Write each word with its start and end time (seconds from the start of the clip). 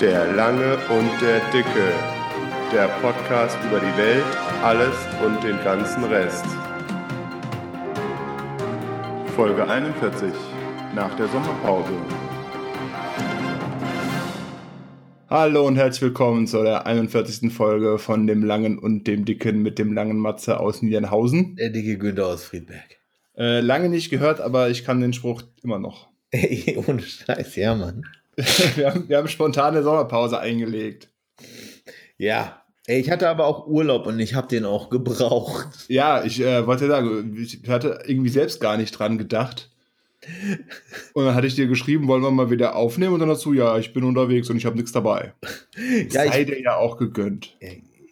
Der 0.00 0.30
Lange 0.34 0.76
und 0.90 1.10
der 1.22 1.40
Dicke. 1.52 1.90
Der 2.70 2.86
Podcast 3.00 3.56
über 3.66 3.80
die 3.80 3.96
Welt, 3.96 4.26
alles 4.62 4.94
und 5.24 5.42
den 5.42 5.56
ganzen 5.64 6.04
Rest. 6.04 6.44
Folge 9.34 9.66
41. 9.66 10.34
Nach 10.94 11.16
der 11.16 11.28
Sommerpause. 11.28 11.94
Hallo 15.30 15.66
und 15.66 15.76
herzlich 15.76 16.02
willkommen 16.02 16.46
zu 16.46 16.62
der 16.62 16.86
41. 16.86 17.50
Folge 17.50 17.96
von 17.96 18.26
dem 18.26 18.44
Langen 18.44 18.78
und 18.78 19.06
dem 19.06 19.24
Dicken 19.24 19.62
mit 19.62 19.78
dem 19.78 19.94
langen 19.94 20.18
Matze 20.18 20.60
aus 20.60 20.82
Niedernhausen. 20.82 21.56
Der 21.56 21.70
dicke 21.70 21.96
Günther 21.96 22.26
aus 22.26 22.44
Friedberg. 22.44 22.98
Äh, 23.38 23.60
lange 23.60 23.88
nicht 23.88 24.10
gehört, 24.10 24.42
aber 24.42 24.68
ich 24.68 24.84
kann 24.84 25.00
den 25.00 25.14
Spruch 25.14 25.40
immer 25.62 25.78
noch. 25.78 26.10
Ey, 26.30 26.76
ohne 26.86 27.00
Scheiß, 27.00 27.56
ja, 27.56 27.74
Mann. 27.74 28.04
wir, 28.76 28.90
haben, 28.90 29.08
wir 29.08 29.16
haben 29.16 29.28
spontane 29.28 29.82
Sommerpause 29.82 30.38
eingelegt. 30.38 31.08
Ja, 32.18 32.62
ich 32.86 33.10
hatte 33.10 33.28
aber 33.28 33.46
auch 33.46 33.66
Urlaub 33.66 34.06
und 34.06 34.20
ich 34.20 34.34
habe 34.34 34.46
den 34.46 34.64
auch 34.64 34.90
gebraucht. 34.90 35.86
Ja, 35.88 36.22
ich 36.22 36.40
äh, 36.40 36.66
wollte 36.66 36.86
sagen, 36.86 37.36
ich 37.36 37.68
hatte 37.68 38.00
irgendwie 38.06 38.28
selbst 38.28 38.60
gar 38.60 38.76
nicht 38.76 38.92
dran 38.92 39.18
gedacht. 39.18 39.70
Und 41.12 41.24
dann 41.24 41.34
hatte 41.34 41.46
ich 41.46 41.54
dir 41.54 41.66
geschrieben, 41.66 42.08
wollen 42.08 42.22
wir 42.22 42.30
mal 42.30 42.50
wieder 42.50 42.76
aufnehmen 42.76 43.14
und 43.14 43.20
dann 43.20 43.28
dazu, 43.28 43.52
ja, 43.52 43.78
ich 43.78 43.92
bin 43.92 44.04
unterwegs 44.04 44.50
und 44.50 44.56
ich 44.56 44.66
habe 44.66 44.76
nichts 44.76 44.92
dabei. 44.92 45.34
ja, 46.10 46.24
Sei 46.24 46.40
ich, 46.40 46.46
dir 46.46 46.60
ja 46.60 46.76
auch 46.76 46.96
gegönnt. 46.96 47.56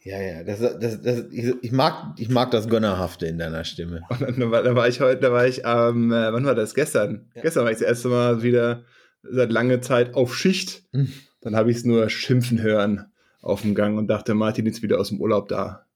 Ja, 0.02 0.20
ja, 0.20 0.44
das, 0.44 0.60
das, 0.60 1.00
das, 1.02 1.24
ich, 1.32 1.54
ich, 1.62 1.72
mag, 1.72 2.14
ich 2.18 2.28
mag 2.28 2.50
das 2.50 2.68
Gönnerhafte 2.68 3.26
in 3.26 3.38
deiner 3.38 3.64
Stimme. 3.64 4.02
Und 4.08 4.20
dann, 4.20 4.50
war, 4.50 4.62
dann 4.62 4.76
war 4.76 4.86
ich 4.86 5.00
heute, 5.00 5.20
da 5.20 5.32
war 5.32 5.46
ich, 5.46 5.62
ähm, 5.64 6.10
wann 6.10 6.44
war 6.44 6.54
das? 6.54 6.74
Gestern. 6.74 7.26
Ja. 7.34 7.42
Gestern 7.42 7.64
war 7.64 7.72
ich 7.72 7.78
das 7.78 7.88
erste 7.88 8.08
Mal 8.08 8.42
wieder 8.42 8.84
seit 9.30 9.52
langer 9.52 9.80
Zeit 9.80 10.14
auf 10.14 10.34
Schicht. 10.36 10.82
Hm. 10.92 11.12
Dann 11.40 11.56
habe 11.56 11.70
ich 11.70 11.78
es 11.78 11.84
nur 11.84 12.08
schimpfen 12.08 12.62
hören 12.62 13.06
auf 13.42 13.62
dem 13.62 13.74
Gang 13.74 13.98
und 13.98 14.08
dachte, 14.08 14.34
Martin 14.34 14.66
ist 14.66 14.82
wieder 14.82 14.98
aus 14.98 15.08
dem 15.10 15.20
Urlaub 15.20 15.48
da. 15.48 15.86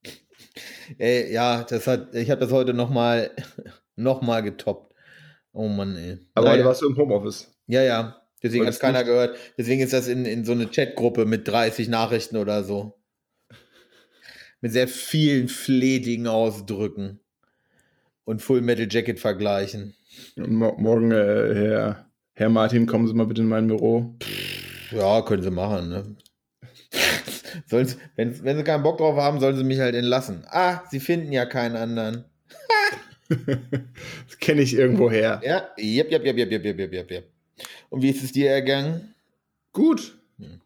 Ey, 0.98 1.32
ja, 1.32 1.64
das 1.64 1.86
hat, 1.86 2.14
ich 2.14 2.30
habe 2.30 2.40
das 2.40 2.52
heute 2.52 2.74
nochmal 2.74 3.30
noch 3.96 4.22
mal 4.22 4.42
getoppt. 4.42 4.94
Oh 5.52 5.68
Mann, 5.68 5.96
ey. 5.96 6.18
Aber 6.34 6.50
heute 6.50 6.64
warst 6.64 6.82
du 6.82 6.88
im 6.88 6.96
Homeoffice. 6.96 7.52
Ja, 7.66 7.82
ja. 7.82 8.22
Deswegen 8.42 8.66
hat 8.66 8.74
es 8.74 8.80
keiner 8.80 9.02
gehört. 9.02 9.36
Deswegen 9.56 9.82
ist 9.82 9.92
das 9.92 10.06
in, 10.06 10.24
in 10.24 10.44
so 10.44 10.52
eine 10.52 10.68
Chatgruppe 10.68 11.24
mit 11.24 11.48
30 11.48 11.88
Nachrichten 11.88 12.36
oder 12.36 12.62
so. 12.62 12.94
Mit 14.60 14.72
sehr 14.72 14.88
vielen 14.88 15.48
fledigen 15.48 16.26
Ausdrücken. 16.26 17.20
Und 18.24 18.42
Full 18.42 18.60
Metal 18.60 18.86
Jacket 18.88 19.18
vergleichen. 19.18 19.94
Morgen, 20.36 21.10
äh, 21.10 21.54
Herr, 21.54 22.07
Herr 22.38 22.50
Martin, 22.50 22.86
kommen 22.86 23.08
Sie 23.08 23.14
mal 23.14 23.26
bitte 23.26 23.42
in 23.42 23.48
mein 23.48 23.66
Büro. 23.66 24.14
Ja, 24.92 25.22
können 25.22 25.42
Sie 25.42 25.50
machen, 25.50 25.88
ne? 25.88 26.16
wenn, 27.68 28.44
wenn 28.44 28.56
sie 28.56 28.62
keinen 28.62 28.84
Bock 28.84 28.98
drauf 28.98 29.16
haben, 29.16 29.40
sollen 29.40 29.56
sie 29.56 29.64
mich 29.64 29.80
halt 29.80 29.96
entlassen. 29.96 30.44
Ah, 30.46 30.82
sie 30.88 31.00
finden 31.00 31.32
ja 31.32 31.46
keinen 31.46 31.74
anderen. 31.74 32.26
das 33.28 34.38
kenne 34.38 34.62
ich 34.62 34.74
irgendwo 34.74 35.10
her. 35.10 35.40
Ja, 35.44 35.68
jep, 35.78 36.12
jep, 36.12 36.24
jep, 36.24 36.36
jep, 36.36 36.52
jep, 36.52 36.64
jep, 36.64 36.92
jep, 36.92 37.10
jep. 37.10 37.24
Und 37.88 38.02
wie 38.02 38.10
ist 38.10 38.22
es 38.22 38.30
dir 38.30 38.50
ergangen? 38.50 39.16
Gut. 39.72 40.16
Hm. 40.38 40.60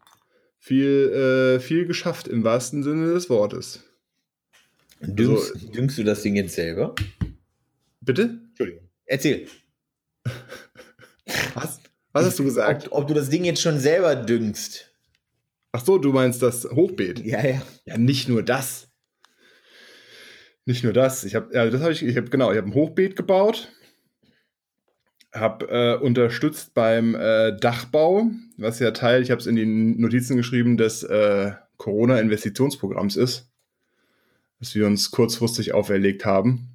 Viel, 0.59 1.57
äh, 1.57 1.59
viel 1.59 1.87
geschafft 1.87 2.27
im 2.27 2.43
wahrsten 2.43 2.83
Sinne 2.83 3.15
des 3.15 3.31
Wortes. 3.31 3.83
Düngst, 5.01 5.55
also, 5.55 5.67
düngst 5.71 5.97
du 5.97 6.03
das 6.03 6.21
Ding 6.21 6.35
jetzt 6.35 6.53
selber? 6.53 6.93
Bitte? 7.99 8.41
Entschuldigung. 8.49 8.87
Erzähl. 9.07 9.47
Was? 11.53 11.79
Was 12.11 12.25
hast 12.25 12.39
du 12.39 12.43
gesagt? 12.43 12.87
Ob, 12.91 13.03
ob 13.03 13.07
du 13.07 13.13
das 13.13 13.29
Ding 13.29 13.43
jetzt 13.43 13.61
schon 13.61 13.79
selber 13.79 14.15
düngst. 14.15 14.91
Ach 15.71 15.83
so, 15.83 15.97
du 15.97 16.13
meinst 16.13 16.41
das 16.41 16.65
Hochbeet? 16.65 17.25
Ja, 17.25 17.43
ja. 17.43 17.61
Ja, 17.85 17.97
nicht 17.97 18.29
nur 18.29 18.43
das. 18.43 18.87
Nicht 20.65 20.83
nur 20.83 20.93
das. 20.93 21.23
Ich 21.23 21.35
habe, 21.35 21.53
ja, 21.53 21.69
das 21.69 21.81
habe 21.81 21.91
ich, 21.91 22.03
ich 22.03 22.15
habe 22.15 22.29
genau, 22.29 22.51
ich 22.51 22.57
habe 22.57 22.69
ein 22.69 22.73
Hochbeet 22.75 23.15
gebaut, 23.15 23.69
habe 25.33 25.67
äh, 25.67 25.95
unterstützt 26.01 26.73
beim 26.73 27.15
äh, 27.15 27.57
Dachbau, 27.57 28.29
was 28.57 28.79
ja 28.79 28.91
Teil, 28.91 29.23
ich 29.23 29.31
habe 29.31 29.41
es 29.41 29.47
in 29.47 29.55
die 29.55 29.65
Notizen 29.65 30.37
geschrieben, 30.37 30.77
des 30.77 31.03
äh, 31.03 31.53
Corona-Investitionsprogramms 31.77 33.17
ist, 33.17 33.51
das 34.59 34.75
wir 34.75 34.85
uns 34.85 35.11
kurzfristig 35.11 35.73
auferlegt 35.73 36.23
haben. 36.23 36.72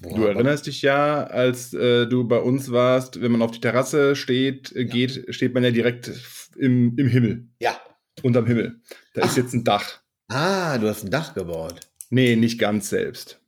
Boah, 0.00 0.16
du 0.16 0.24
erinnerst 0.24 0.66
dich 0.66 0.80
ja, 0.80 1.24
als 1.24 1.74
äh, 1.74 2.06
du 2.06 2.26
bei 2.26 2.38
uns 2.38 2.70
warst, 2.70 3.20
wenn 3.20 3.32
man 3.32 3.42
auf 3.42 3.50
die 3.50 3.60
Terrasse 3.60 4.16
steht, 4.16 4.74
äh, 4.74 4.82
ja. 4.82 4.86
geht, 4.86 5.26
steht 5.34 5.52
man 5.52 5.62
ja 5.62 5.70
direkt 5.70 6.10
im, 6.56 6.96
im 6.96 7.06
Himmel. 7.06 7.48
Ja. 7.60 7.76
Unterm 8.22 8.46
Himmel. 8.46 8.80
Da 9.14 9.22
Ach. 9.22 9.26
ist 9.26 9.36
jetzt 9.36 9.52
ein 9.52 9.64
Dach. 9.64 10.00
Ah, 10.28 10.78
du 10.78 10.88
hast 10.88 11.04
ein 11.04 11.10
Dach 11.10 11.34
gebaut. 11.34 11.80
Nee, 12.08 12.36
nicht 12.36 12.58
ganz 12.58 12.88
selbst. 12.88 13.40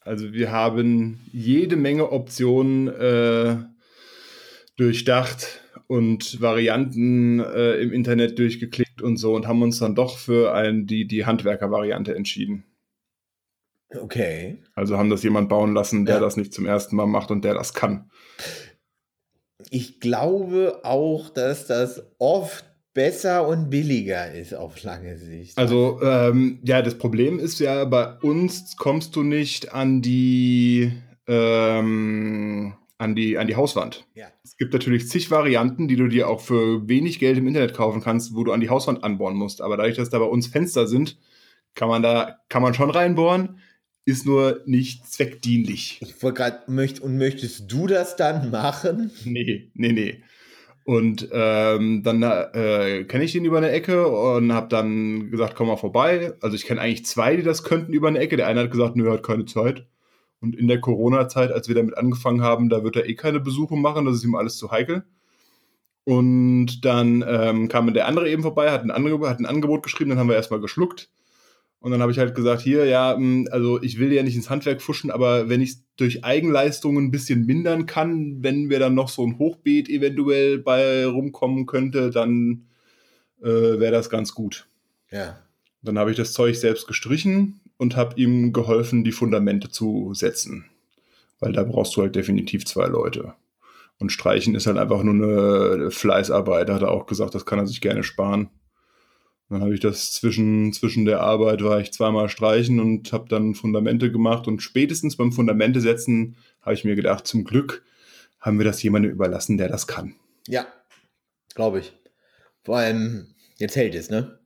Also 0.00 0.32
wir 0.32 0.52
haben 0.52 1.20
jede 1.32 1.76
Menge 1.76 2.10
Optionen 2.12 2.88
äh, 2.88 3.56
durchdacht 4.76 5.60
und 5.88 6.40
Varianten 6.40 7.40
äh, 7.40 7.74
im 7.74 7.92
Internet 7.92 8.38
durchgeklickt 8.38 9.02
und 9.02 9.16
so 9.16 9.34
und 9.34 9.46
haben 9.46 9.62
uns 9.62 9.78
dann 9.80 9.94
doch 9.94 10.18
für 10.18 10.54
ein, 10.54 10.86
die, 10.86 11.06
die 11.06 11.26
Handwerker-Variante 11.26 12.14
entschieden. 12.14 12.64
Okay. 13.98 14.62
Also 14.74 14.98
haben 14.98 15.10
das 15.10 15.22
jemand 15.22 15.48
bauen 15.48 15.74
lassen, 15.74 16.04
der 16.06 16.16
ja. 16.16 16.20
das 16.20 16.36
nicht 16.36 16.54
zum 16.54 16.66
ersten 16.66 16.96
Mal 16.96 17.06
macht 17.06 17.30
und 17.30 17.44
der 17.44 17.54
das 17.54 17.74
kann. 17.74 18.10
Ich 19.70 20.00
glaube 20.00 20.80
auch, 20.84 21.28
dass 21.30 21.66
das 21.66 22.02
oft 22.18 22.64
besser 22.94 23.46
und 23.46 23.70
billiger 23.70 24.32
ist 24.32 24.54
auf 24.54 24.82
lange 24.82 25.16
Sicht. 25.16 25.56
Also 25.58 26.00
ähm, 26.02 26.60
ja, 26.64 26.82
das 26.82 26.98
Problem 26.98 27.38
ist 27.38 27.60
ja, 27.60 27.84
bei 27.84 28.14
uns 28.18 28.76
kommst 28.76 29.14
du 29.16 29.22
nicht 29.22 29.72
an 29.72 30.02
die 30.02 30.92
ähm, 31.26 32.74
an 32.98 33.14
die 33.14 33.38
an 33.38 33.46
die 33.46 33.56
Hauswand. 33.56 34.06
Ja. 34.14 34.26
Es 34.42 34.56
gibt 34.56 34.72
natürlich 34.72 35.08
zig 35.08 35.30
Varianten, 35.30 35.88
die 35.88 35.96
du 35.96 36.08
dir 36.08 36.28
auch 36.28 36.40
für 36.40 36.88
wenig 36.88 37.18
Geld 37.18 37.38
im 37.38 37.46
Internet 37.46 37.74
kaufen 37.74 38.02
kannst, 38.02 38.34
wo 38.34 38.44
du 38.44 38.52
an 38.52 38.60
die 38.60 38.70
Hauswand 38.70 39.04
anbohren 39.04 39.36
musst. 39.36 39.62
Aber 39.62 39.76
dadurch, 39.76 39.96
dass 39.96 40.10
da 40.10 40.18
bei 40.18 40.24
uns 40.24 40.48
Fenster 40.48 40.86
sind, 40.86 41.16
kann 41.74 41.88
man 41.88 42.02
da 42.02 42.38
kann 42.48 42.62
man 42.62 42.74
schon 42.74 42.90
reinbohren 42.90 43.60
ist 44.10 44.26
nur 44.26 44.60
nicht 44.66 45.06
zweckdienlich. 45.10 45.98
Ich 46.02 46.22
wollte 46.22 46.38
gerade, 46.38 46.70
möcht, 46.70 47.00
und 47.00 47.16
möchtest 47.16 47.70
du 47.70 47.86
das 47.86 48.16
dann 48.16 48.50
machen? 48.50 49.10
Nee, 49.24 49.70
nee, 49.74 49.92
nee. 49.92 50.22
Und 50.84 51.28
ähm, 51.32 52.02
dann 52.02 52.22
äh, 52.22 53.04
kenne 53.04 53.24
ich 53.24 53.32
den 53.32 53.44
über 53.44 53.58
eine 53.58 53.70
Ecke 53.70 54.08
und 54.08 54.52
habe 54.52 54.68
dann 54.68 55.30
gesagt, 55.30 55.54
komm 55.54 55.68
mal 55.68 55.76
vorbei. 55.76 56.32
Also 56.40 56.56
ich 56.56 56.64
kenne 56.64 56.80
eigentlich 56.80 57.06
zwei, 57.06 57.36
die 57.36 57.42
das 57.42 57.62
könnten 57.62 57.92
über 57.92 58.08
eine 58.08 58.18
Ecke. 58.18 58.36
Der 58.36 58.46
eine 58.46 58.60
hat 58.60 58.70
gesagt, 58.70 58.96
nö, 58.96 59.06
er 59.06 59.14
hat 59.14 59.22
keine 59.22 59.44
Zeit. 59.44 59.86
Und 60.40 60.56
in 60.56 60.68
der 60.68 60.80
Corona-Zeit, 60.80 61.52
als 61.52 61.68
wir 61.68 61.74
damit 61.74 61.96
angefangen 61.98 62.42
haben, 62.42 62.70
da 62.70 62.82
wird 62.82 62.96
er 62.96 63.08
eh 63.08 63.14
keine 63.14 63.40
Besuche 63.40 63.76
machen, 63.76 64.06
das 64.06 64.16
ist 64.16 64.24
ihm 64.24 64.34
alles 64.34 64.56
zu 64.56 64.70
heikel. 64.70 65.04
Und 66.04 66.84
dann 66.84 67.22
ähm, 67.28 67.68
kam 67.68 67.92
der 67.92 68.06
andere 68.06 68.28
eben 68.30 68.42
vorbei, 68.42 68.70
hat 68.70 68.82
ein, 68.82 68.90
Angebot, 68.90 69.28
hat 69.28 69.38
ein 69.38 69.46
Angebot 69.46 69.82
geschrieben, 69.82 70.10
dann 70.10 70.18
haben 70.18 70.28
wir 70.28 70.36
erstmal 70.36 70.60
geschluckt. 70.60 71.10
Und 71.80 71.92
dann 71.92 72.02
habe 72.02 72.12
ich 72.12 72.18
halt 72.18 72.34
gesagt, 72.34 72.60
hier, 72.60 72.84
ja, 72.84 73.14
hm, 73.14 73.48
also 73.50 73.82
ich 73.82 73.98
will 73.98 74.12
ja 74.12 74.22
nicht 74.22 74.36
ins 74.36 74.50
Handwerk 74.50 74.82
fuschen, 74.82 75.10
aber 75.10 75.48
wenn 75.48 75.62
ich 75.62 75.70
es 75.70 75.84
durch 75.96 76.24
Eigenleistungen 76.24 77.06
ein 77.06 77.10
bisschen 77.10 77.46
mindern 77.46 77.86
kann, 77.86 78.42
wenn 78.42 78.68
wir 78.68 78.78
dann 78.78 78.94
noch 78.94 79.08
so 79.08 79.26
ein 79.26 79.38
Hochbeet 79.38 79.88
eventuell 79.88 80.58
bei 80.58 81.06
rumkommen 81.06 81.66
könnte, 81.66 82.10
dann 82.10 82.66
äh, 83.42 83.46
wäre 83.80 83.92
das 83.92 84.10
ganz 84.10 84.34
gut. 84.34 84.68
Ja. 85.10 85.38
Dann 85.82 85.98
habe 85.98 86.10
ich 86.10 86.18
das 86.18 86.34
Zeug 86.34 86.56
selbst 86.56 86.86
gestrichen 86.86 87.60
und 87.78 87.96
habe 87.96 88.20
ihm 88.20 88.52
geholfen, 88.52 89.02
die 89.02 89.12
Fundamente 89.12 89.70
zu 89.70 90.12
setzen. 90.12 90.66
Weil 91.38 91.52
da 91.52 91.64
brauchst 91.64 91.96
du 91.96 92.02
halt 92.02 92.14
definitiv 92.14 92.66
zwei 92.66 92.86
Leute. 92.86 93.32
Und 93.98 94.12
Streichen 94.12 94.54
ist 94.54 94.66
halt 94.66 94.76
einfach 94.76 95.02
nur 95.02 95.14
eine 95.14 95.90
Fleißarbeit. 95.90 96.68
Da 96.68 96.74
hat 96.74 96.82
er 96.82 96.90
auch 96.90 97.06
gesagt, 97.06 97.34
das 97.34 97.46
kann 97.46 97.58
er 97.58 97.66
sich 97.66 97.80
gerne 97.80 98.02
sparen. 98.02 98.50
Dann 99.50 99.62
habe 99.62 99.74
ich 99.74 99.80
das 99.80 100.12
zwischen, 100.12 100.72
zwischen 100.72 101.04
der 101.04 101.20
Arbeit 101.20 101.62
war 101.64 101.80
ich 101.80 101.92
zweimal 101.92 102.28
streichen 102.28 102.78
und 102.78 103.12
habe 103.12 103.28
dann 103.28 103.56
Fundamente 103.56 104.12
gemacht. 104.12 104.46
Und 104.46 104.62
spätestens 104.62 105.16
beim 105.16 105.32
Fundamente 105.32 105.80
setzen 105.80 106.36
habe 106.62 106.74
ich 106.74 106.84
mir 106.84 106.94
gedacht, 106.94 107.26
zum 107.26 107.42
Glück 107.42 107.84
haben 108.38 108.58
wir 108.58 108.64
das 108.64 108.80
jemandem 108.80 109.10
überlassen, 109.10 109.58
der 109.58 109.68
das 109.68 109.88
kann. 109.88 110.14
Ja, 110.46 110.66
glaube 111.56 111.80
ich. 111.80 111.92
Vor 112.62 112.76
allem, 112.76 113.34
jetzt 113.56 113.74
hält 113.74 113.96
es, 113.96 114.08
ne? 114.08 114.38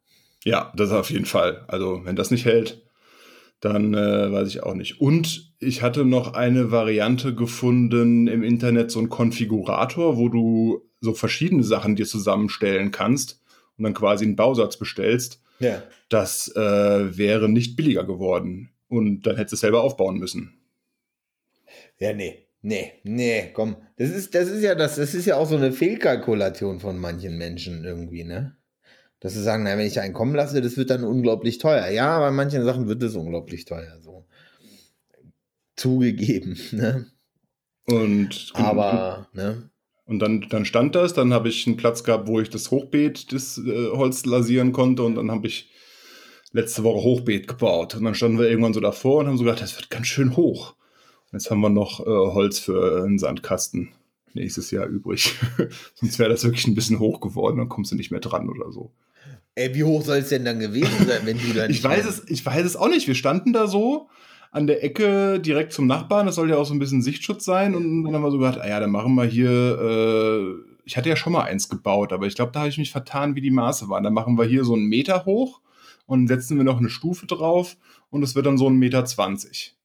Ja, 0.42 0.72
das 0.74 0.90
auf 0.90 1.10
jeden 1.10 1.26
Fall. 1.26 1.64
Also, 1.68 2.00
wenn 2.04 2.16
das 2.16 2.30
nicht 2.30 2.46
hält, 2.46 2.82
dann 3.60 3.92
äh, 3.92 4.32
weiß 4.32 4.48
ich 4.48 4.62
auch 4.62 4.74
nicht. 4.74 5.02
Und 5.02 5.54
ich 5.58 5.82
hatte 5.82 6.06
noch 6.06 6.32
eine 6.32 6.70
Variante 6.70 7.34
gefunden 7.34 8.26
im 8.26 8.42
Internet, 8.42 8.90
so 8.90 9.00
ein 9.00 9.10
Konfigurator, 9.10 10.16
wo 10.16 10.30
du 10.30 10.82
so 11.00 11.12
verschiedene 11.12 11.62
Sachen 11.62 11.94
dir 11.94 12.06
zusammenstellen 12.06 12.90
kannst 12.90 13.43
und 13.76 13.84
dann 13.84 13.94
quasi 13.94 14.24
einen 14.24 14.36
Bausatz 14.36 14.76
bestellst, 14.76 15.40
ja. 15.58 15.82
das 16.08 16.48
äh, 16.56 17.16
wäre 17.16 17.48
nicht 17.48 17.76
billiger 17.76 18.04
geworden. 18.04 18.70
Und 18.88 19.22
dann 19.22 19.36
hättest 19.36 19.52
du 19.52 19.56
es 19.56 19.60
selber 19.60 19.82
aufbauen 19.82 20.18
müssen. 20.18 20.54
Ja, 21.98 22.12
nee. 22.12 22.44
Nee, 22.66 22.94
nee, 23.02 23.50
komm. 23.52 23.76
Das 23.96 24.08
ist, 24.08 24.34
das 24.34 24.48
ist 24.48 24.62
ja 24.62 24.74
das, 24.74 24.96
das 24.96 25.14
ist 25.14 25.26
ja 25.26 25.36
auch 25.36 25.46
so 25.46 25.56
eine 25.56 25.70
Fehlkalkulation 25.70 26.80
von 26.80 26.98
manchen 26.98 27.36
Menschen 27.36 27.84
irgendwie, 27.84 28.24
ne? 28.24 28.56
Dass 29.20 29.34
sie 29.34 29.42
sagen, 29.42 29.64
na, 29.64 29.76
wenn 29.76 29.86
ich 29.86 30.00
einen 30.00 30.14
kommen 30.14 30.34
lasse, 30.34 30.62
das 30.62 30.78
wird 30.78 30.88
dann 30.88 31.04
unglaublich 31.04 31.58
teuer. 31.58 31.88
Ja, 31.88 32.18
bei 32.20 32.30
manchen 32.30 32.64
Sachen 32.64 32.88
wird 32.88 33.02
es 33.02 33.16
unglaublich 33.16 33.66
teuer. 33.66 34.00
So. 34.00 34.26
Zugegeben, 35.76 36.58
ne? 36.72 37.06
Und 37.84 38.52
aber, 38.54 39.28
ne? 39.34 39.68
Und 40.06 40.18
dann, 40.18 40.46
dann 40.50 40.64
stand 40.64 40.94
das, 40.94 41.14
dann 41.14 41.32
habe 41.32 41.48
ich 41.48 41.66
einen 41.66 41.76
Platz 41.76 42.04
gehabt, 42.04 42.28
wo 42.28 42.40
ich 42.40 42.50
das 42.50 42.70
Hochbeet, 42.70 43.32
das 43.32 43.58
äh, 43.58 43.88
Holz 43.90 44.26
lasieren 44.26 44.72
konnte 44.72 45.02
und 45.02 45.14
dann 45.14 45.30
habe 45.30 45.46
ich 45.46 45.70
letzte 46.52 46.84
Woche 46.84 47.02
Hochbeet 47.02 47.48
gebaut. 47.48 47.94
Und 47.94 48.04
dann 48.04 48.14
standen 48.14 48.38
wir 48.38 48.48
irgendwann 48.48 48.74
so 48.74 48.80
davor 48.80 49.20
und 49.20 49.28
haben 49.28 49.38
so 49.38 49.44
gedacht, 49.44 49.62
das 49.62 49.76
wird 49.76 49.90
ganz 49.90 50.06
schön 50.06 50.36
hoch. 50.36 50.74
Und 51.32 51.40
jetzt 51.40 51.50
haben 51.50 51.60
wir 51.60 51.70
noch 51.70 52.00
äh, 52.00 52.04
Holz 52.04 52.58
für 52.58 53.02
einen 53.04 53.18
Sandkasten 53.18 53.92
nächstes 54.34 54.70
Jahr 54.70 54.86
übrig. 54.86 55.34
Sonst 55.94 56.18
wäre 56.18 56.30
das 56.30 56.44
wirklich 56.44 56.66
ein 56.66 56.74
bisschen 56.74 56.98
hoch 56.98 57.20
geworden, 57.20 57.58
dann 57.58 57.68
kommst 57.68 57.92
du 57.92 57.96
nicht 57.96 58.10
mehr 58.10 58.20
dran 58.20 58.48
oder 58.48 58.70
so. 58.72 58.92
Ey, 59.54 59.74
wie 59.74 59.84
hoch 59.84 60.02
soll 60.02 60.18
es 60.18 60.28
denn 60.28 60.44
dann 60.44 60.58
gewesen 60.58 61.06
sein, 61.06 61.20
wenn 61.24 61.38
du 61.38 61.52
da 61.54 61.68
nicht 61.68 61.78
ich 61.78 61.84
weiß 61.84 62.06
es, 62.06 62.24
Ich 62.28 62.44
weiß 62.44 62.66
es 62.66 62.76
auch 62.76 62.88
nicht. 62.88 63.06
Wir 63.06 63.14
standen 63.14 63.52
da 63.52 63.68
so 63.68 64.08
an 64.54 64.68
der 64.68 64.84
Ecke 64.84 65.40
direkt 65.40 65.72
zum 65.72 65.88
Nachbarn. 65.88 66.26
Das 66.26 66.36
soll 66.36 66.48
ja 66.48 66.56
auch 66.56 66.64
so 66.64 66.74
ein 66.74 66.78
bisschen 66.78 67.02
Sichtschutz 67.02 67.44
sein. 67.44 67.74
Und 67.74 68.04
dann 68.04 68.14
haben 68.14 68.22
wir 68.22 68.30
so 68.30 68.38
gedacht, 68.38 68.60
ah 68.60 68.68
ja, 68.68 68.78
dann 68.78 68.92
machen 68.92 69.14
wir 69.16 69.24
hier. 69.24 69.50
Äh, 69.50 70.74
ich 70.84 70.96
hatte 70.96 71.08
ja 71.08 71.16
schon 71.16 71.32
mal 71.32 71.42
eins 71.42 71.68
gebaut, 71.68 72.12
aber 72.12 72.26
ich 72.26 72.34
glaube, 72.34 72.52
da 72.52 72.60
habe 72.60 72.68
ich 72.68 72.78
mich 72.78 72.92
vertan, 72.92 73.34
wie 73.34 73.40
die 73.40 73.50
Maße 73.50 73.88
waren. 73.88 74.04
Dann 74.04 74.14
machen 74.14 74.38
wir 74.38 74.44
hier 74.44 74.64
so 74.64 74.74
einen 74.74 74.86
Meter 74.86 75.24
hoch 75.24 75.60
und 76.06 76.28
setzen 76.28 76.56
wir 76.56 76.64
noch 76.64 76.78
eine 76.78 76.90
Stufe 76.90 77.26
drauf 77.26 77.76
und 78.10 78.22
es 78.22 78.34
wird 78.34 78.46
dann 78.46 78.58
so 78.58 78.68
ein 78.68 78.76
Meter 78.76 79.04
zwanzig. 79.06 79.76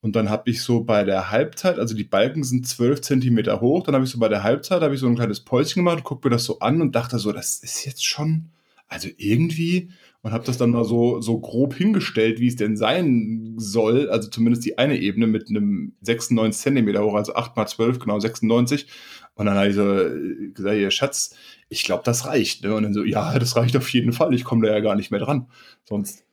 Und 0.00 0.14
dann 0.14 0.30
habe 0.30 0.48
ich 0.48 0.62
so 0.62 0.84
bei 0.84 1.02
der 1.02 1.30
Halbzeit, 1.32 1.78
also 1.78 1.96
die 1.96 2.04
Balken 2.04 2.44
sind 2.44 2.66
zwölf 2.66 3.00
Zentimeter 3.00 3.60
hoch, 3.60 3.82
dann 3.82 3.96
habe 3.96 4.04
ich 4.04 4.10
so 4.10 4.20
bei 4.20 4.28
der 4.28 4.44
Halbzeit, 4.44 4.80
habe 4.82 4.94
ich 4.94 5.00
so 5.00 5.08
ein 5.08 5.16
kleines 5.16 5.40
Päuschen 5.40 5.84
gemacht, 5.84 6.04
gucke 6.04 6.28
mir 6.28 6.32
das 6.32 6.44
so 6.44 6.60
an 6.60 6.80
und 6.80 6.94
dachte 6.94 7.18
so, 7.18 7.32
das 7.32 7.58
ist 7.58 7.84
jetzt 7.84 8.06
schon, 8.06 8.50
also 8.86 9.08
irgendwie, 9.16 9.90
und 10.26 10.32
habe 10.32 10.44
das 10.44 10.58
dann 10.58 10.72
mal 10.72 10.84
so, 10.84 11.20
so 11.20 11.38
grob 11.38 11.72
hingestellt, 11.72 12.40
wie 12.40 12.48
es 12.48 12.56
denn 12.56 12.76
sein 12.76 13.54
soll, 13.58 14.10
also 14.10 14.28
zumindest 14.28 14.64
die 14.64 14.76
eine 14.76 14.98
Ebene 14.98 15.28
mit 15.28 15.48
einem 15.48 15.94
96 16.00 16.60
Zentimeter 16.60 17.04
hoch, 17.04 17.14
also 17.14 17.36
8 17.36 17.56
mal 17.56 17.68
12, 17.68 18.00
genau 18.00 18.18
96. 18.18 18.88
Und 19.36 19.46
dann 19.46 19.54
habe 19.54 19.68
ich 19.68 19.76
so 19.76 19.88
äh, 19.88 20.50
gesagt, 20.52 20.76
ihr 20.78 20.90
Schatz, 20.90 21.36
ich 21.68 21.84
glaube, 21.84 22.02
das 22.04 22.26
reicht. 22.26 22.64
Ne? 22.64 22.74
Und 22.74 22.82
dann 22.82 22.92
so, 22.92 23.04
ja, 23.04 23.38
das 23.38 23.54
reicht 23.54 23.76
auf 23.76 23.88
jeden 23.90 24.12
Fall, 24.12 24.34
ich 24.34 24.42
komme 24.42 24.66
da 24.66 24.72
ja 24.72 24.80
gar 24.80 24.96
nicht 24.96 25.12
mehr 25.12 25.20
dran. 25.20 25.46
Sonst 25.84 26.24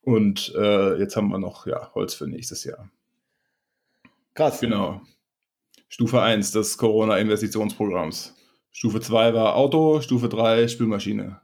und 0.00 0.54
äh, 0.56 0.98
jetzt 0.98 1.14
haben 1.14 1.28
wir 1.28 1.38
noch 1.38 1.66
ja, 1.66 1.92
Holz 1.94 2.14
für 2.14 2.26
nächstes 2.26 2.64
Jahr. 2.64 2.88
Krass. 4.32 4.60
Genau. 4.60 5.02
Stufe 5.90 6.22
1 6.22 6.52
des 6.52 6.78
Corona-Investitionsprogramms. 6.78 8.34
Stufe 8.70 9.02
2 9.02 9.34
war 9.34 9.56
Auto, 9.56 10.00
Stufe 10.00 10.30
3 10.30 10.68
Spülmaschine. 10.68 11.42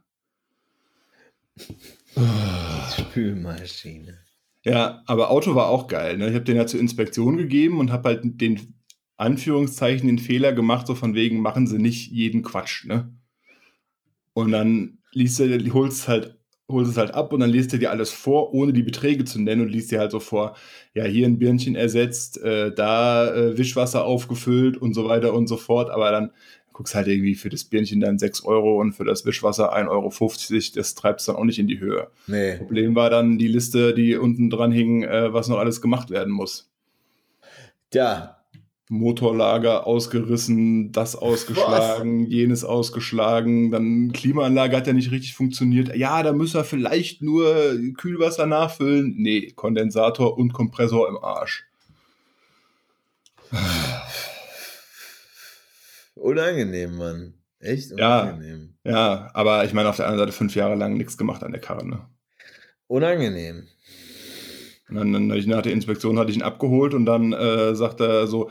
Spülmaschine. 2.91 4.19
Ja, 4.63 5.03
aber 5.05 5.29
Auto 5.31 5.55
war 5.55 5.69
auch 5.69 5.87
geil. 5.87 6.17
Ne? 6.17 6.29
Ich 6.29 6.35
habe 6.35 6.45
den 6.45 6.57
ja 6.57 6.67
zur 6.67 6.79
Inspektion 6.79 7.37
gegeben 7.37 7.79
und 7.79 7.91
habe 7.91 8.09
halt 8.09 8.21
den 8.23 8.75
Anführungszeichen 9.15 10.07
den 10.07 10.19
Fehler 10.19 10.53
gemacht, 10.53 10.87
so 10.87 10.95
von 10.95 11.15
wegen, 11.15 11.39
machen 11.39 11.67
sie 11.67 11.79
nicht 11.79 12.11
jeden 12.11 12.43
Quatsch. 12.43 12.85
Ne? 12.85 13.13
Und 14.33 14.51
dann 14.51 14.99
liest 15.11 15.39
du, 15.39 15.73
holst 15.73 16.07
halt 16.07 16.37
holst 16.69 16.91
es 16.91 16.97
halt 16.97 17.13
ab 17.13 17.31
und 17.31 17.39
dann 17.39 17.49
liest 17.49 17.73
er 17.73 17.79
dir 17.79 17.91
alles 17.91 18.11
vor, 18.11 18.53
ohne 18.53 18.73
die 18.73 18.83
Beträge 18.83 19.23
zu 19.23 19.39
nennen 19.41 19.61
und 19.61 19.69
liest 19.69 19.91
dir 19.91 19.99
halt 19.99 20.11
so 20.11 20.19
vor, 20.19 20.55
ja, 20.93 21.05
hier 21.05 21.25
ein 21.25 21.39
Birnchen 21.39 21.75
ersetzt, 21.75 22.41
äh, 22.41 22.73
da 22.73 23.33
äh, 23.33 23.57
Wischwasser 23.57 24.03
aufgefüllt 24.03 24.77
und 24.77 24.93
so 24.93 25.07
weiter 25.07 25.33
und 25.33 25.47
so 25.47 25.57
fort, 25.57 25.89
aber 25.89 26.11
dann 26.11 26.31
guckst 26.77 26.93
halt 26.93 27.07
irgendwie 27.07 27.33
für 27.33 27.49
das 27.49 27.63
Birnchen 27.63 27.99
dann 27.99 28.19
6 28.19 28.45
Euro 28.45 28.79
und 28.79 28.93
für 28.93 29.03
das 29.03 29.25
Wischwasser 29.25 29.75
1,50 29.75 29.89
Euro, 29.89 30.11
das 30.75 30.93
treibt 30.93 31.21
es 31.21 31.25
dann 31.25 31.35
auch 31.35 31.43
nicht 31.43 31.57
in 31.57 31.67
die 31.67 31.79
Höhe. 31.79 32.09
Nee. 32.27 32.57
Problem 32.57 32.93
war 32.93 33.09
dann 33.09 33.39
die 33.39 33.47
Liste, 33.47 33.95
die 33.95 34.15
unten 34.15 34.51
dran 34.51 34.71
hing, 34.71 35.01
äh, 35.01 35.33
was 35.33 35.47
noch 35.47 35.57
alles 35.57 35.81
gemacht 35.81 36.11
werden 36.11 36.31
muss. 36.31 36.69
Ja, 37.91 38.37
Motorlager 38.89 39.87
ausgerissen, 39.87 40.91
das 40.91 41.15
ausgeschlagen, 41.15 42.25
Was? 42.25 42.31
jenes 42.31 42.63
ausgeschlagen, 42.63 43.71
dann 43.71 44.11
Klimaanlage 44.11 44.77
hat 44.77 44.85
ja 44.85 44.93
nicht 44.93 45.09
richtig 45.09 45.33
funktioniert. 45.33 45.95
Ja, 45.95 46.21
da 46.21 46.31
müssen 46.31 46.59
wir 46.59 46.63
vielleicht 46.63 47.23
nur 47.23 47.75
Kühlwasser 47.97 48.45
nachfüllen. 48.45 49.15
Nee, 49.17 49.51
Kondensator 49.55 50.37
und 50.37 50.53
Kompressor 50.53 51.09
im 51.09 51.17
Arsch. 51.17 51.65
Unangenehm, 56.19 56.97
Mann. 56.97 57.33
Echt 57.59 57.91
unangenehm. 57.91 58.75
Ja, 58.83 58.91
ja, 58.91 59.31
aber 59.33 59.65
ich 59.65 59.73
meine, 59.73 59.89
auf 59.89 59.95
der 59.95 60.05
anderen 60.05 60.27
Seite 60.27 60.37
fünf 60.37 60.55
Jahre 60.55 60.75
lang 60.75 60.93
nichts 60.93 61.17
gemacht 61.17 61.43
an 61.43 61.51
der 61.51 61.61
Karre, 61.61 61.87
ne? 61.87 62.07
Unangenehm. 62.87 63.67
Und 64.89 64.95
dann, 64.95 65.13
dann 65.13 65.27
nach 65.27 65.61
der 65.61 65.73
Inspektion 65.73 66.17
hatte 66.17 66.31
ich 66.31 66.37
ihn 66.37 66.43
abgeholt 66.43 66.93
und 66.93 67.05
dann 67.05 67.33
äh, 67.33 67.75
sagt 67.75 67.99
er 67.99 68.27
so, 68.27 68.49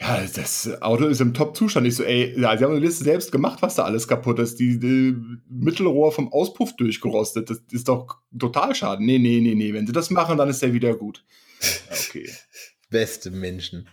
ja, 0.00 0.20
das 0.32 0.80
Auto 0.80 1.06
ist 1.06 1.20
im 1.20 1.34
Top-Zustand. 1.34 1.86
Ich 1.86 1.96
so, 1.96 2.04
ey, 2.04 2.38
ja, 2.40 2.56
sie 2.56 2.64
haben 2.64 2.70
eine 2.70 2.80
Liste 2.80 3.02
selbst 3.02 3.32
gemacht, 3.32 3.62
was 3.62 3.74
da 3.74 3.84
alles 3.84 4.06
kaputt 4.06 4.38
ist. 4.38 4.60
Die, 4.60 4.78
die 4.78 5.16
Mittelrohr 5.48 6.12
vom 6.12 6.32
Auspuff 6.32 6.76
durchgerostet. 6.76 7.50
Das 7.50 7.62
ist 7.72 7.88
doch 7.88 8.18
total 8.38 8.76
schade. 8.76 9.04
Nee, 9.04 9.18
nee, 9.18 9.40
nee, 9.40 9.56
nee. 9.56 9.72
Wenn 9.72 9.88
sie 9.88 9.92
das 9.92 10.10
machen, 10.10 10.38
dann 10.38 10.48
ist 10.48 10.62
der 10.62 10.72
wieder 10.72 10.94
gut. 10.94 11.24
Okay. 11.90 12.30
Beste 12.90 13.30
Menschen. 13.30 13.88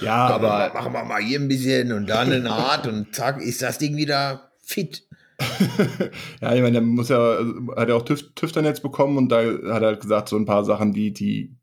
Ja, 0.00 0.28
aber. 0.28 0.72
Machen 0.74 0.92
wir 0.92 1.04
mal 1.04 1.22
hier 1.22 1.40
ein 1.40 1.48
bisschen 1.48 1.92
und 1.92 2.06
dann 2.08 2.32
eine 2.32 2.50
Art 2.50 2.86
und 2.86 3.14
zack, 3.14 3.40
ist 3.40 3.62
das 3.62 3.78
Ding 3.78 3.96
wieder 3.96 4.52
fit. 4.62 5.06
ja, 6.40 6.54
ich 6.54 6.62
meine, 6.62 6.72
der 6.72 6.80
muss 6.82 7.08
ja, 7.08 7.38
hat 7.76 7.88
ja 7.88 7.94
auch 7.94 8.04
TÜV, 8.04 8.34
TÜV 8.34 8.52
dann 8.52 8.64
jetzt 8.64 8.82
bekommen 8.82 9.18
und 9.18 9.28
da 9.28 9.42
hat 9.42 9.82
er 9.82 9.88
halt 9.88 10.00
gesagt, 10.00 10.28
so 10.28 10.36
ein 10.36 10.46
paar 10.46 10.64
Sachen, 10.64 10.92
die, 10.92 11.12
die, 11.12 11.54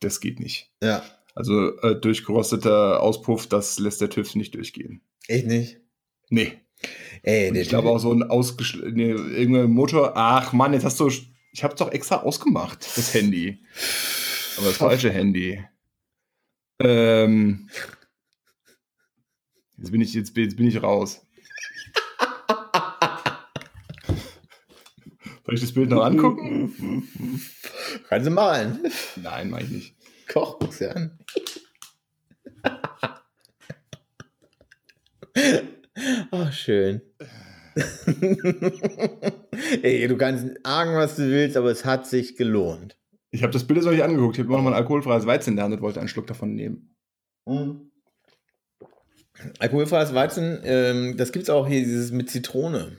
das 0.00 0.20
geht 0.20 0.40
nicht. 0.40 0.72
Ja. 0.82 1.02
Also 1.34 1.76
äh, 1.80 1.96
durchgerosteter 1.96 3.00
Auspuff, 3.00 3.46
das 3.46 3.78
lässt 3.78 4.00
der 4.00 4.10
TÜV 4.10 4.34
nicht 4.34 4.54
durchgehen. 4.54 5.00
Echt 5.28 5.46
nicht? 5.46 5.80
Nee. 6.28 6.52
Ey, 7.22 7.56
ich 7.56 7.68
glaube 7.68 7.88
auch 7.88 7.98
so 7.98 8.12
ein 8.12 8.22
ausgeschl 8.22 8.92
nee, 8.92 9.10
irgendein 9.10 9.70
Motor. 9.70 10.12
Ach 10.16 10.52
Mann, 10.52 10.74
jetzt 10.74 10.84
hast 10.84 11.00
du. 11.00 11.10
Ich 11.52 11.64
habe 11.64 11.74
doch 11.76 11.92
extra 11.92 12.16
ausgemacht, 12.16 12.84
das 12.96 13.14
Handy. 13.14 13.62
Aber 14.58 14.66
das 14.66 14.76
falsche 14.76 15.10
Handy. 15.10 15.64
Ähm, 16.80 17.68
jetzt 19.76 19.92
bin 19.92 20.00
ich 20.00 20.14
jetzt, 20.14 20.36
jetzt 20.36 20.56
bin 20.56 20.66
ich 20.66 20.82
raus. 20.82 21.24
Soll 25.44 25.54
ich 25.54 25.60
das 25.60 25.72
Bild 25.72 25.90
noch 25.90 26.04
angucken? 26.04 27.06
Kannst 28.08 28.26
du 28.26 28.30
malen. 28.30 28.90
Nein, 29.16 29.50
mach 29.50 29.60
ich 29.60 29.70
nicht. 29.70 29.94
Kochbuchse 30.28 30.94
an. 30.94 31.18
Ach, 36.30 36.52
schön. 36.52 37.02
Ey, 39.82 40.06
du 40.06 40.16
kannst 40.16 40.46
sagen, 40.64 40.94
was 40.94 41.16
du 41.16 41.28
willst, 41.28 41.56
aber 41.56 41.70
es 41.70 41.84
hat 41.84 42.06
sich 42.06 42.36
gelohnt. 42.36 42.96
Ich 43.34 43.42
habe 43.42 43.52
das 43.52 43.64
Bild 43.64 43.78
jetzt 43.78 43.86
noch 43.86 43.92
nicht 43.92 44.04
angeguckt. 44.04 44.36
Ich 44.36 44.38
habe 44.38 44.46
immer 44.46 44.58
noch 44.58 44.64
mal 44.64 44.70
ein 44.70 44.80
alkoholfreies 44.80 45.26
Weizen 45.26 45.50
in 45.50 45.56
der 45.56 45.64
Hand 45.64 45.74
und 45.74 45.80
wollte 45.80 45.98
einen 45.98 46.08
Schluck 46.08 46.28
davon 46.28 46.54
nehmen. 46.54 46.94
Mhm. 47.46 47.90
Alkoholfreies 49.58 50.14
Weizen, 50.14 50.60
ähm, 50.62 51.16
das 51.16 51.32
gibt 51.32 51.42
es 51.42 51.50
auch 51.50 51.66
hier, 51.66 51.80
dieses 51.80 52.12
mit 52.12 52.30
Zitrone. 52.30 52.96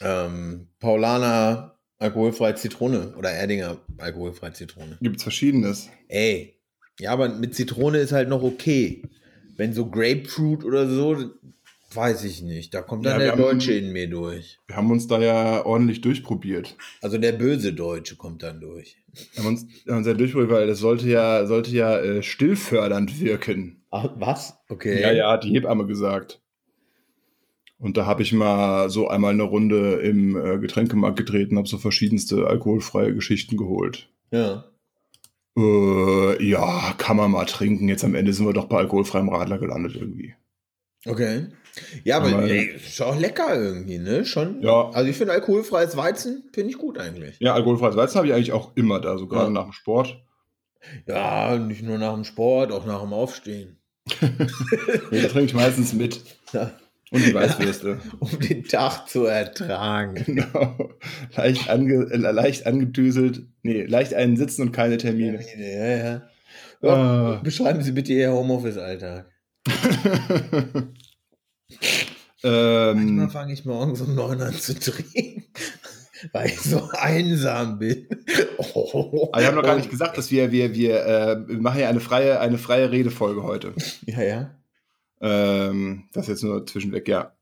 Ähm, 0.00 0.68
Paulaner 0.78 1.76
alkoholfreie 1.98 2.54
Zitrone 2.54 3.16
oder 3.16 3.32
Erdinger 3.32 3.78
alkoholfreie 3.98 4.52
Zitrone. 4.52 4.96
Gibt 5.02 5.16
es 5.16 5.24
verschiedenes. 5.24 5.88
Ey, 6.06 6.56
ja, 7.00 7.10
aber 7.10 7.30
mit 7.30 7.56
Zitrone 7.56 7.98
ist 7.98 8.12
halt 8.12 8.28
noch 8.28 8.44
okay. 8.44 9.02
Wenn 9.56 9.74
so 9.74 9.90
Grapefruit 9.90 10.64
oder 10.64 10.88
so, 10.88 11.32
weiß 11.94 12.24
ich 12.24 12.42
nicht. 12.42 12.74
Da 12.74 12.82
kommt 12.82 13.06
dann 13.06 13.20
ja, 13.20 13.26
der 13.26 13.36
Deutsche 13.36 13.72
haben, 13.72 13.86
in 13.86 13.92
mir 13.92 14.08
durch. 14.08 14.58
Wir 14.66 14.76
haben 14.76 14.90
uns 14.90 15.06
da 15.06 15.20
ja 15.20 15.64
ordentlich 15.64 16.00
durchprobiert. 16.00 16.76
Also 17.00 17.18
der 17.18 17.32
böse 17.32 17.72
Deutsche 17.72 18.16
kommt 18.16 18.42
dann 18.42 18.60
durch. 18.60 18.96
Wir 19.34 19.42
haben 19.42 19.48
uns, 19.48 19.66
haben 19.88 19.98
uns 19.98 20.06
ja 20.06 20.14
durchprobiert, 20.14 20.50
weil 20.50 20.66
das 20.66 20.78
sollte 20.78 21.08
ja, 21.08 21.46
sollte 21.46 21.70
ja 21.72 21.98
äh, 21.98 22.22
stillfördernd 22.22 23.20
wirken. 23.20 23.82
Ach, 23.90 24.10
was? 24.16 24.58
Okay. 24.68 25.00
Ja, 25.00 25.12
ja, 25.12 25.32
hat 25.32 25.44
die 25.44 25.50
Hebamme 25.50 25.86
gesagt. 25.86 26.40
Und 27.78 27.96
da 27.96 28.04
habe 28.04 28.22
ich 28.22 28.32
mal 28.32 28.90
so 28.90 29.08
einmal 29.08 29.32
eine 29.32 29.42
Runde 29.42 29.94
im 30.02 30.36
äh, 30.36 30.58
Getränkemarkt 30.58 31.16
getreten, 31.16 31.56
habe 31.56 31.66
so 31.66 31.78
verschiedenste 31.78 32.46
alkoholfreie 32.46 33.14
Geschichten 33.14 33.56
geholt. 33.56 34.10
Ja. 34.30 34.66
Äh, 35.56 36.44
ja, 36.44 36.94
kann 36.98 37.16
man 37.16 37.30
mal 37.30 37.46
trinken. 37.46 37.88
Jetzt 37.88 38.04
am 38.04 38.14
Ende 38.14 38.32
sind 38.32 38.46
wir 38.46 38.52
doch 38.52 38.66
bei 38.66 38.76
alkoholfreiem 38.76 39.30
Radler 39.30 39.58
gelandet 39.58 39.96
irgendwie. 39.96 40.34
Okay. 41.06 41.46
Ja, 42.04 42.18
aber, 42.18 42.28
aber 42.28 42.42
ey, 42.44 42.74
ist 42.74 43.00
auch 43.00 43.18
lecker 43.18 43.54
irgendwie, 43.54 43.98
ne? 43.98 44.24
Schon. 44.24 44.60
Ja. 44.62 44.90
Also 44.90 45.08
ich 45.08 45.16
finde 45.16 45.32
alkoholfreies 45.32 45.96
Weizen 45.96 46.44
finde 46.52 46.70
ich 46.70 46.78
gut 46.78 46.98
eigentlich. 46.98 47.38
Ja, 47.38 47.54
alkoholfreies 47.54 47.96
Weizen 47.96 48.16
habe 48.16 48.26
ich 48.26 48.34
eigentlich 48.34 48.52
auch 48.52 48.76
immer 48.76 49.00
da, 49.00 49.16
so 49.16 49.26
gerade 49.26 49.46
ja. 49.46 49.50
nach 49.50 49.64
dem 49.64 49.72
Sport. 49.72 50.22
Ja, 51.06 51.56
nicht 51.58 51.82
nur 51.82 51.98
nach 51.98 52.14
dem 52.14 52.24
Sport, 52.24 52.72
auch 52.72 52.86
nach 52.86 53.02
dem 53.02 53.12
Aufstehen. 53.12 53.78
ich 55.10 55.28
trinke 55.28 55.54
meistens 55.54 55.92
mit. 55.92 56.20
Ja. 56.52 56.72
Und 57.12 57.26
die 57.26 57.34
Weißwürste. 57.34 57.88
Ja, 57.88 57.98
um 58.20 58.38
den 58.38 58.64
Tag 58.64 59.08
zu 59.08 59.24
ertragen. 59.24 60.14
Genau. 60.24 60.90
Leicht, 61.34 61.68
ange, 61.68 62.08
äh, 62.10 62.16
leicht 62.16 62.66
angedüselt. 62.66 63.42
Nee, 63.62 63.82
leicht 63.84 64.14
einen 64.14 64.36
sitzen 64.36 64.62
und 64.62 64.72
keine 64.72 64.96
Termine. 64.96 65.40
Ja, 65.58 65.96
ja. 65.96 66.22
ja 66.82 66.88
ah. 66.88 67.40
Beschreiben 67.42 67.82
Sie 67.82 67.92
bitte 67.92 68.12
Ihr 68.12 68.32
Homeoffice-Alltag. 68.32 69.26
ähm, 72.42 73.16
Manchmal 73.16 73.30
fange 73.30 73.52
ich 73.52 73.64
morgens 73.64 74.00
um 74.00 74.14
neun 74.14 74.40
an 74.40 74.54
zu 74.54 74.78
trinken, 74.78 75.44
weil 76.32 76.46
ich 76.46 76.60
so 76.60 76.88
einsam 76.92 77.78
bin. 77.78 78.08
Oh. 78.58 79.28
Aber 79.32 79.40
wir 79.40 79.48
haben 79.48 79.56
noch 79.56 79.62
gar 79.62 79.76
nicht 79.76 79.90
gesagt, 79.90 80.16
dass 80.18 80.30
wir, 80.30 80.50
wir, 80.52 80.74
wir, 80.74 81.04
äh, 81.04 81.48
wir 81.48 81.60
machen 81.60 81.80
ja 81.80 81.88
eine 81.88 82.00
freie, 82.00 82.40
eine 82.40 82.58
freie 82.58 82.90
Redefolge 82.90 83.42
heute. 83.42 83.74
Ja, 84.06 84.22
ja. 84.22 84.54
Ähm, 85.20 86.08
das 86.12 86.28
jetzt 86.28 86.42
nur 86.42 86.66
zwischenweg, 86.66 87.06
ja. 87.08 87.34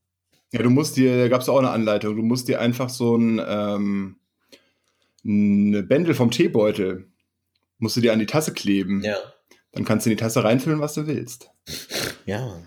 Ja, 0.53 0.63
du 0.63 0.71
musst 0.71 0.97
dir, 0.97 1.17
da 1.19 1.29
gab 1.29 1.43
es 1.43 1.49
auch 1.49 1.59
eine 1.59 1.71
Anleitung, 1.71 2.17
du 2.17 2.23
musst 2.23 2.49
dir 2.49 2.61
einfach 2.61 2.89
so 2.89 3.17
ein, 3.17 3.41
ähm, 3.47 4.17
eine 5.25 5.83
Bändel 5.83 6.15
vom 6.15 6.31
Teebeutel, 6.31 7.07
musst 7.79 7.97
du 7.97 8.01
dir 8.01 8.13
an 8.13 8.19
die 8.19 8.27
Tasse 8.27 8.53
kleben. 8.53 9.03
Ja. 9.03 9.17
Dann 9.73 9.85
kannst 9.85 10.07
du 10.07 10.11
in 10.11 10.17
die 10.17 10.23
Tasse 10.23 10.45
reinfüllen, 10.45 10.81
was 10.81 10.95
du 10.95 11.07
willst. 11.07 11.51
Ja. 12.27 12.63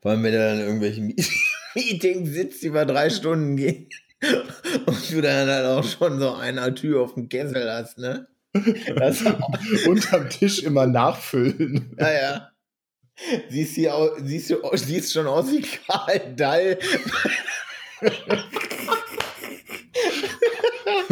Vor 0.00 0.10
allem, 0.10 0.22
wenn 0.22 0.32
du 0.32 0.38
dann 0.38 0.58
in 0.58 0.64
irgendwelchen 0.64 1.14
Meetings 1.74 2.30
sitzt, 2.30 2.62
die 2.62 2.66
über 2.68 2.84
drei 2.84 3.10
Stunden 3.10 3.56
gehen 3.56 3.88
und 4.86 5.12
du 5.12 5.20
dann 5.20 5.48
halt 5.48 5.66
auch 5.66 5.84
schon 5.84 6.18
so 6.18 6.34
eine 6.34 6.74
Tür 6.74 7.02
auf 7.02 7.14
dem 7.14 7.28
Kessel 7.28 7.70
hast, 7.70 7.98
ne? 7.98 8.28
Das 8.96 9.22
Unterm 9.86 10.28
Tisch 10.30 10.62
immer 10.62 10.86
nachfüllen. 10.86 11.96
Ja, 11.98 12.12
ja. 12.12 12.50
Siehst, 13.48 13.74
hier, 13.74 13.92
siehst, 14.22 14.50
du, 14.50 14.58
siehst 14.74 15.12
schon 15.12 15.26
aus 15.26 15.50
wie 15.50 15.62
Karl 15.62 16.34
Dall. 16.36 16.78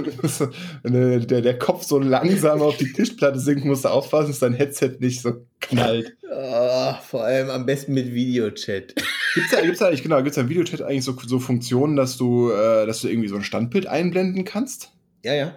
Wenn 0.83 1.27
der, 1.27 1.41
der 1.43 1.59
Kopf 1.59 1.85
so 1.85 1.99
langsam 1.99 2.61
auf 2.63 2.77
die 2.77 2.93
Tischplatte 2.93 3.39
sinkt, 3.39 3.65
musst 3.65 3.85
du 3.85 3.89
aufpassen, 3.89 4.29
dass 4.29 4.39
dein 4.41 4.55
Headset 4.55 4.97
nicht 5.01 5.21
so 5.21 5.47
knallt. 5.61 6.17
Oh, 6.31 6.95
vor 7.09 7.25
allem 7.25 7.51
am 7.51 7.67
besten 7.67 7.95
mit 7.95 8.13
Videochat. 8.13 8.95
Gibt 9.35 9.47
es 9.47 9.51
da, 9.51 9.61
gibt's 9.63 9.79
da 9.79 9.87
eigentlich, 9.87 10.03
genau, 10.03 10.23
gibt's 10.23 10.37
da 10.37 10.43
im 10.43 10.49
Videochat 10.49 10.83
eigentlich 10.83 11.05
so, 11.05 11.17
so 11.27 11.39
Funktionen, 11.39 11.97
dass 11.97 12.17
du, 12.17 12.51
äh, 12.51 12.87
dass 12.87 13.01
du 13.01 13.09
irgendwie 13.09 13.29
so 13.29 13.37
ein 13.37 13.45
Standbild 13.45 13.87
einblenden 13.87 14.45
kannst? 14.45 14.93
Ja, 15.25 15.35
ja. 15.35 15.57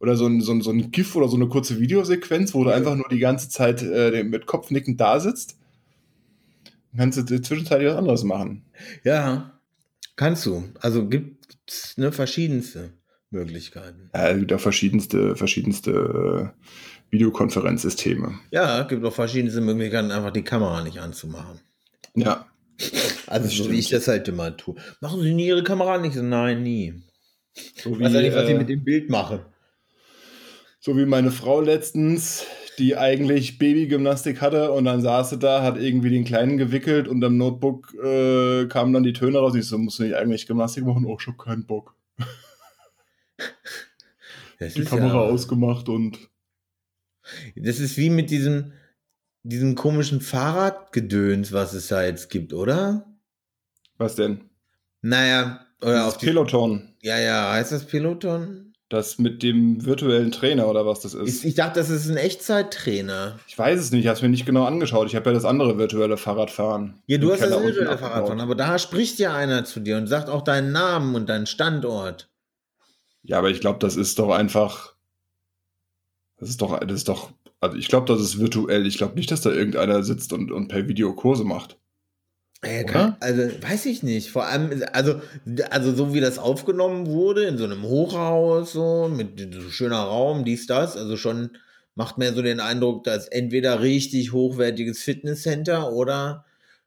Oder 0.00 0.16
so 0.16 0.26
ein, 0.26 0.40
so, 0.40 0.52
ein, 0.52 0.60
so 0.60 0.70
ein 0.70 0.90
GIF 0.90 1.14
oder 1.16 1.28
so 1.28 1.36
eine 1.36 1.48
kurze 1.48 1.80
Videosequenz, 1.80 2.54
wo 2.54 2.64
du 2.64 2.70
einfach 2.70 2.94
nur 2.94 3.08
die 3.08 3.18
ganze 3.18 3.48
Zeit 3.48 3.82
äh, 3.82 4.22
mit 4.24 4.46
Kopfnicken 4.46 4.96
da 4.96 5.20
sitzt. 5.20 5.56
Dann 6.92 7.12
kannst 7.12 7.30
du 7.30 7.42
zwischenzeitlich 7.42 7.88
was 7.88 7.96
anderes 7.96 8.24
machen. 8.24 8.64
Ja, 9.02 9.58
kannst 10.16 10.44
du. 10.46 10.64
Also 10.80 11.08
gibt 11.08 11.56
es 11.66 11.96
ne, 11.96 12.12
verschiedenste 12.12 12.92
Möglichkeiten. 13.30 14.10
Ja, 14.14 14.28
es 14.28 14.38
gibt 14.38 14.52
auch 14.52 14.60
verschiedenste, 14.60 15.36
verschiedenste 15.36 16.52
äh, 16.54 16.64
Videokonferenzsysteme. 17.10 18.38
Ja, 18.50 18.82
es 18.82 18.88
gibt 18.88 19.04
auch 19.04 19.12
verschiedenste 19.12 19.60
Möglichkeiten, 19.60 20.10
einfach 20.10 20.32
die 20.32 20.42
Kamera 20.42 20.82
nicht 20.82 20.98
anzumachen. 20.98 21.60
Ja. 22.14 22.46
Also 23.26 23.64
so 23.64 23.70
wie 23.70 23.78
ich 23.78 23.88
das 23.88 24.08
halt 24.08 24.28
immer 24.28 24.56
tue. 24.56 24.74
Machen 25.00 25.22
Sie 25.22 25.32
nie 25.32 25.46
Ihre 25.46 25.62
Kamera 25.62 25.98
nicht? 25.98 26.14
So, 26.14 26.22
nein, 26.22 26.62
nie. 26.62 27.02
So 27.76 27.98
wie, 27.98 28.04
weiß 28.04 28.12
ja 28.12 28.20
nicht, 28.20 28.34
was 28.34 28.44
äh, 28.44 28.46
Sie 28.48 28.54
mit 28.54 28.68
dem 28.68 28.84
Bild 28.84 29.10
machen. 29.10 29.40
So 30.80 30.96
wie 30.96 31.06
meine 31.06 31.30
Frau 31.30 31.60
letztens, 31.60 32.44
die 32.78 32.96
eigentlich 32.96 33.58
Babygymnastik 33.58 34.40
hatte 34.40 34.72
und 34.72 34.84
dann 34.84 35.00
saß 35.00 35.30
sie 35.30 35.38
da, 35.38 35.62
hat 35.62 35.78
irgendwie 35.78 36.10
den 36.10 36.24
Kleinen 36.24 36.58
gewickelt 36.58 37.08
und 37.08 37.24
am 37.24 37.38
Notebook 37.38 37.94
äh, 37.94 38.66
kamen 38.66 38.92
dann 38.92 39.02
die 39.02 39.12
Töne 39.12 39.38
raus. 39.38 39.54
Ich 39.54 39.66
so, 39.66 39.78
musst 39.78 39.98
du 39.98 40.02
nicht 40.02 40.14
eigentlich 40.14 40.46
Gymnastik 40.46 40.84
machen? 40.84 41.06
Oh, 41.06 41.16
ich 41.18 41.26
hab 41.26 41.38
keinen 41.38 41.64
Bock. 41.64 41.94
die 44.60 44.84
Kamera 44.84 45.24
ja, 45.24 45.30
ausgemacht 45.30 45.88
und. 45.88 46.18
Das 47.56 47.80
ist 47.80 47.96
wie 47.96 48.10
mit 48.10 48.30
diesem, 48.30 48.72
diesem 49.42 49.74
komischen 49.74 50.20
Fahrradgedöns, 50.20 51.52
was 51.52 51.72
es 51.72 51.88
da 51.88 52.04
jetzt 52.04 52.28
gibt, 52.28 52.52
oder? 52.52 53.06
Was 53.96 54.14
denn? 54.14 54.50
Naja, 55.00 55.66
oder 55.80 56.06
auf 56.06 56.18
Peloton. 56.18 56.94
Ja, 57.02 57.18
ja, 57.18 57.52
heißt 57.52 57.72
das 57.72 57.84
Peloton? 57.84 58.72
Das 58.88 59.18
mit 59.18 59.42
dem 59.42 59.84
virtuellen 59.84 60.30
Trainer 60.30 60.68
oder 60.68 60.86
was 60.86 61.00
das 61.00 61.14
ist. 61.14 61.44
Ich 61.44 61.54
dachte, 61.54 61.80
das 61.80 61.90
ist 61.90 62.08
ein 62.08 62.16
Echtzeittrainer. 62.16 63.38
Ich 63.48 63.58
weiß 63.58 63.80
es 63.80 63.90
nicht, 63.90 64.02
ich 64.02 64.06
habe 64.06 64.16
es 64.16 64.22
mir 64.22 64.28
nicht 64.28 64.46
genau 64.46 64.64
angeschaut. 64.64 65.08
Ich 65.08 65.16
habe 65.16 65.30
ja 65.30 65.34
das 65.34 65.44
andere 65.44 65.78
virtuelle 65.78 66.16
Fahrradfahren. 66.16 67.02
Ja, 67.06 67.18
du 67.18 67.32
hast 67.32 67.40
das 67.40 67.50
virtuelle 67.50 67.98
Fahrradfahren, 67.98 68.40
aber 68.40 68.54
da 68.54 68.78
spricht 68.78 69.18
ja 69.18 69.34
einer 69.34 69.64
zu 69.64 69.80
dir 69.80 69.96
und 69.96 70.06
sagt 70.06 70.28
auch 70.28 70.42
deinen 70.42 70.72
Namen 70.72 71.14
und 71.14 71.28
deinen 71.28 71.46
Standort. 71.46 72.30
Ja, 73.24 73.38
aber 73.38 73.50
ich 73.50 73.60
glaube, 73.60 73.78
das 73.80 73.96
ist 73.96 74.18
doch 74.18 74.30
einfach. 74.30 74.94
Das 76.38 76.50
ist 76.50 76.60
doch, 76.60 76.78
das 76.80 76.92
ist 76.92 77.08
doch. 77.08 77.32
Also 77.60 77.76
ich 77.76 77.88
glaube, 77.88 78.06
das 78.06 78.20
ist 78.20 78.38
virtuell. 78.38 78.86
Ich 78.86 78.98
glaube 78.98 79.14
nicht, 79.14 79.30
dass 79.30 79.40
da 79.40 79.50
irgendeiner 79.50 80.02
sitzt 80.02 80.32
und, 80.32 80.52
und 80.52 80.68
per 80.68 80.86
Video 80.86 81.14
Kurse 81.14 81.44
macht. 81.44 81.78
Äh, 82.60 82.84
kann, 82.84 83.16
also 83.20 83.42
weiß 83.62 83.86
ich 83.86 84.02
nicht. 84.02 84.30
Vor 84.30 84.46
allem, 84.46 84.82
also, 84.92 85.20
also 85.70 85.94
so 85.94 86.14
wie 86.14 86.20
das 86.20 86.38
aufgenommen 86.38 87.06
wurde, 87.06 87.44
in 87.44 87.58
so 87.58 87.64
einem 87.64 87.82
Hochhaus, 87.82 88.72
so, 88.72 89.08
mit 89.08 89.54
so 89.54 89.70
schöner 89.70 90.00
Raum, 90.00 90.44
dies, 90.44 90.66
das, 90.66 90.96
also 90.96 91.16
schon 91.16 91.50
macht 91.94 92.18
mir 92.18 92.32
so 92.32 92.42
den 92.42 92.60
Eindruck, 92.60 93.04
dass 93.04 93.28
entweder 93.28 93.80
richtig 93.80 94.32
hochwertiges 94.32 95.02
Fitnesscenter 95.02 95.92
oder 95.92 96.44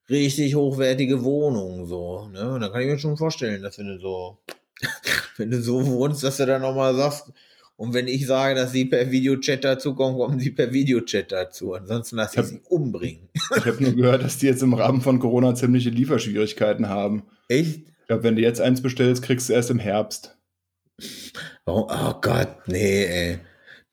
richtig 0.09 0.55
hochwertige 0.55 1.23
Wohnung, 1.23 1.85
so, 1.85 2.27
ne? 2.29 2.51
Und 2.51 2.61
da 2.61 2.69
kann 2.69 2.81
ich 2.81 2.87
mir 2.87 2.99
schon 2.99 3.17
vorstellen, 3.17 3.61
dass 3.61 3.77
wenn 3.77 3.87
du 3.87 3.99
so 3.99 4.39
wenn 5.37 5.51
du 5.51 5.61
so 5.61 5.85
wohnst, 5.85 6.23
dass 6.23 6.37
du 6.37 6.45
dann 6.45 6.61
nochmal 6.61 6.95
sagst, 6.95 7.31
und 7.77 7.93
wenn 7.93 8.07
ich 8.07 8.25
sage, 8.25 8.55
dass 8.55 8.71
sie 8.71 8.85
per 8.85 9.11
Videochat 9.11 9.63
dazu 9.63 9.93
kommen, 9.93 10.17
kommen 10.17 10.39
sie 10.39 10.49
per 10.49 10.73
Videochat 10.73 11.31
dazu. 11.31 11.75
Ansonsten 11.75 12.15
lass 12.15 12.33
ich, 12.33 12.39
ich 12.39 12.45
sie 12.47 12.61
umbringen. 12.69 13.29
Ich 13.55 13.65
habe 13.65 13.83
nur 13.83 13.93
gehört, 13.93 14.23
dass 14.23 14.39
die 14.39 14.47
jetzt 14.47 14.63
im 14.63 14.73
Rahmen 14.73 15.01
von 15.01 15.19
Corona 15.19 15.53
ziemliche 15.53 15.91
Lieferschwierigkeiten 15.91 16.89
haben. 16.89 17.23
Echt? 17.49 17.87
Ich 17.87 18.07
glaube, 18.07 18.23
wenn 18.23 18.35
du 18.35 18.41
jetzt 18.41 18.61
eins 18.61 18.81
bestellst, 18.81 19.21
kriegst 19.21 19.47
du 19.47 19.53
erst 19.53 19.69
im 19.69 19.77
Herbst. 19.77 20.35
Warum? 21.65 21.87
Oh 21.89 22.19
Gott, 22.19 22.67
nee, 22.67 23.05
ey. 23.05 23.39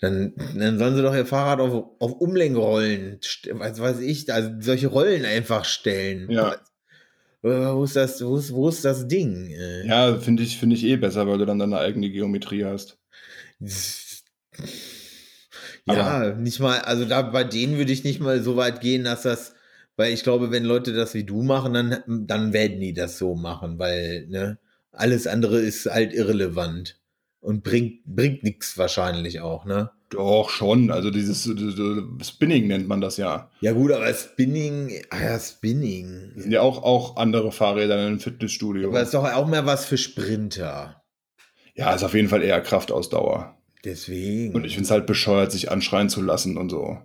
Dann, 0.00 0.34
dann 0.56 0.78
sollen 0.78 0.96
sie 0.96 1.02
doch 1.02 1.14
ihr 1.14 1.26
Fahrrad 1.26 1.60
auf, 1.60 1.84
auf 1.98 2.12
Umlenkrollen, 2.12 3.20
was 3.52 3.80
weiß 3.80 4.00
ich, 4.00 4.32
also 4.32 4.50
solche 4.60 4.88
Rollen 4.88 5.24
einfach 5.24 5.64
stellen. 5.64 6.30
Ja. 6.30 6.56
Wo 7.44 7.84
ist 7.84 7.94
das, 7.94 8.24
wo 8.24 8.38
ist, 8.38 8.54
wo 8.54 8.70
ist 8.70 8.86
das 8.86 9.06
Ding? 9.06 9.50
Äh? 9.50 9.86
Ja, 9.86 10.16
finde 10.18 10.42
ich, 10.42 10.58
finde 10.58 10.76
ich 10.76 10.84
eh 10.84 10.96
besser, 10.96 11.26
weil 11.26 11.36
du 11.36 11.44
dann 11.44 11.58
deine 11.58 11.78
eigene 11.78 12.08
Geometrie 12.08 12.64
hast. 12.64 12.98
Ja, 15.86 15.94
Aber 15.94 16.34
nicht 16.36 16.60
mal, 16.60 16.78
also 16.78 17.04
da 17.04 17.20
bei 17.20 17.44
denen 17.44 17.76
würde 17.76 17.92
ich 17.92 18.04
nicht 18.04 18.18
mal 18.18 18.42
so 18.42 18.56
weit 18.56 18.80
gehen, 18.80 19.04
dass 19.04 19.22
das, 19.22 19.54
weil 19.96 20.14
ich 20.14 20.22
glaube, 20.22 20.50
wenn 20.50 20.64
Leute 20.64 20.94
das 20.94 21.12
wie 21.12 21.24
du 21.24 21.42
machen, 21.42 21.74
dann, 21.74 22.02
dann 22.26 22.54
werden 22.54 22.80
die 22.80 22.94
das 22.94 23.18
so 23.18 23.34
machen, 23.34 23.78
weil, 23.78 24.26
ne, 24.28 24.58
alles 24.92 25.26
andere 25.26 25.60
ist 25.60 25.84
halt 25.84 26.14
irrelevant 26.14 26.98
und 27.44 27.62
bringt, 27.62 28.04
bringt 28.06 28.42
nichts 28.42 28.78
wahrscheinlich 28.78 29.40
auch, 29.40 29.66
ne? 29.66 29.90
Doch, 30.08 30.48
schon. 30.48 30.90
Also 30.90 31.10
dieses 31.10 31.42
Spinning 32.22 32.68
nennt 32.68 32.88
man 32.88 33.00
das 33.00 33.18
ja. 33.18 33.50
Ja 33.60 33.72
gut, 33.72 33.92
aber 33.92 34.12
Spinning, 34.14 35.02
ah 35.10 35.22
ja, 35.22 35.38
Spinning. 35.38 36.30
Das 36.34 36.44
sind 36.44 36.52
ja 36.52 36.62
auch, 36.62 36.82
auch 36.82 37.16
andere 37.16 37.52
Fahrräder 37.52 37.96
in 37.96 38.06
einem 38.06 38.20
Fitnessstudio. 38.20 38.88
Aber 38.88 39.02
ist 39.02 39.12
doch 39.12 39.30
auch 39.30 39.46
mehr 39.46 39.66
was 39.66 39.84
für 39.84 39.98
Sprinter. 39.98 41.02
Ja, 41.74 41.94
ist 41.94 42.04
auf 42.04 42.14
jeden 42.14 42.28
Fall 42.28 42.42
eher 42.42 42.60
Kraftausdauer. 42.62 43.58
Deswegen. 43.84 44.54
Und 44.54 44.64
ich 44.64 44.72
finde 44.74 44.86
es 44.86 44.90
halt 44.90 45.06
bescheuert, 45.06 45.52
sich 45.52 45.70
anschreien 45.70 46.08
zu 46.08 46.22
lassen 46.22 46.56
und 46.56 46.70
so. 46.70 46.98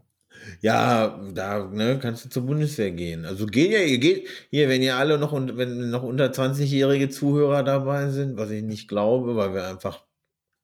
Ja, 0.61 1.19
da 1.33 1.65
ne, 1.65 1.99
kannst 2.01 2.23
du 2.23 2.29
zur 2.29 2.45
Bundeswehr 2.45 2.91
gehen. 2.91 3.25
Also 3.25 3.45
geht 3.45 3.71
ja, 3.71 3.79
ihr 3.79 3.97
geht 3.97 4.27
hier, 4.49 4.69
wenn 4.69 4.81
ihr 4.81 4.95
alle 4.95 5.17
noch, 5.17 5.33
wenn 5.33 5.89
noch 5.89 6.03
unter 6.03 6.27
20-jährige 6.27 7.09
Zuhörer 7.09 7.63
dabei 7.63 8.09
sind, 8.09 8.37
was 8.37 8.51
ich 8.51 8.63
nicht 8.63 8.87
glaube, 8.87 9.35
weil 9.35 9.53
wir 9.53 9.67
einfach 9.67 10.08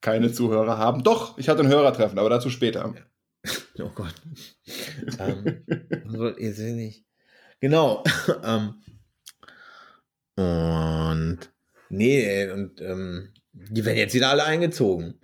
keine 0.05 0.31
Zuhörer 0.31 0.77
haben. 0.77 1.03
Doch, 1.03 1.35
ich 1.39 1.49
hatte 1.49 1.63
ein 1.63 1.67
Hörertreffen, 1.67 2.19
aber 2.19 2.29
dazu 2.29 2.49
später. 2.49 2.93
Oh 3.77 3.91
Gott. 3.93 4.15
ähm, 5.19 5.63
jetzt 6.39 6.57
nicht. 6.59 7.05
Genau. 7.59 8.03
ähm, 8.43 8.81
und 10.35 11.39
nee, 11.89 12.49
und 12.49 12.81
ähm, 12.81 13.33
die 13.51 13.85
werden 13.85 13.97
jetzt 13.97 14.15
wieder 14.15 14.29
alle 14.29 14.45
eingezogen. 14.45 15.19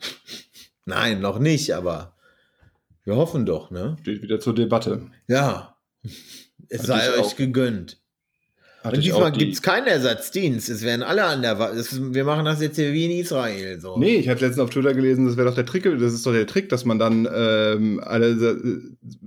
Nein, 0.85 1.19
noch 1.19 1.39
nicht, 1.39 1.73
aber 1.73 2.15
wir 3.05 3.15
hoffen 3.15 3.47
doch, 3.47 3.71
ne? 3.71 3.97
Steht 4.01 4.21
wieder 4.21 4.39
zur 4.39 4.53
Debatte. 4.53 5.09
Ja. 5.27 5.77
Es 6.69 6.83
sei 6.83 7.13
euch 7.13 7.19
auch. 7.19 7.35
gegönnt. 7.35 8.00
Hatte 8.83 8.95
und 8.95 9.05
diesmal 9.05 9.31
gibt 9.31 9.53
es 9.53 9.61
keinen 9.61 9.85
Ersatzdienst. 9.85 10.67
Es 10.69 10.81
werden 10.81 11.03
alle 11.03 11.23
an 11.23 11.43
der 11.43 11.59
Wahl. 11.59 11.75
Wir 11.75 12.23
machen 12.23 12.45
das 12.45 12.61
jetzt 12.61 12.77
hier 12.77 12.91
wie 12.93 13.05
in 13.05 13.11
Israel. 13.11 13.79
So. 13.79 13.97
Nee, 13.97 14.15
ich 14.15 14.27
habe 14.27 14.39
letztens 14.39 14.59
auf 14.59 14.71
Twitter 14.71 14.95
gelesen, 14.95 15.27
das 15.27 15.38
wäre 15.38 15.47
doch 15.47 15.55
der 15.55 15.67
Trick, 15.67 15.83
das 15.83 16.13
ist 16.13 16.25
doch 16.25 16.33
der 16.33 16.47
Trick, 16.47 16.67
dass 16.69 16.83
man 16.83 16.97
dann 16.97 17.29
ähm, 17.31 18.01
alle, 18.03 18.81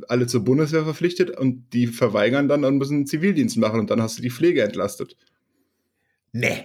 alle 0.09 0.27
zur 0.27 0.45
Bundeswehr 0.45 0.83
verpflichtet 0.83 1.31
und 1.31 1.73
die 1.73 1.87
verweigern 1.87 2.49
dann 2.49 2.65
und 2.65 2.79
müssen 2.79 2.97
einen 2.97 3.07
Zivildienst 3.07 3.57
machen 3.57 3.79
und 3.79 3.91
dann 3.91 4.03
hast 4.03 4.19
du 4.19 4.23
die 4.23 4.31
Pflege 4.31 4.63
entlastet. 4.63 5.17
Nee. 6.33 6.65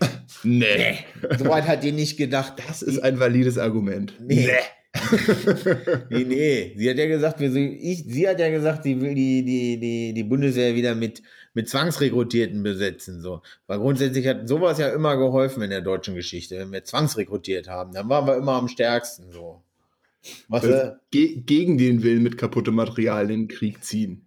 nee. 0.42 0.76
nee. 0.76 0.98
Soweit 1.38 1.68
hat 1.68 1.84
die 1.84 1.92
nicht 1.92 2.16
gedacht. 2.16 2.54
Das 2.66 2.82
ist 2.82 2.98
ein 2.98 3.20
valides 3.20 3.56
Argument. 3.56 4.14
Nee. 4.20 4.46
nee. 4.46 4.52
nee, 6.10 6.24
nee. 6.24 6.74
Sie 6.76 6.90
hat 6.90 6.98
ja 6.98 7.06
gesagt, 7.06 7.40
ich, 7.40 8.04
sie 8.04 8.28
hat 8.28 8.40
ja 8.40 8.50
gesagt, 8.50 8.82
sie 8.82 9.00
will 9.00 9.14
die, 9.14 9.44
die, 9.44 9.78
die, 9.78 10.12
die 10.12 10.24
Bundeswehr 10.24 10.74
wieder 10.74 10.94
mit, 10.94 11.22
mit 11.56 11.70
Zwangsrekrutierten 11.70 12.62
besetzen. 12.62 13.22
So. 13.22 13.40
Weil 13.66 13.78
grundsätzlich 13.78 14.26
hat 14.26 14.46
sowas 14.46 14.78
ja 14.78 14.90
immer 14.90 15.16
geholfen 15.16 15.62
in 15.62 15.70
der 15.70 15.80
deutschen 15.80 16.14
Geschichte. 16.14 16.58
Wenn 16.58 16.70
wir 16.70 16.84
zwangsrekrutiert 16.84 17.66
haben, 17.66 17.94
dann 17.94 18.10
waren 18.10 18.26
wir 18.26 18.36
immer 18.36 18.52
am 18.52 18.68
stärksten. 18.68 19.32
So. 19.32 19.62
Was, 20.48 20.64
äh, 20.64 20.92
ge 21.10 21.40
gegen 21.40 21.78
den 21.78 22.02
Willen 22.02 22.22
mit 22.22 22.36
kaputtem 22.36 22.74
Material 22.74 23.30
in 23.30 23.46
den 23.46 23.48
Krieg 23.48 23.82
ziehen. 23.82 24.26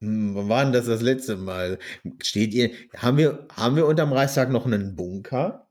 Hm, 0.00 0.34
wann 0.34 0.48
war 0.48 0.64
denn 0.64 0.72
das 0.72 0.86
das 0.86 1.00
letzte 1.00 1.36
Mal? 1.36 1.78
Steht 2.20 2.52
ihr, 2.52 2.72
haben 2.96 3.18
wir, 3.18 3.46
haben 3.52 3.76
wir 3.76 3.86
unterm 3.86 4.12
Reichstag 4.12 4.50
noch 4.50 4.66
einen 4.66 4.96
Bunker? 4.96 5.68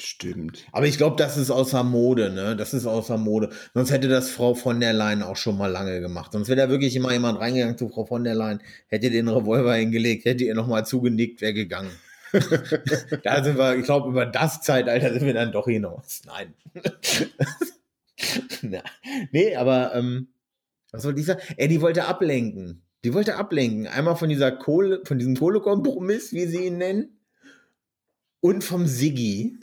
Bestimmt. 0.00 0.64
Aber 0.72 0.86
ich 0.86 0.96
glaube, 0.96 1.16
das 1.16 1.36
ist 1.36 1.50
außer 1.50 1.84
Mode, 1.84 2.30
ne? 2.30 2.56
Das 2.56 2.72
ist 2.72 2.86
außer 2.86 3.18
Mode. 3.18 3.50
Sonst 3.74 3.90
hätte 3.90 4.08
das 4.08 4.30
Frau 4.30 4.54
von 4.54 4.80
der 4.80 4.94
Leyen 4.94 5.22
auch 5.22 5.36
schon 5.36 5.58
mal 5.58 5.70
lange 5.70 6.00
gemacht. 6.00 6.32
Sonst 6.32 6.48
wäre 6.48 6.56
da 6.56 6.70
wirklich 6.70 6.96
immer 6.96 7.12
jemand 7.12 7.38
reingegangen 7.38 7.76
zu 7.76 7.90
Frau 7.90 8.06
von 8.06 8.24
der 8.24 8.34
Leyen, 8.34 8.62
hätte 8.88 9.10
den 9.10 9.28
Revolver 9.28 9.74
hingelegt, 9.74 10.24
hätte 10.24 10.44
ihr 10.44 10.54
nochmal 10.54 10.86
zugenickt, 10.86 11.42
wäre 11.42 11.52
gegangen. 11.52 11.90
da 13.24 13.44
sind 13.44 13.58
wir, 13.58 13.76
ich 13.76 13.84
glaube, 13.84 14.08
über 14.08 14.24
das 14.24 14.62
Zeitalter 14.62 15.12
sind 15.12 15.26
wir 15.26 15.34
dann 15.34 15.52
doch 15.52 15.66
hinaus. 15.66 16.22
Nein. 16.24 16.54
Na, 18.62 18.82
nee, 19.32 19.54
aber 19.54 19.94
ähm, 19.94 20.28
was 20.92 21.02
soll 21.02 21.18
ich 21.18 21.26
sagen? 21.26 21.42
Ey, 21.58 21.68
die 21.68 21.82
wollte 21.82 22.06
ablenken. 22.06 22.80
Die 23.04 23.12
wollte 23.12 23.36
ablenken. 23.36 23.86
Einmal 23.86 24.16
von 24.16 24.30
dieser 24.30 24.50
Kohle, 24.50 25.02
von 25.04 25.18
diesem 25.18 25.36
Kohlekompromiss, 25.36 26.32
wie 26.32 26.46
sie 26.46 26.68
ihn 26.68 26.78
nennen, 26.78 27.18
und 28.40 28.64
vom 28.64 28.86
Siggi. 28.86 29.58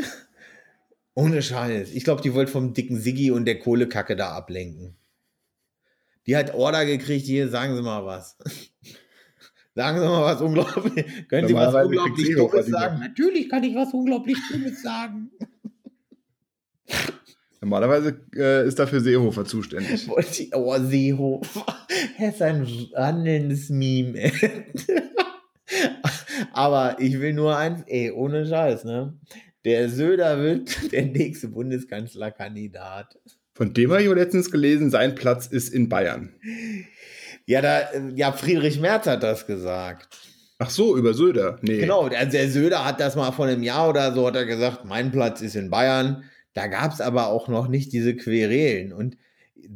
Ohne 1.18 1.42
Scheiß. 1.42 1.94
Ich 1.94 2.04
glaube, 2.04 2.22
die 2.22 2.36
wollte 2.36 2.52
vom 2.52 2.76
dicken 2.76 3.02
Siggi 3.02 3.32
und 3.32 3.46
der 3.46 3.58
Kohlekacke 3.58 4.16
da 4.16 4.34
ablenken. 4.34 4.96
Die 6.28 6.38
hat 6.38 6.54
Order 6.54 6.86
gekriegt, 6.86 7.26
hier, 7.26 7.50
sagen 7.50 7.76
Sie 7.76 7.82
mal 7.82 8.06
was. 8.06 8.38
sagen 9.74 10.00
Sie 10.00 10.06
mal 10.06 10.22
was 10.22 10.42
unglaublich. 10.42 11.06
Können 11.28 11.48
Sie 11.48 11.56
was 11.56 11.74
unglaublich 11.74 12.36
Dummes 12.36 12.68
sagen? 12.68 13.00
Natürlich 13.00 13.50
kann 13.50 13.64
ich 13.64 13.74
was 13.74 13.92
unglaublich 13.96 14.38
Dummes 14.52 14.84
sagen. 14.84 15.32
Normalerweise 17.62 18.22
äh, 18.36 18.68
ist 18.68 18.78
dafür 18.78 19.02
Seehofer 19.02 19.44
zuständig. 19.44 20.08
Oh, 20.54 20.78
Seehofer. 20.78 21.66
Er 22.20 22.30
ist 22.30 22.44
ein 22.44 22.62
wandelndes 22.94 23.72
Meme. 23.72 24.32
Aber 26.54 26.98
ich 27.00 27.20
will 27.20 27.34
nur 27.34 27.58
eins, 27.58 27.82
ey, 27.88 28.12
ohne 28.12 28.46
Scheiß, 28.46 28.84
ne? 28.84 29.18
Der 29.68 29.90
Söder 29.90 30.42
wird 30.42 30.78
der 30.94 31.08
nächste 31.08 31.50
Bundeskanzlerkandidat. 31.50 33.20
Von 33.54 33.74
dem 33.74 33.92
habe 33.92 34.02
ich 34.02 34.10
letztens 34.10 34.50
gelesen, 34.50 34.90
sein 34.90 35.14
Platz 35.14 35.46
ist 35.46 35.74
in 35.74 35.90
Bayern. 35.90 36.34
Ja, 37.46 37.62
da, 37.62 37.90
ja, 38.16 38.32
Friedrich 38.32 38.80
Merz 38.80 39.08
hat 39.08 39.24
das 39.24 39.46
gesagt. 39.46 40.20
Ach 40.58 40.70
so, 40.70 40.96
über 40.96 41.14
Söder. 41.14 41.60
Nee. 41.64 41.80
Genau, 41.80 42.04
also 42.04 42.32
der 42.32 42.50
Söder 42.50 42.86
hat 42.86 43.02
das 43.02 43.18
mal 43.18 43.34
vor 43.34 43.46
einem 43.46 43.62
Jahr 43.62 43.90
oder 43.90 44.14
so, 44.14 44.28
hat 44.28 44.38
er 44.38 44.46
gesagt, 44.46 44.86
mein 44.86 45.12
Platz 45.12 45.42
ist 45.42 45.58
in 45.58 45.70
Bayern. 45.70 46.24
Da 46.54 46.68
gab 46.68 46.94
es 46.94 47.02
aber 47.02 47.28
auch 47.28 47.50
noch 47.50 47.68
nicht 47.68 47.92
diese 47.92 48.16
Querelen. 48.16 48.94
Und 48.94 49.18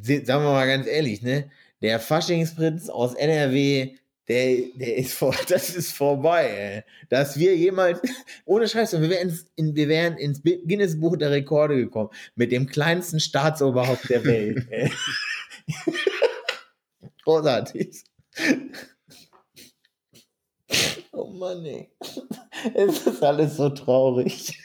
sagen 0.03 0.45
wir 0.45 0.53
mal 0.53 0.67
ganz 0.67 0.87
ehrlich, 0.87 1.21
ne? 1.21 1.51
Der 1.81 1.99
Faschingsprinz 1.99 2.87
aus 2.87 3.13
NRW, 3.13 3.97
der, 4.31 4.63
der 4.75 4.97
ist 4.97 5.13
vor, 5.13 5.35
das 5.49 5.75
ist 5.75 5.91
vorbei, 5.91 6.45
ey. 6.45 6.83
Dass 7.09 7.37
wir 7.37 7.55
jemals, 7.55 7.99
ohne 8.45 8.67
Scheiß, 8.67 8.93
wir 8.93 9.09
wären, 9.09 9.37
in, 9.55 9.75
wir 9.75 9.89
wären 9.89 10.17
ins 10.17 10.41
Guinness 10.41 10.99
Buch 10.99 11.17
der 11.17 11.31
Rekorde 11.31 11.75
gekommen, 11.75 12.09
mit 12.35 12.51
dem 12.51 12.65
kleinsten 12.65 13.19
Staatsoberhaupt 13.19 14.09
der 14.09 14.23
Welt, 14.23 14.67
ey. 14.69 14.91
Großartig. 17.23 18.03
Oh 21.11 21.27
Mann, 21.27 21.65
ey. 21.65 21.91
Es 22.73 23.05
ist 23.05 23.23
alles 23.23 23.57
so 23.57 23.69
traurig. 23.69 24.57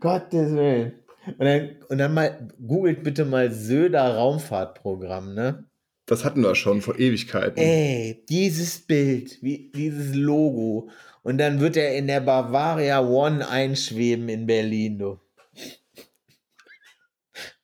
Gottes 0.00 0.52
Willen. 0.52 0.92
Und 1.26 1.44
dann, 1.44 1.76
und 1.88 1.98
dann 1.98 2.14
mal, 2.14 2.48
googelt 2.66 3.02
bitte 3.02 3.24
mal 3.24 3.50
Söder 3.50 4.16
Raumfahrtprogramm, 4.16 5.34
ne? 5.34 5.69
Das 6.10 6.24
hatten 6.24 6.42
wir 6.42 6.56
schon 6.56 6.82
vor 6.82 6.98
Ewigkeiten. 6.98 7.56
Ey, 7.56 8.24
dieses 8.28 8.80
Bild, 8.80 9.40
wie, 9.42 9.70
dieses 9.72 10.12
Logo. 10.12 10.90
Und 11.22 11.38
dann 11.38 11.60
wird 11.60 11.76
er 11.76 11.96
in 11.96 12.08
der 12.08 12.18
Bavaria 12.18 13.00
One 13.00 13.48
einschweben 13.48 14.28
in 14.28 14.44
Berlin, 14.44 14.98
du. 14.98 15.20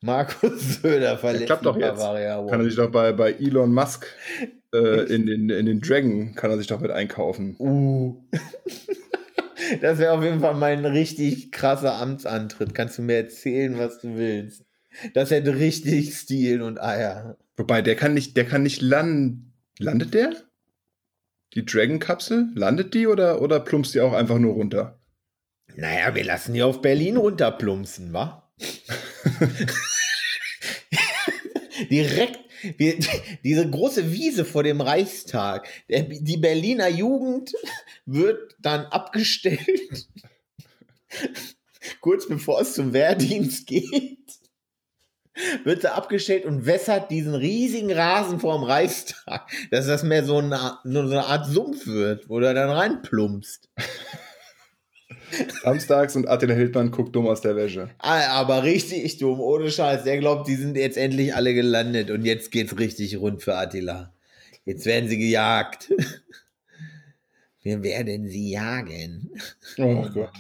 Markus 0.01 0.81
Söder 0.81 1.19
verletzt 1.19 1.47
klappt 1.47 1.67
doch 1.67 1.77
jetzt. 1.77 1.97
Bavaria 1.99 2.39
One. 2.39 2.49
Kann 2.49 2.61
er 2.61 2.67
sich 2.67 2.77
doch 2.77 2.93
bei, 2.93 3.11
bei 3.11 3.33
Elon 3.33 3.75
Musk 3.75 4.07
äh, 4.73 4.79
in, 5.13 5.27
den, 5.27 5.51
in 5.51 5.67
den 5.67 5.81
Dragon, 5.81 6.37
kann 6.37 6.53
er 6.53 6.59
sich 6.59 6.69
doch 6.69 6.79
mit 6.79 6.93
einkaufen. 6.93 7.57
Uh. 7.59 8.23
Das 9.81 9.99
wäre 9.99 10.13
auf 10.13 10.23
jeden 10.23 10.39
Fall 10.39 10.55
mein 10.55 10.85
richtig 10.85 11.51
krasser 11.51 11.95
Amtsantritt. 11.95 12.73
Kannst 12.73 12.99
du 12.99 13.03
mir 13.03 13.17
erzählen, 13.17 13.77
was 13.77 14.01
du 14.01 14.17
willst? 14.17 14.65
Das 15.13 15.33
hätte 15.33 15.57
richtig 15.57 16.15
Stil 16.15 16.63
und 16.63 16.81
Eier. 16.81 17.37
Wobei, 17.57 17.83
der 17.83 17.97
kann 17.97 18.14
nicht, 18.14 18.37
der 18.37 18.47
kann 18.47 18.62
nicht 18.62 18.83
landen. 18.83 19.55
Landet 19.79 20.14
der? 20.14 20.35
Die 21.55 21.64
Dragon-Kapsel? 21.64 22.51
Landet 22.55 22.95
die 22.95 23.07
oder, 23.07 23.40
oder 23.40 23.61
plumpst 23.61 23.95
die 23.95 24.01
auch 24.01 24.12
einfach 24.12 24.38
nur 24.38 24.55
runter? 24.55 25.01
Naja, 25.75 26.14
wir 26.14 26.25
lassen 26.25 26.55
die 26.55 26.62
auf 26.62 26.81
Berlin 26.83 27.16
runterplumpsen, 27.16 28.12
wa? 28.12 28.51
Direkt, 31.90 32.38
wir, 32.79 32.99
diese 33.45 33.69
große 33.69 34.11
Wiese 34.12 34.45
vor 34.45 34.62
dem 34.62 34.81
Reichstag. 34.81 35.69
Der, 35.88 36.03
die 36.03 36.38
Berliner 36.38 36.88
Jugend 36.88 37.55
wird 38.07 38.57
dann 38.59 38.87
abgestellt. 38.87 40.09
Kurz 42.01 42.27
bevor 42.27 42.61
es 42.61 42.75
zum 42.75 42.92
Wehrdienst 42.92 43.66
geht 43.66 44.26
wird 45.64 45.83
sie 45.83 45.92
abgestellt 45.92 46.44
und 46.44 46.66
wässert 46.66 47.11
diesen 47.11 47.35
riesigen 47.35 47.92
Rasen 47.92 48.40
vor 48.40 48.59
dem 48.59 48.64
Reichstag, 48.64 49.49
dass 49.70 49.87
das 49.87 50.03
mehr 50.03 50.25
so 50.25 50.38
eine, 50.38 50.79
so 50.85 51.01
eine 51.01 51.27
Art 51.27 51.46
Sumpf 51.46 51.87
wird, 51.87 52.29
wo 52.29 52.40
du 52.40 52.53
dann 52.53 52.70
reinplumpst. 52.70 53.68
Samstags 55.62 56.16
und 56.16 56.29
Attila 56.29 56.55
Hildmann 56.55 56.90
guckt 56.90 57.14
dumm 57.14 57.27
aus 57.27 57.40
der 57.40 57.57
Wäsche. 57.57 57.90
Ah, 57.99 58.29
aber 58.29 58.62
richtig 58.62 59.18
dumm, 59.18 59.40
ohne 59.40 59.70
Scheiß. 59.70 60.05
Der 60.05 60.18
glaubt, 60.18 60.49
die 60.49 60.55
sind 60.55 60.77
jetzt 60.77 60.96
endlich 60.96 61.35
alle 61.35 61.53
gelandet 61.53 62.11
und 62.11 62.25
jetzt 62.25 62.51
geht's 62.51 62.79
richtig 62.79 63.18
rund 63.18 63.42
für 63.42 63.57
Attila. 63.57 64.12
Jetzt 64.64 64.87
werden 64.87 65.09
sie 65.09 65.18
gejagt. 65.18 65.92
Wir 67.62 67.83
werden 67.83 68.29
sie 68.29 68.51
jagen. 68.51 69.31
Oh 69.79 70.07
Gott. 70.14 70.31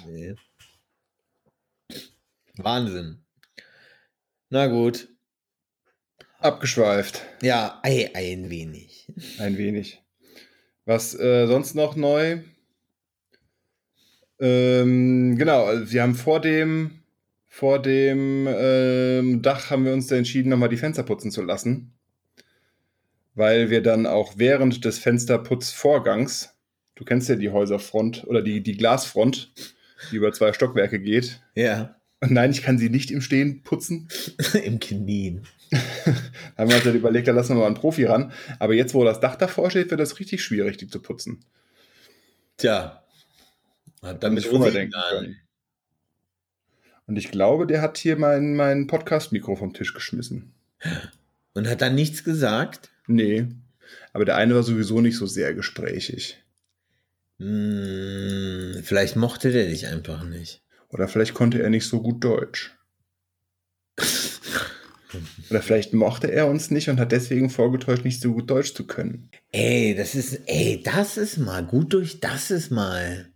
Wahnsinn. 2.56 3.25
Na 4.48 4.68
gut. 4.68 5.08
Abgeschweift. 6.38 7.22
Ja, 7.42 7.80
ein, 7.82 8.10
ein 8.14 8.50
wenig. 8.50 9.12
Ein 9.38 9.58
wenig. 9.58 10.02
Was 10.84 11.18
äh, 11.18 11.46
sonst 11.46 11.74
noch 11.74 11.96
neu? 11.96 12.38
Ähm, 14.38 15.36
genau, 15.36 15.64
also 15.64 15.90
wir 15.92 16.02
haben 16.02 16.14
vor 16.14 16.40
dem, 16.40 17.02
vor 17.48 17.82
dem 17.82 18.46
ähm, 18.48 19.42
Dach 19.42 19.70
haben 19.70 19.84
wir 19.84 19.92
uns 19.92 20.06
da 20.06 20.16
entschieden, 20.16 20.50
nochmal 20.50 20.68
die 20.68 20.76
Fenster 20.76 21.02
putzen 21.02 21.32
zu 21.32 21.42
lassen. 21.42 21.92
Weil 23.34 23.70
wir 23.70 23.82
dann 23.82 24.06
auch 24.06 24.34
während 24.36 24.84
des 24.84 24.98
Fensterputzvorgangs, 24.98 26.54
du 26.94 27.04
kennst 27.04 27.28
ja 27.28 27.34
die 27.34 27.50
Häuserfront 27.50 28.24
oder 28.26 28.42
die, 28.42 28.62
die 28.62 28.76
Glasfront, 28.76 29.52
die 30.12 30.16
über 30.16 30.32
zwei 30.32 30.52
Stockwerke 30.52 31.00
geht. 31.00 31.42
Ja. 31.54 31.95
Nein, 32.20 32.50
ich 32.50 32.62
kann 32.62 32.78
sie 32.78 32.88
nicht 32.88 33.10
im 33.10 33.20
Stehen 33.20 33.62
putzen. 33.62 34.08
Im 34.64 34.80
Knien. 34.80 35.46
da 35.70 35.78
haben 36.56 36.70
wir 36.70 36.76
uns 36.76 36.84
dann 36.84 36.94
überlegt, 36.94 37.28
da 37.28 37.32
lassen 37.32 37.54
wir 37.54 37.60
mal 37.60 37.66
einen 37.66 37.74
Profi 37.74 38.04
ran. 38.04 38.32
Aber 38.58 38.74
jetzt, 38.74 38.94
wo 38.94 39.04
das 39.04 39.20
Dach 39.20 39.36
davor 39.36 39.70
steht, 39.70 39.90
wird 39.90 40.00
das 40.00 40.18
richtig 40.18 40.42
schwierig, 40.42 40.76
die 40.78 40.88
zu 40.88 41.00
putzen. 41.00 41.44
Tja. 42.56 43.04
Hat 44.02 44.22
damit 44.22 44.44
denken 44.44 44.94
können. 45.10 45.36
Und 47.06 47.16
ich 47.16 47.30
glaube, 47.30 47.66
der 47.66 47.82
hat 47.82 47.98
hier 47.98 48.16
mein, 48.16 48.56
mein 48.56 48.86
Podcast-Mikro 48.86 49.56
vom 49.56 49.74
Tisch 49.74 49.94
geschmissen. 49.94 50.54
Und 51.54 51.68
hat 51.68 51.80
dann 51.80 51.94
nichts 51.94 52.24
gesagt? 52.24 52.90
Nee. 53.06 53.46
Aber 54.12 54.24
der 54.24 54.36
eine 54.36 54.54
war 54.54 54.62
sowieso 54.62 55.00
nicht 55.00 55.16
so 55.16 55.26
sehr 55.26 55.54
gesprächig. 55.54 56.42
Hm, 57.38 58.80
vielleicht 58.82 59.16
mochte 59.16 59.52
der 59.52 59.66
dich 59.66 59.86
einfach 59.86 60.24
nicht. 60.24 60.62
Oder 60.88 61.08
vielleicht 61.08 61.34
konnte 61.34 61.62
er 61.62 61.70
nicht 61.70 61.86
so 61.86 62.00
gut 62.02 62.22
Deutsch. 62.22 62.76
Oder 65.50 65.62
vielleicht 65.62 65.94
mochte 65.94 66.30
er 66.30 66.48
uns 66.48 66.70
nicht 66.70 66.88
und 66.88 67.00
hat 67.00 67.12
deswegen 67.12 67.50
vorgetäuscht, 67.50 68.04
nicht 68.04 68.20
so 68.20 68.32
gut 68.32 68.50
Deutsch 68.50 68.74
zu 68.74 68.86
können. 68.86 69.30
Ey, 69.52 69.94
das 69.94 70.14
ist, 70.14 70.40
ey, 70.46 70.82
das 70.82 71.16
ist 71.16 71.38
mal 71.38 71.64
gut 71.64 71.92
durch, 71.92 72.20
das 72.20 72.50
ist 72.50 72.70
mal. 72.70 73.30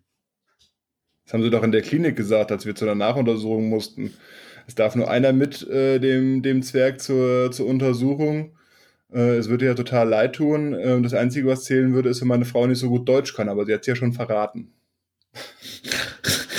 Das 1.24 1.34
haben 1.34 1.42
sie 1.42 1.50
doch 1.50 1.62
in 1.62 1.72
der 1.72 1.82
Klinik 1.82 2.16
gesagt, 2.16 2.50
als 2.50 2.66
wir 2.66 2.74
zu 2.74 2.84
einer 2.84 2.96
Nachuntersuchung 2.96 3.68
mussten. 3.68 4.12
Es 4.66 4.74
darf 4.74 4.94
nur 4.96 5.10
einer 5.10 5.32
mit 5.32 5.66
äh, 5.68 5.98
dem, 5.98 6.42
dem 6.42 6.62
Zwerg 6.62 7.00
zur, 7.00 7.50
zur 7.52 7.66
Untersuchung. 7.66 8.56
Äh, 9.12 9.36
es 9.36 9.48
würde 9.48 9.66
ja 9.66 9.74
total 9.74 10.08
leid 10.08 10.34
tun. 10.36 10.74
Äh, 10.74 11.00
das 11.02 11.14
Einzige, 11.14 11.48
was 11.48 11.64
zählen 11.64 11.92
würde, 11.92 12.08
ist, 12.08 12.20
wenn 12.20 12.28
meine 12.28 12.44
Frau 12.44 12.66
nicht 12.66 12.78
so 12.78 12.88
gut 12.88 13.08
Deutsch 13.08 13.34
kann, 13.34 13.48
aber 13.48 13.64
sie 13.64 13.72
hat 13.72 13.80
es 13.82 13.86
ja 13.86 13.96
schon 13.96 14.12
verraten. 14.12 14.72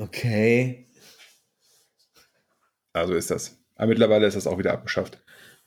okay. 0.00 0.86
Also 2.92 3.14
ist 3.14 3.30
das. 3.30 3.58
Aber 3.74 3.88
mittlerweile 3.88 4.26
ist 4.26 4.36
das 4.36 4.46
auch 4.46 4.58
wieder 4.58 4.72
abgeschafft. 4.72 5.22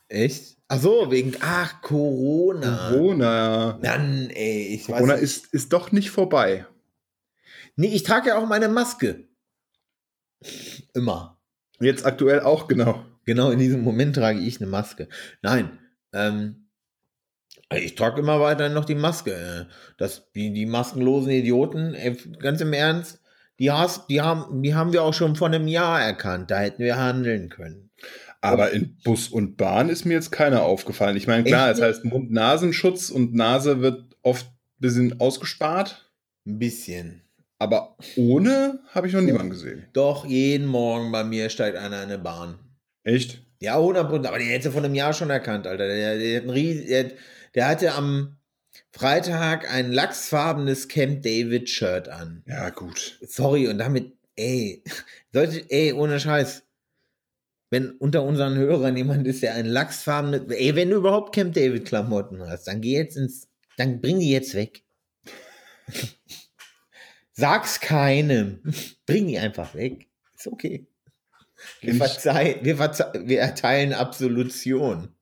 Echt? 0.08 0.58
Ach 0.68 0.80
so, 0.80 1.12
wegen, 1.12 1.36
ach, 1.42 1.82
Corona. 1.82 2.90
Corona. 2.90 3.80
Mann, 3.82 4.30
ey, 4.32 4.68
ich 4.76 4.86
Corona 4.86 5.14
weiß 5.14 5.22
ist, 5.22 5.54
ist 5.54 5.74
doch 5.74 5.92
nicht 5.92 6.10
vorbei. 6.10 6.66
Nee, 7.76 7.94
ich 7.94 8.04
trage 8.04 8.30
ja 8.30 8.38
auch 8.38 8.48
meine 8.48 8.68
Maske. 8.68 9.28
Immer. 10.94 11.40
Jetzt 11.80 12.06
aktuell 12.06 12.42
auch, 12.42 12.68
genau. 12.68 13.06
Genau 13.26 13.52
in 13.52 13.60
diesem 13.60 13.82
Moment 13.82 14.16
trage 14.16 14.40
ich 14.40 14.60
eine 14.60 14.70
Maske. 14.70 15.08
Nein, 15.42 15.78
ähm, 16.14 16.69
ich 17.76 17.96
trage 17.96 18.22
immer 18.22 18.40
weiterhin 18.40 18.74
noch 18.74 18.86
die 18.86 18.96
Maske. 18.96 19.32
äh. 19.32 19.74
Das, 19.98 20.32
die, 20.34 20.54
die 20.54 20.66
maskenlosen 20.66 21.32
Idioten, 21.32 21.94
ey, 21.94 22.16
ganz 22.40 22.62
im 22.62 22.74
Ernst, 22.74 23.22
die, 23.60 23.72
hast, 23.72 24.10
die, 24.10 24.22
haben, 24.22 24.62
die 24.64 24.74
haben 24.74 24.94
wir 24.94 25.04
auch 25.04 25.14
schon 25.14 25.36
vor 25.36 25.48
einem 25.48 25.68
Jahr 25.68 26.02
erkannt. 26.02 26.50
Da 26.50 26.60
hätten 26.60 26.84
wir 26.84 26.98
handeln 26.98 27.50
können. 27.50 27.90
Aber 28.42 28.72
in 28.72 28.98
Bus 29.04 29.28
und 29.28 29.58
Bahn 29.58 29.90
ist 29.90 30.06
mir 30.06 30.14
jetzt 30.14 30.32
keiner 30.32 30.64
aufgefallen. 30.64 31.18
Ich 31.18 31.28
meine, 31.28 31.44
klar, 31.44 31.70
Echt 31.70 31.80
es 31.80 31.84
heißt 31.84 32.06
Mund-Nasenschutz 32.06 33.10
und 33.10 33.34
Nase 33.34 33.82
wird 33.82 34.16
oft 34.22 34.46
ein 34.46 34.80
bisschen 34.80 35.20
ausgespart. 35.20 36.10
Ein 36.48 36.58
bisschen. 36.58 37.22
Aber 37.60 37.98
ohne 38.16 38.80
habe 38.92 39.08
ich 39.08 39.14
noch 39.14 39.22
niemanden 39.22 39.50
gesehen. 39.50 39.88
Doch, 39.92 40.26
jeden 40.26 40.66
Morgen 40.66 41.12
bei 41.12 41.26
mir 41.26 41.50
steigt 41.50 41.76
einer 41.76 41.98
in 41.98 42.10
eine 42.10 42.18
Bahn. 42.18 42.58
Echt? 43.04 43.42
Ja, 43.60 43.78
100 43.78 44.08
Prozent. 44.08 44.28
Aber 44.28 44.40
den 44.40 44.48
hätte 44.48 44.72
vor 44.72 44.82
einem 44.82 44.96
Jahr 44.96 45.12
schon 45.12 45.30
erkannt, 45.30 45.68
Alter. 45.68 45.86
Der, 45.86 46.18
der, 46.18 46.38
hat 46.38 46.44
ein 46.44 46.50
ries, 46.50 46.88
der, 46.88 47.12
der 47.56 47.68
hatte 47.68 47.94
am 47.94 48.38
Freitag 48.92 49.72
ein 49.72 49.92
lachsfarbenes 49.92 50.88
Camp 50.88 51.22
David 51.24 51.70
Shirt 51.70 52.08
an. 52.10 52.44
Ja, 52.48 52.70
gut. 52.70 53.20
Sorry, 53.22 53.68
und 53.68 53.78
damit, 53.78 54.14
ey, 54.36 54.84
sollte, 55.34 55.66
ey, 55.70 55.94
ohne 55.94 56.20
Scheiß. 56.20 56.64
Wenn 57.72 57.92
unter 57.92 58.24
unseren 58.24 58.56
Hörern 58.58 58.98
jemand 58.98 59.28
ist, 59.28 59.44
der 59.44 59.54
ein 59.54 59.68
lachsfarbenes, 59.68 60.42
ey, 60.50 60.76
wenn 60.76 60.90
du 60.90 60.96
überhaupt 60.98 61.36
Camp 61.36 61.54
David 61.54 61.86
Klamotten 61.86 62.42
hast, 62.48 62.66
dann 62.68 62.82
geh 62.82 62.94
jetzt 62.98 63.16
ins, 63.16 63.48
dann 63.78 64.02
bring 64.02 64.20
die 64.20 64.32
jetzt 64.32 64.56
weg. 64.56 64.84
Sag's 67.34 67.80
keinem. 67.80 68.62
Bring 69.06 69.28
die 69.28 69.40
einfach 69.40 69.74
weg. 69.74 70.08
Ist 70.36 70.48
okay. 70.48 70.88
Wir, 71.82 71.92
Ich- 71.94 71.98
verzeih, 71.98 72.60
wir, 72.64 72.76
verzeih, 72.78 73.12
wir 73.26 73.40
erteilen 73.40 73.94
Absolution. 73.94 75.16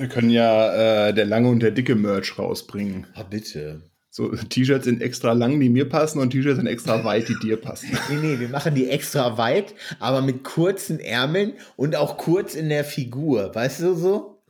Wir 0.00 0.08
können 0.08 0.30
ja 0.30 1.08
äh, 1.08 1.14
der 1.14 1.26
lange 1.26 1.50
und 1.50 1.60
der 1.62 1.72
dicke 1.72 1.94
Merch 1.94 2.38
rausbringen. 2.38 3.06
Ah, 3.12 3.22
bitte. 3.22 3.82
So 4.08 4.34
T-Shirts 4.34 4.86
sind 4.86 5.02
extra 5.02 5.34
lang, 5.34 5.60
die 5.60 5.68
mir 5.68 5.86
passen, 5.90 6.20
und 6.20 6.30
T-Shirts 6.30 6.56
sind 6.56 6.66
extra 6.66 7.04
weit, 7.04 7.28
die 7.28 7.38
dir 7.42 7.58
passen. 7.58 7.90
Nee, 8.08 8.16
nee, 8.16 8.40
wir 8.40 8.48
machen 8.48 8.74
die 8.74 8.88
extra 8.88 9.36
weit, 9.36 9.74
aber 9.98 10.22
mit 10.22 10.42
kurzen 10.42 11.00
Ärmeln 11.00 11.52
und 11.76 11.96
auch 11.96 12.16
kurz 12.16 12.54
in 12.54 12.70
der 12.70 12.84
Figur. 12.84 13.54
Weißt 13.54 13.82
du 13.82 13.94
so? 13.94 14.42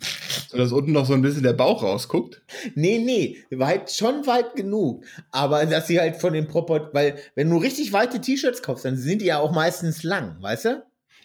So 0.49 0.57
dass 0.57 0.71
unten 0.71 0.93
noch 0.93 1.05
so 1.05 1.15
ein 1.15 1.23
bisschen 1.23 1.43
der 1.43 1.53
Bauch 1.53 1.83
rausguckt. 1.83 2.43
Nee, 2.77 2.99
nee, 2.99 3.39
weit, 3.51 3.91
schon 3.91 4.29
weit 4.29 4.55
genug. 4.55 5.05
Aber 5.33 5.67
dass 5.67 5.89
sie 5.89 5.99
halt 5.99 6.17
von 6.17 6.33
den 6.33 6.47
Proport, 6.47 6.95
weil 6.95 7.17
wenn 7.35 7.51
du 7.51 7.57
richtig 7.57 7.93
weite 7.93 8.21
T-Shirts 8.21 8.63
kaufst, 8.63 8.85
dann 8.85 8.97
sind 8.97 9.21
die 9.21 9.27
ja 9.27 9.41
auch 9.41 9.53
meistens 9.53 10.05
lang, 10.05 10.37
weißt 10.41 10.65
du? 10.67 10.83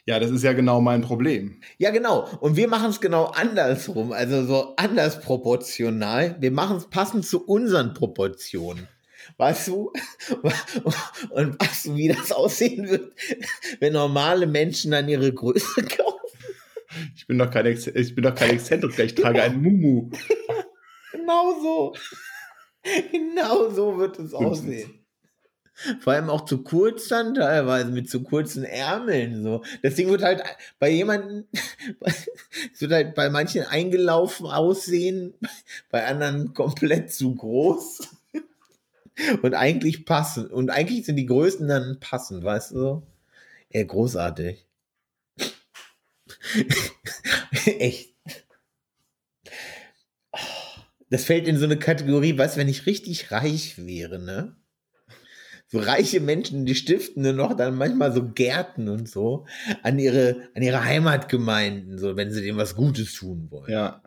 Ja, 0.08 0.20
das 0.20 0.30
ist 0.30 0.44
ja 0.44 0.54
genau 0.54 0.82
mein 0.82 1.02
Problem. 1.02 1.62
Ja, 1.80 1.90
genau. 1.90 2.28
Und 2.40 2.56
wir 2.56 2.68
machen 2.68 2.92
es 2.92 3.02
genau 3.02 3.26
andersrum, 3.26 4.12
also 4.12 4.46
so 4.46 4.76
anders 4.76 5.20
proportional. 5.20 6.36
Wir 6.40 6.52
machen 6.52 6.78
es 6.78 6.86
passend 6.86 7.26
zu 7.26 7.44
unseren 7.44 7.96
Proportionen. 7.96 8.88
Weißt 9.38 9.68
du? 9.68 9.92
Und 11.32 11.60
weißt 11.60 11.88
du, 11.88 11.96
wie 11.96 12.10
das 12.10 12.32
aussehen 12.32 12.88
wird, 12.88 13.14
wenn 13.80 13.94
normale 13.94 14.46
Menschen 14.46 14.92
dann 14.92 15.10
ihre 15.10 15.34
Größe 15.34 15.82
kaufen? 15.98 16.20
Ich 17.16 17.26
bin 17.26 17.40
doch 17.40 17.50
kein, 17.50 17.66
Ex 17.66 17.88
ich 17.88 18.14
bin 18.14 18.24
doch 18.24 18.36
kein 18.36 18.52
Exzentriker, 18.52 19.04
ich 19.04 19.16
trage 19.16 19.42
einen 19.42 19.62
Mumu. 19.62 20.12
Genau 21.12 21.60
so. 21.60 21.96
Genau 23.12 23.70
so 23.72 23.98
wird 23.98 24.20
es 24.20 24.34
aussehen. 24.36 25.05
Vor 26.00 26.14
allem 26.14 26.30
auch 26.30 26.46
zu 26.46 26.64
kurz 26.64 27.10
dann 27.10 27.36
teilweise 27.36 27.92
mit 27.92 28.10
zu 28.10 28.24
kurzen 28.24 28.64
Ärmeln 28.64 29.44
so. 29.44 29.64
Das 29.84 29.96
Ding 29.96 30.10
wird 30.10 30.24
halt 30.24 30.42
bei 30.80 30.90
jemanden, 30.90 31.48
es 32.74 32.80
wird 32.80 32.94
halt 32.94 33.16
bei 33.16 33.30
manchen 33.30 33.64
eingelaufen 33.64 34.48
aussehen, 34.48 35.34
bei 35.90 36.06
anderen 36.06 36.54
komplett 36.54 37.14
zu 37.14 37.36
groß. 37.36 38.08
Und 39.42 39.54
eigentlich 39.54 40.06
passen. 40.06 40.48
Und 40.48 40.70
eigentlich 40.70 41.06
sind 41.06 41.18
die 41.18 41.26
Größen 41.26 41.68
dann 41.68 42.00
passend, 42.00 42.44
weißt 42.44 42.72
du 42.72 42.76
so? 42.76 43.08
Ja, 43.72 43.84
großartig. 43.84 44.66
Echt. 47.66 48.14
Das 51.10 51.24
fällt 51.24 51.48
in 51.48 51.58
so 51.58 51.66
eine 51.66 51.78
Kategorie, 51.78 52.38
was, 52.38 52.58
wenn 52.58 52.68
ich 52.68 52.86
richtig 52.86 53.32
reich 53.32 53.86
wäre, 53.86 54.20
ne? 54.20 54.56
So 55.76 55.82
reiche 55.82 56.22
Menschen, 56.22 56.66
die 56.66 56.74
stiften 56.74 57.24
nur 57.24 57.34
noch 57.34 57.54
dann 57.54 57.76
manchmal 57.76 58.14
so 58.14 58.24
Gärten 58.24 58.88
und 58.88 59.10
so 59.10 59.46
an 59.84 60.00
ihre, 60.00 60.48
an 60.56 60.64
ihre 60.64 60.82
Heimatgemeinden, 60.86 61.98
so, 61.98 62.16
wenn 62.16 62.32
sie 62.32 62.42
dem 62.42 62.56
was 62.56 62.76
Gutes 62.76 63.14
tun 63.14 63.48
wollen. 63.52 63.70
Ja. 63.70 64.02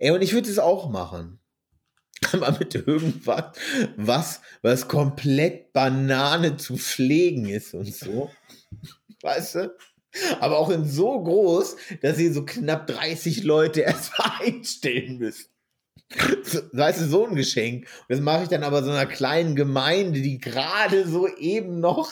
Ey, 0.00 0.10
und 0.10 0.20
ich 0.20 0.32
würde 0.32 0.50
es 0.50 0.58
auch 0.58 0.90
machen. 0.90 1.38
Aber 2.32 2.58
mit 2.58 2.74
irgendwas, 2.74 3.56
was, 3.96 4.40
was 4.62 4.88
komplett 4.88 5.72
Banane 5.72 6.56
zu 6.56 6.76
pflegen 6.76 7.48
ist 7.48 7.72
und 7.72 7.94
so. 7.94 8.28
Weißt 9.22 9.54
du? 9.54 9.76
Aber 10.40 10.58
auch 10.58 10.70
in 10.70 10.84
so 10.84 11.22
groß, 11.22 11.76
dass 12.02 12.16
sie 12.16 12.32
so 12.32 12.44
knapp 12.44 12.88
30 12.88 13.44
Leute 13.44 13.80
erstmal 13.82 14.40
einstellen 14.40 15.18
müssen. 15.18 15.50
Weißt 16.72 17.00
du, 17.00 17.04
so 17.06 17.26
ein 17.26 17.36
Geschenk. 17.36 17.86
Und 18.00 18.10
das 18.10 18.20
mache 18.20 18.44
ich 18.44 18.48
dann 18.48 18.64
aber 18.64 18.82
so 18.82 18.90
einer 18.90 19.06
kleinen 19.06 19.54
Gemeinde, 19.54 20.20
die 20.20 20.38
gerade 20.38 21.06
so 21.06 21.28
eben 21.28 21.80
noch 21.80 22.10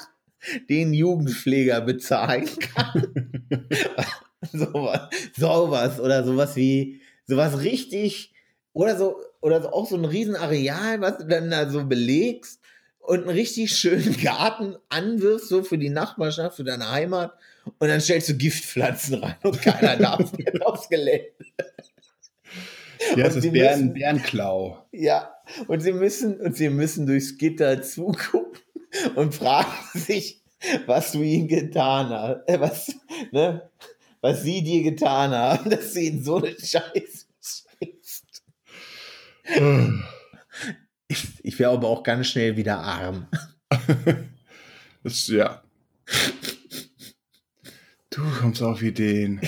den 0.69 0.93
Jugendpfleger 0.93 1.81
bezahlen 1.81 2.49
kann. 2.59 3.43
sowas, 4.53 5.09
sowas 5.37 6.01
oder 6.01 6.25
sowas 6.25 6.55
wie, 6.57 7.01
sowas 7.27 7.61
richtig, 7.61 8.33
oder 8.73 8.97
so, 8.97 9.17
oder 9.41 9.63
so, 9.63 9.71
auch 9.71 9.89
so 9.89 9.97
ein 9.97 10.05
Riesenareal, 10.05 11.01
was 11.01 11.19
du 11.19 11.25
dann 11.27 11.51
da 11.51 11.69
so 11.69 11.85
belegst 11.85 12.61
und 13.01 13.23
einen 13.23 13.31
richtig 13.31 13.77
schönen 13.77 14.17
Garten 14.23 14.77
anwirfst, 14.89 15.49
so 15.49 15.65
für 15.65 15.79
die 15.79 15.91
Nachbarschaft, 15.91 16.57
für 16.57 16.65
deine 16.65 16.91
Heimat, 16.91 17.33
und 17.79 17.89
dann 17.89 18.01
stellst 18.01 18.29
du 18.29 18.35
Giftpflanzen 18.35 19.23
rein 19.23 19.37
und 19.43 19.61
keiner 19.61 19.97
darf 19.97 20.33
mehr 20.39 20.67
aufs 20.67 20.89
Gelände. 20.89 21.33
Ja, 23.17 23.27
es 23.27 23.37
ist 23.37 23.51
Bären, 23.53 23.81
müssen- 23.81 23.95
Bärenklau. 23.95 24.87
Ja, 24.93 25.35
und 25.67 25.81
sie 25.81 25.93
müssen, 25.93 26.41
und 26.41 26.57
sie 26.57 26.69
müssen 26.69 27.07
durchs 27.07 27.37
Gitter 27.39 27.81
zugucken 27.83 28.61
und 29.15 29.35
fragen 29.35 29.71
sich, 29.95 30.43
was 30.87 31.13
du 31.13 31.23
ihnen 31.23 31.49
getan 31.49 32.09
hast, 32.11 32.49
äh, 32.49 32.61
was, 32.61 32.95
ne, 33.33 33.71
was 34.21 34.43
sie 34.43 34.63
dir 34.63 34.83
getan 34.83 35.31
haben, 35.31 35.71
dass 35.71 35.93
sie 35.93 36.09
in 36.09 36.25
so 36.25 36.37
eine 36.37 36.51
Scheiße 36.51 37.27
schießt. 37.41 38.43
Ich, 41.09 41.27
ich 41.43 41.59
wäre 41.59 41.71
aber 41.71 41.89
auch 41.89 42.03
ganz 42.03 42.27
schnell 42.29 42.57
wieder 42.57 42.79
arm. 42.79 43.29
Das, 45.05 45.29
ja. 45.29 45.63
Du 48.11 48.23
kommst 48.41 48.61
auf 48.63 48.83
Ideen. 48.83 49.41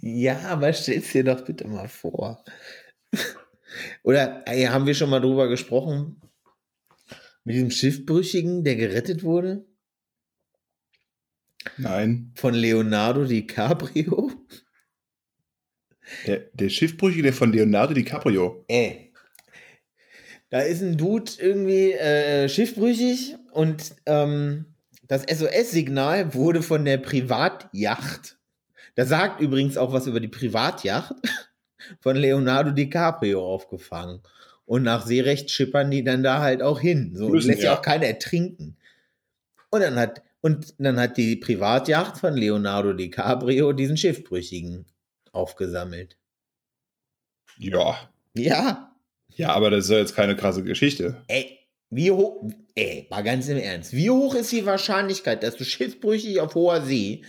Ja, 0.00 0.40
aber 0.48 0.72
stell's 0.72 1.12
dir 1.12 1.22
doch 1.22 1.44
bitte 1.44 1.68
mal 1.68 1.88
vor. 1.88 2.44
Oder 4.08 4.42
ey, 4.46 4.64
haben 4.64 4.86
wir 4.86 4.94
schon 4.94 5.10
mal 5.10 5.20
drüber 5.20 5.48
gesprochen? 5.48 6.22
Mit 7.44 7.56
diesem 7.56 7.70
Schiffbrüchigen, 7.70 8.64
der 8.64 8.76
gerettet 8.76 9.22
wurde? 9.22 9.66
Nein. 11.76 12.32
Von 12.34 12.54
Leonardo 12.54 13.26
DiCaprio? 13.26 14.32
Der, 16.26 16.38
der 16.54 16.70
Schiffbrüchige 16.70 17.34
von 17.34 17.52
Leonardo 17.52 17.92
DiCaprio. 17.92 18.64
Ey. 18.66 19.12
Da 20.48 20.60
ist 20.60 20.80
ein 20.80 20.96
Dude 20.96 21.30
irgendwie 21.38 21.92
äh, 21.92 22.48
schiffbrüchig 22.48 23.36
und 23.52 23.94
ähm, 24.06 24.74
das 25.06 25.24
SOS-Signal 25.24 26.32
wurde 26.32 26.62
von 26.62 26.86
der 26.86 26.96
Privatjacht, 26.96 28.38
da 28.94 29.04
sagt 29.04 29.42
übrigens 29.42 29.76
auch 29.76 29.92
was 29.92 30.06
über 30.06 30.20
die 30.20 30.28
Privatjacht, 30.28 31.14
von 32.00 32.16
Leonardo 32.16 32.70
DiCaprio 32.70 33.44
aufgefangen. 33.44 34.20
Und 34.66 34.82
nach 34.82 35.06
Seerecht 35.06 35.50
schippern 35.50 35.90
die 35.90 36.04
dann 36.04 36.22
da 36.22 36.40
halt 36.40 36.62
auch 36.62 36.80
hin. 36.80 37.12
So 37.16 37.30
Müssen, 37.30 37.48
lässt 37.48 37.62
ja 37.62 37.76
auch 37.76 37.82
keiner 37.82 38.06
ertrinken. 38.06 38.76
Und 39.70 39.80
dann 39.80 39.96
hat, 39.96 40.22
und 40.40 40.74
dann 40.78 41.00
hat 41.00 41.16
die 41.16 41.36
Privatjacht 41.36 42.18
von 42.18 42.34
Leonardo 42.34 42.92
DiCaprio 42.92 43.72
diesen 43.72 43.96
Schiffbrüchigen 43.96 44.84
aufgesammelt. 45.32 46.16
Ja. 47.58 48.10
Ja, 48.34 48.94
Ja, 49.34 49.50
aber 49.50 49.70
das 49.70 49.84
ist 49.84 49.90
ja 49.90 49.98
jetzt 49.98 50.14
keine 50.14 50.36
krasse 50.36 50.62
Geschichte. 50.62 51.22
ey, 51.28 51.58
wie 51.90 52.10
hoch, 52.10 52.50
ey, 52.74 53.06
mal 53.10 53.22
ganz 53.22 53.48
im 53.48 53.56
Ernst, 53.56 53.92
wie 53.94 54.10
hoch 54.10 54.34
ist 54.34 54.52
die 54.52 54.66
Wahrscheinlichkeit, 54.66 55.42
dass 55.42 55.56
du 55.56 55.64
schiffbrüchig 55.64 56.40
auf 56.40 56.54
hoher 56.54 56.82
See 56.82 57.22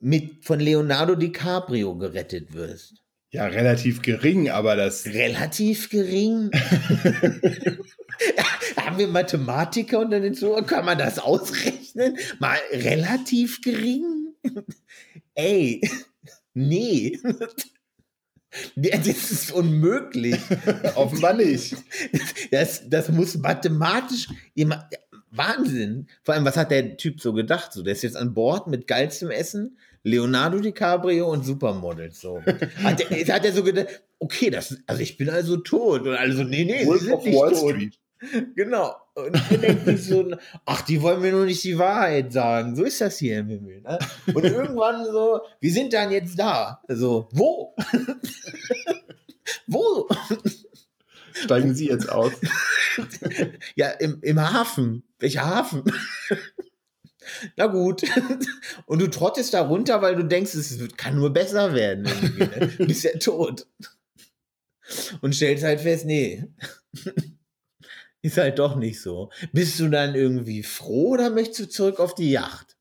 mit 0.00 0.44
von 0.44 0.60
Leonardo 0.60 1.14
DiCaprio 1.14 1.96
gerettet 1.96 2.54
wirst? 2.54 3.02
Ja, 3.30 3.46
relativ 3.46 4.00
gering, 4.00 4.48
aber 4.48 4.74
das. 4.74 5.04
Relativ 5.06 5.90
gering. 5.90 6.50
Haben 8.76 8.98
wir 8.98 9.08
Mathematiker 9.08 10.00
unter 10.00 10.18
den 10.18 10.34
Zuhörern? 10.34 10.66
Kann 10.66 10.86
man 10.86 10.96
das 10.96 11.18
ausrechnen? 11.18 12.16
Mal 12.38 12.56
relativ 12.72 13.60
gering? 13.60 14.34
Ey, 15.34 15.82
nee. 16.54 17.18
Das 18.76 19.06
ist 19.06 19.52
unmöglich. 19.52 20.40
Offenbar 20.94 21.34
nicht. 21.34 21.76
Das, 22.50 22.88
das 22.88 23.10
muss 23.10 23.36
mathematisch. 23.36 24.28
Wahnsinn. 25.30 26.08
Vor 26.22 26.34
allem, 26.34 26.46
was 26.46 26.56
hat 26.56 26.70
der 26.70 26.96
Typ 26.96 27.20
so 27.20 27.34
gedacht? 27.34 27.72
So, 27.72 27.82
der 27.82 27.92
ist 27.92 28.02
jetzt 28.02 28.16
an 28.16 28.32
Bord 28.32 28.68
mit 28.68 28.86
geilstem 28.86 29.30
Essen, 29.30 29.78
Leonardo 30.02 30.58
DiCaprio 30.58 31.30
und 31.30 31.44
Supermodels. 31.44 32.20
So. 32.20 32.40
Hat 32.82 33.00
er, 33.00 33.34
hat 33.34 33.44
er 33.44 33.52
so 33.52 33.62
gedacht, 33.62 34.02
okay, 34.18 34.50
das, 34.50 34.76
also 34.86 35.02
ich 35.02 35.16
bin 35.16 35.30
also 35.30 35.56
tot. 35.58 36.06
Und 36.06 36.14
alle 36.14 36.32
so, 36.32 36.44
nee, 36.44 36.64
nee, 36.64 36.80
sie 36.80 36.86
Wolf 36.86 37.02
sind 37.02 37.12
of 37.12 37.24
nicht 37.24 37.36
Wall 37.36 37.52
tot. 37.52 37.70
Street. 37.70 37.98
Genau. 38.56 38.96
Und 39.14 39.34
er 39.50 39.58
denkt 39.58 39.84
sich 39.86 40.04
so, 40.04 40.36
ach, 40.64 40.82
die 40.82 41.00
wollen 41.02 41.20
mir 41.20 41.32
nur 41.32 41.44
nicht 41.44 41.62
die 41.64 41.78
Wahrheit 41.78 42.32
sagen. 42.32 42.74
So 42.76 42.84
ist 42.84 43.00
das 43.00 43.18
hier 43.18 43.40
im 43.40 43.48
Himmel. 43.48 43.80
Ne? 43.80 43.98
Und 44.34 44.44
irgendwann 44.44 45.04
so, 45.04 45.40
wir 45.60 45.72
sind 45.72 45.92
dann 45.92 46.10
jetzt 46.10 46.38
da. 46.38 46.80
Also, 46.88 47.28
wo? 47.32 47.74
wo? 49.66 50.08
Steigen 51.32 51.74
Sie 51.74 51.88
jetzt 51.88 52.10
aus. 52.10 52.32
Ja, 53.76 53.90
im, 53.90 54.18
im 54.22 54.40
Hafen. 54.40 55.04
Welcher 55.20 55.44
Hafen? 55.46 55.84
Na 57.56 57.66
gut. 57.66 58.02
Und 58.86 59.00
du 59.00 59.08
trottest 59.08 59.54
da 59.54 59.62
runter, 59.62 60.02
weil 60.02 60.16
du 60.16 60.24
denkst, 60.24 60.54
es 60.54 60.78
kann 60.96 61.16
nur 61.16 61.32
besser 61.32 61.74
werden. 61.74 62.04
Ne? 62.04 62.72
Du 62.78 62.86
bist 62.86 63.04
ja 63.04 63.16
tot. 63.18 63.66
Und 65.20 65.34
stellst 65.34 65.64
halt 65.64 65.80
fest, 65.80 66.06
nee. 66.06 66.44
Ist 68.22 68.38
halt 68.38 68.58
doch 68.58 68.76
nicht 68.76 69.00
so. 69.00 69.30
Bist 69.52 69.78
du 69.78 69.88
dann 69.88 70.14
irgendwie 70.14 70.62
froh 70.62 71.10
oder 71.10 71.30
möchtest 71.30 71.60
du 71.60 71.68
zurück 71.68 72.00
auf 72.00 72.14
die 72.14 72.30
Yacht? 72.30 72.76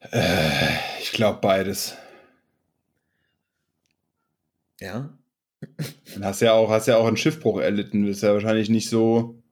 Äh, 0.00 0.76
ich 1.00 1.12
glaube 1.12 1.40
beides. 1.40 1.94
Ja. 4.80 5.16
Dann 6.14 6.24
hast 6.24 6.40
ja 6.40 6.52
auch, 6.52 6.70
hast 6.70 6.88
ja 6.88 6.96
auch 6.96 7.06
einen 7.06 7.16
Schiffbruch 7.16 7.60
erlitten. 7.60 8.06
Ist 8.06 8.22
ja 8.22 8.32
wahrscheinlich 8.32 8.68
nicht 8.68 8.88
so. 8.88 9.42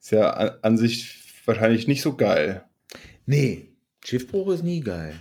Ist 0.00 0.12
ja 0.12 0.30
an, 0.30 0.50
an 0.62 0.78
sich 0.78 1.25
wahrscheinlich 1.46 1.86
nicht 1.88 2.02
so 2.02 2.14
geil. 2.16 2.64
Nee, 3.26 3.68
Schiffbruch 4.04 4.50
ist 4.52 4.62
nie 4.62 4.80
geil. 4.80 5.14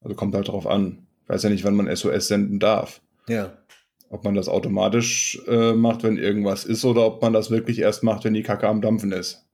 Also 0.00 0.14
kommt 0.14 0.34
halt 0.34 0.48
drauf 0.48 0.66
an. 0.66 1.06
Ich 1.24 1.28
weiß 1.28 1.42
ja 1.42 1.50
nicht, 1.50 1.64
wann 1.64 1.74
man 1.74 1.94
SOS 1.94 2.28
senden 2.28 2.58
darf. 2.58 3.00
Ja. 3.28 3.56
Ob 4.10 4.24
man 4.24 4.34
das 4.34 4.48
automatisch 4.48 5.40
äh, 5.46 5.72
macht, 5.74 6.02
wenn 6.02 6.16
irgendwas 6.16 6.64
ist, 6.64 6.84
oder 6.84 7.04
ob 7.06 7.20
man 7.20 7.32
das 7.32 7.50
wirklich 7.50 7.78
erst 7.80 8.02
macht, 8.02 8.24
wenn 8.24 8.34
die 8.34 8.42
Kacke 8.42 8.66
am 8.68 8.80
Dampfen 8.80 9.12
ist. 9.12 9.44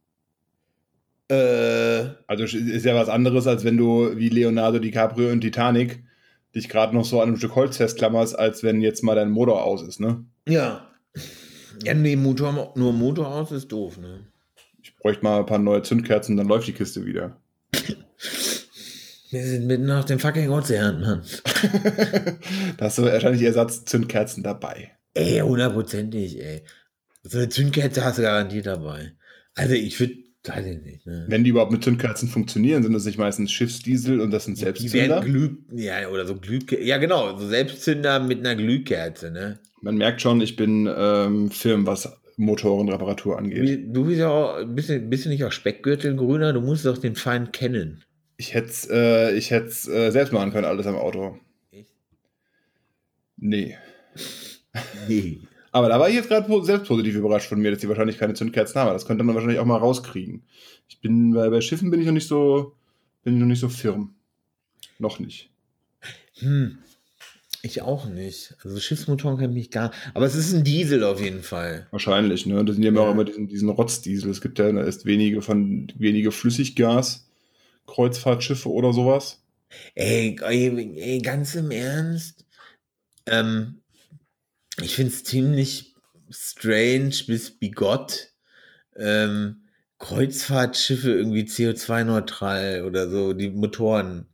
Äh, 1.28 2.06
Also 2.26 2.44
ist 2.44 2.84
ja 2.84 2.94
was 2.94 3.08
anderes, 3.08 3.46
als 3.46 3.64
wenn 3.64 3.76
du 3.76 4.16
wie 4.16 4.28
Leonardo 4.28 4.78
DiCaprio 4.78 5.30
in 5.30 5.40
Titanic 5.40 6.04
dich 6.54 6.68
gerade 6.68 6.94
noch 6.94 7.04
so 7.04 7.20
an 7.20 7.28
einem 7.28 7.36
Stück 7.38 7.56
Holz 7.56 7.76
festklammerst, 7.78 8.38
als 8.38 8.62
wenn 8.62 8.80
jetzt 8.80 9.02
mal 9.02 9.16
dein 9.16 9.30
Motor 9.30 9.64
aus 9.64 9.82
ist, 9.82 10.00
ne? 10.00 10.24
ja. 10.48 10.88
Ja, 11.82 11.92
nee, 11.92 12.14
Motor, 12.14 12.72
nur 12.76 12.92
Motor 12.92 13.26
aus 13.26 13.50
ist 13.50 13.72
doof, 13.72 13.98
ne? 13.98 14.20
Bräuchte 15.04 15.22
mal 15.22 15.40
ein 15.40 15.44
paar 15.44 15.58
neue 15.58 15.82
Zündkerzen, 15.82 16.38
dann 16.38 16.48
läuft 16.48 16.66
die 16.66 16.72
Kiste 16.72 17.04
wieder. 17.04 17.38
Wir 19.30 19.42
sind 19.42 19.66
mitten 19.66 19.90
auf 19.90 20.06
dem 20.06 20.18
fucking 20.18 20.48
Ozean, 20.48 20.98
Mann. 20.98 21.22
da 22.78 22.86
hast 22.86 22.96
du 22.96 23.02
wahrscheinlich 23.02 23.42
Ersatz-Zündkerzen 23.42 24.42
dabei. 24.42 24.92
Ey, 25.12 25.40
hundertprozentig, 25.40 26.42
ey. 26.42 26.62
So 27.22 27.36
eine 27.36 27.50
Zündkerze 27.50 28.02
hast 28.02 28.16
du 28.16 28.22
garantiert 28.22 28.64
dabei. 28.64 29.12
Also 29.54 29.74
ich 29.74 30.00
würde, 30.00 30.14
weiß 30.42 30.64
ich 30.64 30.80
nicht, 30.80 31.04
ne? 31.04 31.26
Wenn 31.28 31.44
die 31.44 31.50
überhaupt 31.50 31.72
mit 31.72 31.84
Zündkerzen 31.84 32.30
funktionieren, 32.30 32.82
sind 32.82 32.94
das 32.94 33.04
nicht 33.04 33.18
meistens 33.18 33.52
Schiffsdiesel 33.52 34.22
und 34.22 34.30
das 34.30 34.46
sind 34.46 34.58
Die 34.58 34.64
werden 34.64 34.78
Selbstzünder. 34.88 35.20
Glüh, 35.20 35.50
ja, 35.74 36.08
oder 36.08 36.24
so 36.24 36.34
Glühkerze. 36.34 36.82
Ja, 36.82 36.96
genau, 36.96 37.36
so 37.36 37.46
Selbstzünder 37.46 38.20
mit 38.20 38.38
einer 38.38 38.56
Glühkerze, 38.56 39.30
ne? 39.30 39.58
Man 39.82 39.98
merkt 39.98 40.22
schon, 40.22 40.40
ich 40.40 40.56
bin 40.56 40.88
ähm, 40.96 41.50
was 41.84 42.08
Motorenreparatur 42.36 43.38
angeht. 43.38 43.86
Du 43.94 44.04
bist 44.06 44.18
ja 44.18 44.28
auch, 44.28 44.64
bisschen, 44.64 45.08
bist 45.10 45.24
du 45.24 45.28
nicht 45.28 45.44
auch 45.44 45.52
Speckgürtelgrüner? 45.52 46.52
Du 46.52 46.60
musst 46.60 46.84
doch 46.84 46.98
den 46.98 47.16
Feind 47.16 47.52
kennen. 47.52 48.02
Ich 48.36 48.54
hätte 48.54 48.68
es 48.68 48.88
äh, 48.90 49.36
ich 49.36 49.50
hätt's, 49.50 49.86
äh, 49.88 50.10
selbst 50.10 50.32
machen 50.32 50.52
können, 50.52 50.64
alles 50.64 50.86
am 50.86 50.96
Auto. 50.96 51.38
Echt? 51.70 51.88
Nee. 53.36 53.76
Nee. 55.08 55.40
Aber 55.72 55.88
da 55.88 55.98
war 55.98 56.08
ich 56.08 56.14
jetzt 56.14 56.28
gerade 56.28 56.64
selbst 56.64 56.86
positiv 56.86 57.16
überrascht 57.16 57.48
von 57.48 57.60
mir, 57.60 57.72
dass 57.72 57.80
die 57.80 57.88
wahrscheinlich 57.88 58.18
keine 58.18 58.34
Zündkerzen 58.34 58.80
haben. 58.80 58.92
Das 58.92 59.06
könnte 59.06 59.24
man 59.24 59.34
wahrscheinlich 59.34 59.58
auch 59.58 59.64
mal 59.64 59.76
rauskriegen. 59.76 60.44
Ich 60.88 61.00
bin 61.00 61.32
bei, 61.34 61.48
bei 61.50 61.60
Schiffen 61.60 61.90
bin 61.90 61.98
ich 61.98 62.06
noch 62.06 62.12
nicht 62.12 62.28
so 62.28 62.76
bin 63.24 63.34
ich 63.34 63.40
noch 63.40 63.48
nicht 63.48 63.60
so 63.60 63.68
firm. 63.68 64.14
Noch 64.98 65.18
nicht. 65.18 65.50
Hm. 66.38 66.78
Ich 67.64 67.80
auch 67.80 68.04
nicht. 68.04 68.54
Also 68.62 68.78
Schiffsmotoren 68.78 69.38
kann 69.38 69.54
mich 69.54 69.70
gar 69.70 69.90
Aber 70.12 70.26
es 70.26 70.34
ist 70.34 70.52
ein 70.52 70.64
Diesel 70.64 71.02
auf 71.02 71.18
jeden 71.18 71.42
Fall. 71.42 71.86
Wahrscheinlich, 71.92 72.44
ne? 72.44 72.62
Das 72.62 72.74
sind 72.76 72.84
ja 72.84 72.92
Ja. 72.92 73.00
auch 73.00 73.10
immer 73.10 73.24
diesen, 73.24 73.48
diesen 73.48 73.70
Rotzdiesel. 73.70 74.30
Es 74.30 74.42
gibt 74.42 74.58
ja 74.58 74.68
erst 74.68 75.06
wenige 75.06 75.40
von 75.40 75.90
wenige 75.96 76.30
Flüssiggas, 76.30 77.26
Kreuzfahrtschiffe 77.86 78.68
oder 78.70 78.92
sowas. 78.92 79.42
Ey, 79.94 80.36
ey, 80.42 80.94
ey 81.00 81.18
ganz 81.22 81.54
im 81.54 81.70
Ernst. 81.70 82.44
Ähm, 83.24 83.80
ich 84.82 84.94
finde 84.94 85.12
es 85.12 85.24
ziemlich 85.24 85.94
strange 86.30 87.14
bis 87.26 87.50
bigott. 87.50 88.28
Ähm, 88.94 89.62
Kreuzfahrtschiffe 89.98 91.12
irgendwie 91.12 91.44
CO2-neutral 91.44 92.84
oder 92.84 93.08
so, 93.08 93.32
die 93.32 93.48
Motoren. 93.48 94.26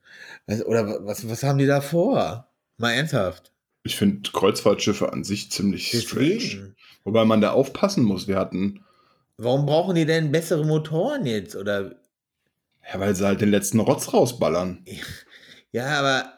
Was, 0.46 0.64
oder 0.66 0.84
wa- 0.88 0.98
was, 1.02 1.28
was 1.28 1.44
haben 1.44 1.58
die 1.58 1.66
da 1.66 1.80
vor? 1.80 2.49
Mal 2.80 2.92
ernsthaft. 2.92 3.52
Ich 3.82 3.96
finde 3.96 4.30
Kreuzfahrtschiffe 4.30 5.12
an 5.12 5.24
sich 5.24 5.50
ziemlich 5.50 5.88
strange. 5.88 6.34
Deswegen. 6.34 6.76
Wobei 7.04 7.24
man 7.24 7.40
da 7.40 7.52
aufpassen 7.52 8.04
muss. 8.04 8.28
Wir 8.28 8.36
hatten, 8.36 8.84
Warum 9.36 9.64
brauchen 9.64 9.94
die 9.94 10.04
denn 10.04 10.32
bessere 10.32 10.66
Motoren 10.66 11.24
jetzt? 11.24 11.56
Oder 11.56 11.96
ja, 12.92 13.00
weil 13.00 13.14
sie 13.14 13.24
halt 13.24 13.40
den 13.40 13.50
letzten 13.50 13.80
Rotz 13.80 14.12
rausballern. 14.12 14.84
ja, 15.72 15.98
aber 15.98 16.32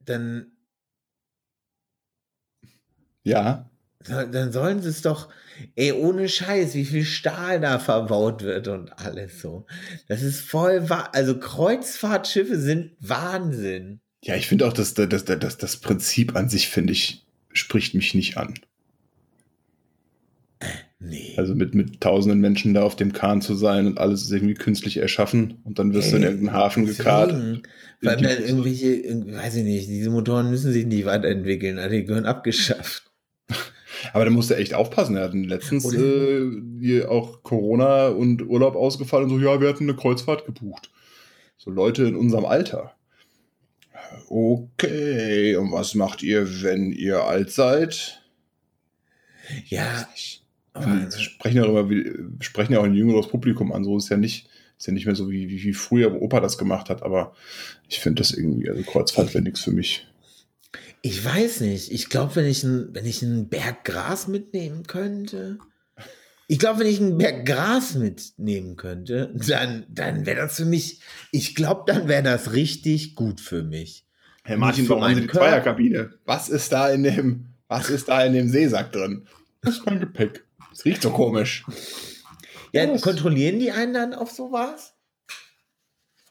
dann, 0.00 0.52
Ja, 3.22 3.70
dann 4.06 4.52
sollen 4.52 4.82
sie 4.82 4.90
es 4.90 5.02
doch, 5.02 5.30
ey, 5.76 5.92
ohne 5.92 6.28
Scheiß, 6.28 6.74
wie 6.74 6.84
viel 6.84 7.04
Stahl 7.04 7.60
da 7.60 7.78
verbaut 7.78 8.42
wird 8.42 8.68
und 8.68 8.98
alles 8.98 9.40
so. 9.40 9.66
Das 10.08 10.22
ist 10.22 10.40
voll 10.40 10.88
wahr. 10.90 11.14
Also 11.14 11.38
Kreuzfahrtschiffe 11.38 12.58
sind 12.58 12.96
Wahnsinn. 13.00 14.00
Ja, 14.24 14.36
ich 14.36 14.46
finde 14.46 14.66
auch, 14.66 14.72
dass 14.72 14.94
das, 14.94 15.08
das, 15.08 15.24
das, 15.24 15.58
das 15.58 15.76
Prinzip 15.76 16.34
an 16.34 16.48
sich, 16.48 16.68
finde 16.68 16.94
ich, 16.94 17.26
spricht 17.52 17.94
mich 17.94 18.14
nicht 18.14 18.38
an. 18.38 18.54
Nee. 20.98 21.34
Also 21.36 21.54
mit, 21.54 21.74
mit 21.74 22.00
tausenden 22.00 22.40
Menschen 22.40 22.72
da 22.72 22.84
auf 22.84 22.96
dem 22.96 23.12
Kahn 23.12 23.42
zu 23.42 23.54
sein 23.54 23.86
und 23.86 23.98
alles 23.98 24.22
ist 24.22 24.32
irgendwie 24.32 24.54
künstlich 24.54 24.96
erschaffen 24.96 25.58
und 25.64 25.78
dann 25.78 25.92
wirst 25.92 26.10
du 26.10 26.16
in 26.16 26.22
irgendeinen 26.22 26.56
Hafen 26.56 26.86
gekarrt. 26.86 27.32
Vor 27.32 28.10
allem 28.10 28.22
dann 28.22 28.42
irgendwelche, 28.42 28.94
irgendwie, 28.94 29.34
weiß 29.34 29.56
ich 29.56 29.64
nicht, 29.64 29.88
diese 29.88 30.08
Motoren 30.08 30.48
müssen 30.48 30.72
sich 30.72 30.86
nicht 30.86 31.04
weiterentwickeln, 31.04 31.78
also 31.78 31.94
die 31.94 32.06
gehören 32.06 32.24
abgeschafft. 32.24 33.10
Aber 34.14 34.24
da 34.24 34.30
musst 34.30 34.48
du 34.48 34.56
echt 34.56 34.72
aufpassen. 34.72 35.16
Wir 35.16 35.22
hatten 35.22 35.44
letztens 35.44 35.92
äh, 35.92 37.04
auch 37.04 37.42
Corona 37.42 38.08
und 38.08 38.40
Urlaub 38.48 38.74
ausgefallen 38.74 39.30
und 39.30 39.38
so, 39.38 39.44
ja, 39.44 39.60
wir 39.60 39.68
hatten 39.68 39.84
eine 39.84 39.96
Kreuzfahrt 39.96 40.46
gebucht. 40.46 40.90
So 41.58 41.70
Leute 41.70 42.04
in 42.04 42.16
unserem 42.16 42.46
Alter. 42.46 42.94
Okay, 44.28 45.56
und 45.56 45.72
was 45.72 45.94
macht 45.94 46.22
ihr, 46.22 46.62
wenn 46.62 46.92
ihr 46.92 47.24
alt 47.24 47.50
seid? 47.50 48.22
Ja. 49.66 50.08
Wir 50.74 51.10
sprechen 51.12 51.56
ja, 51.58 51.64
immer, 51.66 51.88
wir 51.88 52.26
sprechen 52.40 52.72
ja 52.72 52.80
auch 52.80 52.84
ein 52.84 52.94
jüngeres 52.94 53.28
Publikum 53.28 53.72
an, 53.72 53.84
so 53.84 53.96
ist 53.96 54.08
ja 54.08 54.16
nicht, 54.16 54.48
ist 54.76 54.86
ja 54.86 54.92
nicht 54.92 55.06
mehr 55.06 55.14
so, 55.14 55.30
wie, 55.30 55.48
wie, 55.48 55.62
wie 55.62 55.72
früher, 55.72 56.12
wo 56.12 56.18
Opa 56.18 56.40
das 56.40 56.58
gemacht 56.58 56.90
hat, 56.90 57.02
aber 57.02 57.34
ich 57.88 58.00
finde 58.00 58.22
das 58.22 58.32
irgendwie, 58.32 58.68
also 58.68 58.82
Kreuzfahrt 58.82 59.34
wäre 59.34 59.44
nichts 59.44 59.60
für 59.60 59.70
mich. 59.70 60.06
Ich 61.02 61.22
weiß 61.22 61.60
nicht. 61.60 61.92
Ich 61.92 62.08
glaube, 62.08 62.34
wenn 62.36 62.46
ich, 62.46 62.64
ein, 62.64 62.88
wenn 62.92 63.04
ich 63.04 63.22
einen 63.22 63.48
Berg 63.50 63.84
Gras 63.84 64.26
mitnehmen 64.26 64.86
könnte. 64.86 65.58
Ich 66.48 66.58
glaube, 66.58 66.80
wenn 66.80 66.86
ich 66.86 66.98
einen 66.98 67.18
Berg 67.18 67.44
Gras 67.44 67.94
mitnehmen 67.94 68.76
könnte, 68.76 69.32
dann, 69.34 69.84
dann 69.88 70.26
wäre 70.26 70.40
das 70.40 70.56
für 70.56 70.64
mich, 70.64 71.00
ich 71.30 71.54
glaube, 71.54 71.84
dann 71.86 72.08
wäre 72.08 72.22
das 72.22 72.52
richtig 72.52 73.14
gut 73.16 73.40
für 73.40 73.62
mich. 73.62 74.06
Herr 74.44 74.56
Martin, 74.56 74.88
warum 74.88 75.04
haben 75.04 75.14
Sie 75.14 75.22
die 75.22 75.28
Zweierkabine? 75.28 76.14
Was 76.24 76.48
ist 76.48 76.72
da 76.72 76.90
in 76.90 77.02
dem, 77.02 77.46
was 77.68 77.90
ist 77.90 78.08
da 78.08 78.24
in 78.24 78.34
dem 78.34 78.48
Seesack 78.48 78.92
drin? 78.92 79.26
Das 79.62 79.78
ist 79.78 79.86
mein 79.86 80.00
Gepäck. 80.00 80.44
Das 80.70 80.84
riecht 80.84 81.02
so 81.02 81.10
komisch. 81.10 81.64
Ja, 82.72 82.88
was? 82.92 83.00
kontrollieren 83.00 83.58
die 83.58 83.72
einen 83.72 83.94
dann 83.94 84.14
auf 84.14 84.30
sowas? 84.30 84.94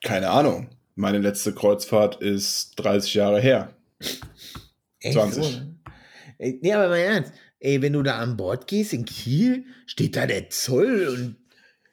Keine 0.04 0.30
Ahnung. 0.30 0.70
Meine 0.96 1.20
letzte 1.20 1.54
Kreuzfahrt 1.54 2.22
ist 2.22 2.76
30 2.76 3.14
Jahre 3.16 3.42
her. 3.42 3.74
Echt 5.00 5.14
20. 5.14 5.44
So? 5.44 5.62
Nee, 6.38 6.74
aber 6.74 6.90
mal 6.90 6.98
ernst 6.98 7.34
ey, 7.64 7.82
wenn 7.82 7.94
du 7.94 8.04
da 8.04 8.20
an 8.20 8.38
Bord 8.38 8.68
gehst 8.68 8.94
in 8.94 9.06
Kiel, 9.06 9.66
steht 9.86 10.16
da 10.16 10.28
der 10.28 10.50
Zoll 10.50 11.08
und 11.08 11.36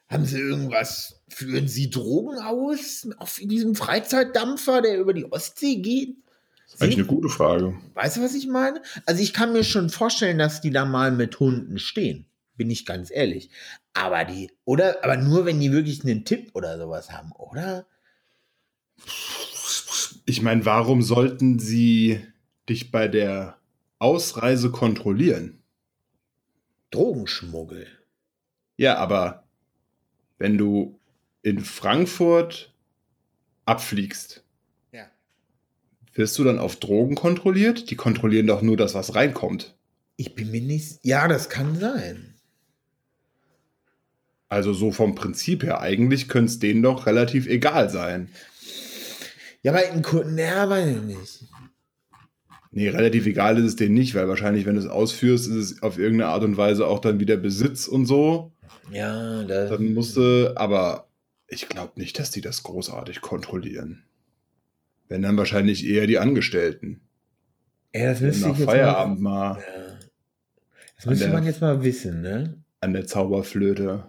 haben 0.08 0.26
sie 0.26 0.40
irgendwas, 0.40 1.19
führen 1.30 1.68
sie 1.68 1.90
Drogen 1.90 2.38
aus 2.38 3.08
auf 3.18 3.40
diesem 3.42 3.74
Freizeitdampfer, 3.74 4.82
der 4.82 4.98
über 4.98 5.14
die 5.14 5.30
Ostsee 5.30 5.76
geht? 5.76 6.16
Das 6.64 6.74
ist 6.74 6.82
eigentlich 6.82 6.98
eine 6.98 7.06
gute 7.06 7.28
Frage. 7.28 7.74
Weißt 7.94 8.16
du, 8.16 8.22
was 8.22 8.34
ich 8.34 8.46
meine? 8.46 8.82
Also 9.06 9.22
ich 9.22 9.32
kann 9.32 9.52
mir 9.52 9.64
schon 9.64 9.90
vorstellen, 9.90 10.38
dass 10.38 10.60
die 10.60 10.70
da 10.70 10.84
mal 10.84 11.10
mit 11.10 11.40
Hunden 11.40 11.78
stehen. 11.78 12.26
Bin 12.56 12.70
ich 12.70 12.86
ganz 12.86 13.10
ehrlich. 13.10 13.50
Aber 13.92 14.24
die, 14.24 14.52
oder, 14.64 15.02
aber 15.02 15.16
nur 15.16 15.46
wenn 15.46 15.60
die 15.60 15.72
wirklich 15.72 16.04
einen 16.04 16.24
Tipp 16.24 16.50
oder 16.54 16.78
sowas 16.78 17.10
haben, 17.10 17.32
oder? 17.32 17.86
Ich 20.26 20.42
meine, 20.42 20.64
warum 20.64 21.02
sollten 21.02 21.58
sie 21.58 22.20
dich 22.68 22.92
bei 22.92 23.08
der 23.08 23.56
Ausreise 23.98 24.70
kontrollieren? 24.70 25.62
Drogenschmuggel. 26.92 27.86
Ja, 28.76 28.96
aber 28.98 29.44
wenn 30.38 30.56
du 30.56 30.99
in 31.42 31.60
Frankfurt 31.60 32.72
abfliegst, 33.64 34.42
ja. 34.92 35.06
wirst 36.14 36.38
du 36.38 36.44
dann 36.44 36.58
auf 36.58 36.76
Drogen 36.76 37.14
kontrolliert? 37.14 37.90
Die 37.90 37.96
kontrollieren 37.96 38.46
doch 38.46 38.62
nur 38.62 38.76
das, 38.76 38.94
was 38.94 39.14
reinkommt. 39.14 39.76
Ich 40.16 40.34
bin 40.34 40.50
mir 40.50 40.60
nicht. 40.60 40.98
Ja, 41.02 41.28
das 41.28 41.48
kann 41.48 41.78
sein. 41.78 42.34
Also 44.48 44.72
so 44.72 44.90
vom 44.90 45.14
Prinzip 45.14 45.62
her, 45.62 45.80
eigentlich 45.80 46.28
könnte 46.28 46.50
es 46.50 46.58
denen 46.58 46.82
doch 46.82 47.06
relativ 47.06 47.46
egal 47.46 47.88
sein. 47.88 48.28
Ja, 49.62 49.72
aber 49.72 49.88
in 49.88 50.02
Kunden, 50.02 50.36
ja, 50.36 50.68
weiß 50.68 50.96
ich 50.96 51.02
nicht. 51.02 51.44
Nee, 52.72 52.88
relativ 52.88 53.26
egal 53.26 53.58
ist 53.58 53.64
es 53.64 53.76
denen 53.76 53.94
nicht, 53.94 54.14
weil 54.14 54.28
wahrscheinlich, 54.28 54.64
wenn 54.64 54.74
du 54.74 54.80
es 54.80 54.86
ausführst, 54.86 55.48
ist 55.48 55.54
es 55.54 55.82
auf 55.82 55.98
irgendeine 55.98 56.30
Art 56.30 56.44
und 56.44 56.56
Weise 56.56 56.86
auch 56.86 57.00
dann 57.00 57.20
wieder 57.20 57.36
Besitz 57.36 57.86
und 57.86 58.06
so. 58.06 58.52
Ja, 58.92 59.42
das 59.44 59.70
dann 59.70 59.92
musste, 59.92 60.54
aber 60.56 61.09
ich 61.50 61.68
glaube 61.68 61.92
nicht, 61.96 62.18
dass 62.18 62.30
die 62.30 62.40
das 62.40 62.62
großartig 62.62 63.20
kontrollieren. 63.20 64.04
Wenn 65.08 65.22
dann 65.22 65.36
wahrscheinlich 65.36 65.84
eher 65.84 66.06
die 66.06 66.18
Angestellten. 66.18 67.00
Ja, 67.92 68.10
das 68.10 68.20
müsste 68.20 68.48
nach 68.48 68.58
ich 68.58 68.64
Feierabend 68.64 69.20
mal. 69.20 69.54
mal 69.54 69.60
ja. 69.60 69.98
Das 70.96 71.06
müsste 71.06 71.24
der, 71.24 71.34
man 71.34 71.46
jetzt 71.46 71.60
mal 71.60 71.82
wissen, 71.82 72.20
ne? 72.20 72.62
An 72.80 72.92
der 72.92 73.06
Zauberflöte. 73.06 74.04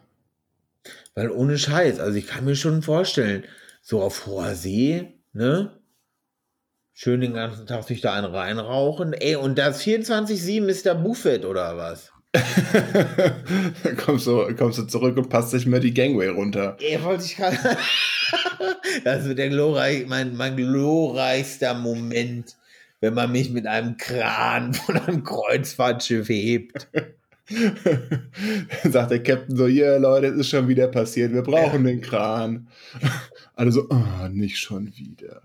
Weil 1.16 1.32
ohne 1.32 1.58
Scheiß, 1.58 2.00
also 2.00 2.18
ich 2.18 2.28
kann 2.28 2.46
mir 2.46 2.56
schon 2.56 2.84
vorstellen, 2.84 3.44
so 3.82 4.02
auf 4.02 4.28
hoher 4.28 4.56
See, 4.56 5.14
ne? 5.34 5.80
Schön 6.94 7.22
den 7.22 7.34
ganzen 7.34 7.66
Tag 7.66 7.86
sich 7.86 8.02
da 8.02 8.14
einen 8.14 8.28
reinrauchen. 8.28 9.14
Ey, 9.14 9.36
und 9.36 9.58
das 9.58 9.82
24-7 9.82 10.68
ist 10.68 10.86
der 10.86 10.96
Buffet 10.96 11.46
oder 11.46 11.78
was? 11.78 12.12
kommst, 13.98 14.26
du, 14.26 14.56
kommst 14.56 14.78
du 14.78 14.84
zurück 14.84 15.18
und 15.18 15.28
passt 15.30 15.54
nicht 15.54 15.66
mehr 15.66 15.82
die 15.82 15.94
Gangway 15.94 16.30
runter. 16.30 16.78
Ey, 16.80 17.02
wollte 17.04 17.26
ich 17.26 17.36
gerade. 17.36 17.58
das 19.04 19.26
wird 19.26 19.38
der 19.38 19.50
glorreich, 19.50 20.08
mein, 20.08 20.38
mein 20.38 20.56
glorreichster 20.56 21.74
Moment, 21.74 22.56
wenn 23.02 23.14
man 23.14 23.34
mich 23.34 23.50
mit 23.50 23.68
einem 23.68 23.98
Kran 23.98 24.74
von 24.74 24.98
einem 24.98 25.24
Kreuzfahrtschiff 25.24 26.30
hebt. 26.30 26.88
sagt 28.86 29.12
der 29.12 29.24
Captain 29.24 29.58
so, 29.58 29.68
hier 29.68 30.00
Leute, 30.00 30.28
es 30.28 30.38
ist 30.38 30.50
schon 30.50 30.70
wieder 30.70 30.88
passiert, 30.88 31.34
wir 31.34 31.42
brauchen 31.42 31.86
ja. 31.86 31.92
den 31.92 32.02
Kran. 32.02 32.70
Alle 33.56 33.74
so, 33.74 33.90
oh, 33.90 34.28
nicht 34.30 34.58
schon 34.58 34.96
wieder. 34.96 35.42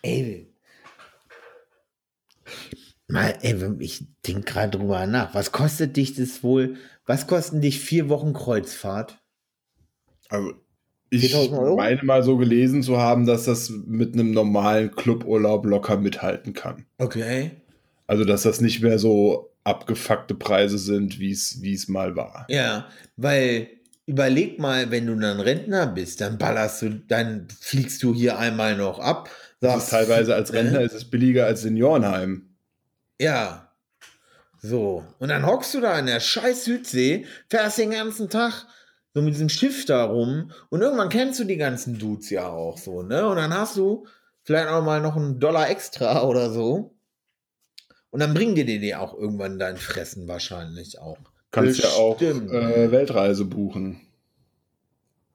Ey, 0.00 0.46
mal, 3.14 3.38
ey, 3.40 3.56
ich 3.78 4.04
denke 4.26 4.42
gerade 4.42 4.78
drüber 4.78 5.06
nach. 5.06 5.34
Was 5.34 5.52
kostet 5.52 5.96
dich 5.96 6.14
das 6.14 6.42
wohl? 6.42 6.76
Was 7.06 7.26
kosten 7.26 7.60
dich 7.60 7.80
vier 7.80 8.08
Wochen 8.08 8.32
Kreuzfahrt? 8.32 9.18
Also, 10.28 10.52
ich 11.10 11.32
meine 11.50 12.02
mal 12.02 12.22
so 12.22 12.36
gelesen 12.36 12.82
zu 12.82 12.98
haben, 12.98 13.24
dass 13.24 13.44
das 13.44 13.70
mit 13.70 14.14
einem 14.14 14.32
normalen 14.32 14.90
Cluburlaub 14.90 15.64
locker 15.64 15.96
mithalten 15.96 16.52
kann. 16.52 16.86
Okay. 16.98 17.52
Also, 18.06 18.24
dass 18.24 18.42
das 18.42 18.60
nicht 18.60 18.82
mehr 18.82 18.98
so 18.98 19.52
abgefuckte 19.62 20.34
Preise 20.34 20.78
sind, 20.78 21.18
wie 21.18 21.30
es 21.30 21.88
mal 21.88 22.16
war. 22.16 22.46
Ja, 22.50 22.88
weil 23.16 23.68
überleg 24.06 24.58
mal, 24.58 24.90
wenn 24.90 25.06
du 25.06 25.14
dann 25.14 25.40
Rentner 25.40 25.86
bist, 25.86 26.20
dann 26.20 26.36
ballerst 26.36 26.82
du, 26.82 26.90
dann 26.90 27.48
fliegst 27.60 28.02
du 28.02 28.12
hier 28.14 28.38
einmal 28.38 28.76
noch 28.76 28.98
ab, 28.98 29.30
das 29.64 29.84
ist 29.84 29.90
teilweise 29.90 30.34
als 30.34 30.52
Rentner 30.52 30.80
äh? 30.80 30.84
ist 30.84 30.94
es 30.94 31.04
billiger 31.04 31.46
als 31.46 31.62
Seniorenheim. 31.62 32.53
Ja. 33.20 33.70
So. 34.60 35.04
Und 35.18 35.28
dann 35.28 35.46
hockst 35.46 35.74
du 35.74 35.80
da 35.80 35.98
in 35.98 36.06
der 36.06 36.20
scheiß 36.20 36.64
Südsee, 36.64 37.26
fährst 37.48 37.78
den 37.78 37.90
ganzen 37.90 38.30
Tag 38.30 38.66
so 39.12 39.22
mit 39.22 39.34
diesem 39.34 39.48
Schiff 39.48 39.84
da 39.84 40.04
rum 40.04 40.50
und 40.70 40.80
irgendwann 40.80 41.08
kennst 41.08 41.38
du 41.38 41.44
die 41.44 41.56
ganzen 41.56 41.98
Dudes 41.98 42.30
ja 42.30 42.48
auch 42.48 42.78
so, 42.78 43.02
ne? 43.02 43.28
Und 43.28 43.36
dann 43.36 43.54
hast 43.54 43.76
du 43.76 44.06
vielleicht 44.42 44.68
auch 44.68 44.82
mal 44.82 45.00
noch 45.00 45.16
einen 45.16 45.38
Dollar 45.38 45.70
extra 45.70 46.22
oder 46.26 46.50
so. 46.50 46.94
Und 48.10 48.20
dann 48.20 48.34
bringen 48.34 48.54
dir 48.54 48.64
die 48.64 48.94
auch 48.94 49.16
irgendwann 49.16 49.58
dein 49.58 49.76
Fressen 49.76 50.28
wahrscheinlich 50.28 51.00
auch. 51.00 51.18
Kannst 51.50 51.82
ja 51.82 51.88
auch 51.90 52.20
äh, 52.20 52.90
Weltreise 52.90 53.44
buchen. 53.44 54.00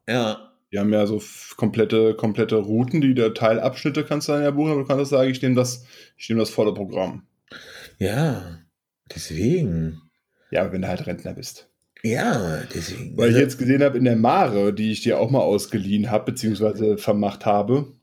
Ja. 0.07 0.53
Die 0.71 0.79
haben 0.79 0.91
ja 0.91 1.05
so 1.05 1.21
komplette, 1.55 2.13
komplette 2.15 2.55
Routen, 2.55 3.01
die 3.01 3.13
der 3.13 3.33
Teilabschnitte 3.33 4.03
kannst 4.03 4.27
du 4.27 4.33
dann 4.33 4.43
ja 4.43 4.51
buchen, 4.51 4.71
aber 4.71 4.81
du 4.81 4.87
kannst 4.87 5.01
das 5.01 5.09
sagen, 5.09 5.29
ich 5.29 5.41
nehme 5.41 5.55
das, 5.55 5.85
ich 6.17 6.29
nehme 6.29 6.41
das 6.41 6.49
volle 6.49 6.73
Programm. 6.73 7.23
Ja, 7.99 8.59
deswegen. 9.13 10.01
Ja, 10.51 10.71
wenn 10.71 10.81
du 10.81 10.87
halt 10.87 11.05
Rentner 11.05 11.33
bist. 11.33 11.69
Ja, 12.01 12.63
deswegen. 12.73 13.17
Weil 13.17 13.31
ich 13.31 13.37
jetzt 13.37 13.57
gesehen 13.57 13.83
habe, 13.83 13.97
in 13.97 14.05
der 14.05 14.15
Mare, 14.15 14.73
die 14.73 14.91
ich 14.91 15.01
dir 15.01 15.19
auch 15.19 15.29
mal 15.29 15.41
ausgeliehen 15.41 16.09
habe, 16.09 16.31
beziehungsweise 16.31 16.97
vermacht 16.97 17.45
habe, 17.45 17.93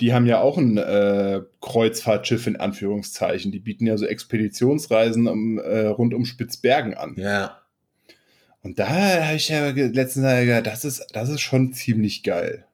die 0.00 0.12
haben 0.12 0.26
ja 0.26 0.40
auch 0.40 0.56
ein 0.56 0.78
äh, 0.78 1.42
Kreuzfahrtschiff 1.60 2.46
in 2.46 2.56
Anführungszeichen. 2.56 3.52
Die 3.52 3.60
bieten 3.60 3.86
ja 3.86 3.96
so 3.96 4.06
Expeditionsreisen 4.06 5.28
um, 5.28 5.58
äh, 5.58 5.86
rund 5.86 6.14
um 6.14 6.24
Spitzbergen 6.24 6.94
an. 6.94 7.14
Ja. 7.16 7.60
Und 8.62 8.78
da 8.78 8.88
habe 8.88 9.36
ich 9.36 9.50
ja 9.50 9.68
letztens 9.68 10.26
gedacht, 10.26 10.66
das 10.66 10.84
ist, 10.86 11.06
das 11.12 11.28
ist 11.28 11.42
schon 11.42 11.74
ziemlich 11.74 12.22
geil. 12.22 12.64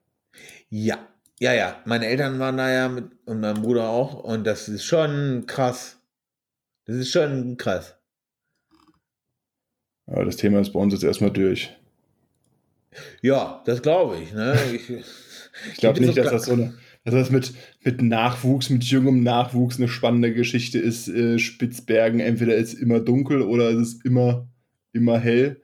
Ja, 0.68 0.98
ja, 1.40 1.52
ja. 1.52 1.80
Meine 1.84 2.06
Eltern 2.06 2.38
waren 2.38 2.56
da 2.56 2.70
ja 2.70 2.88
mit 2.88 3.06
und 3.26 3.40
mein 3.40 3.60
Bruder 3.60 3.88
auch 3.88 4.22
und 4.22 4.44
das 4.46 4.68
ist 4.68 4.84
schon 4.84 5.44
krass. 5.46 5.99
Das 6.86 6.96
ist 6.96 7.10
schon 7.10 7.56
krass. 7.56 7.96
Aber 10.06 10.24
das 10.24 10.36
Thema 10.36 10.60
ist 10.60 10.72
bei 10.72 10.80
uns 10.80 10.92
jetzt 10.92 11.04
erstmal 11.04 11.30
durch. 11.30 11.76
Ja, 13.22 13.62
das 13.64 13.82
glaube 13.82 14.18
ich. 14.18 14.32
Ne? 14.32 14.56
Ich, 15.66 15.72
ich 15.72 15.78
glaube 15.78 16.00
nicht, 16.00 16.16
dass 16.16 16.30
das 16.30 16.44
so 16.44 16.52
eine, 16.52 16.74
dass 17.04 17.12
das 17.12 17.30
mit, 17.30 17.52
mit 17.82 18.00
Nachwuchs, 18.02 18.70
mit 18.70 18.84
jungem 18.84 19.22
Nachwuchs 19.22 19.78
eine 19.78 19.88
spannende 19.88 20.32
Geschichte 20.32 20.78
ist. 20.78 21.08
Äh, 21.08 21.38
Spitzbergen, 21.40 22.20
entweder 22.20 22.54
ist 22.54 22.74
es 22.74 22.80
immer 22.80 23.00
dunkel 23.00 23.42
oder 23.42 23.68
es 23.70 23.94
ist 23.94 24.04
immer, 24.04 24.48
immer 24.92 25.18
hell 25.18 25.60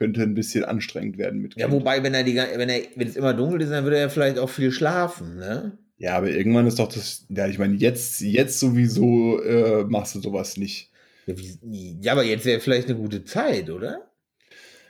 könnte 0.00 0.22
ein 0.22 0.34
bisschen 0.34 0.64
anstrengend 0.64 1.18
werden 1.18 1.40
mit. 1.42 1.54
Kind. 1.54 1.60
Ja, 1.60 1.70
wobei, 1.70 2.02
wenn 2.02 2.14
er 2.14 2.24
die, 2.24 2.34
wenn 2.34 2.70
er, 2.70 2.80
wenn 2.96 3.06
es 3.06 3.16
immer 3.16 3.34
dunkel 3.34 3.60
ist, 3.60 3.70
dann 3.70 3.84
würde 3.84 3.98
er 3.98 4.08
vielleicht 4.08 4.38
auch 4.38 4.48
viel 4.48 4.72
schlafen, 4.72 5.36
ne? 5.36 5.78
Ja, 6.00 6.16
aber 6.16 6.30
irgendwann 6.30 6.66
ist 6.66 6.78
doch 6.78 6.88
das, 6.88 7.26
ja, 7.28 7.46
ich 7.46 7.58
meine, 7.58 7.76
jetzt, 7.76 8.22
jetzt 8.22 8.58
sowieso 8.58 9.38
äh, 9.42 9.84
machst 9.84 10.14
du 10.14 10.20
sowas 10.20 10.56
nicht. 10.56 10.90
Ja, 11.26 11.34
wie, 11.36 11.98
ja 12.00 12.12
aber 12.12 12.24
jetzt 12.24 12.46
wäre 12.46 12.58
vielleicht 12.58 12.88
eine 12.88 12.96
gute 12.96 13.26
Zeit, 13.26 13.68
oder? 13.68 14.10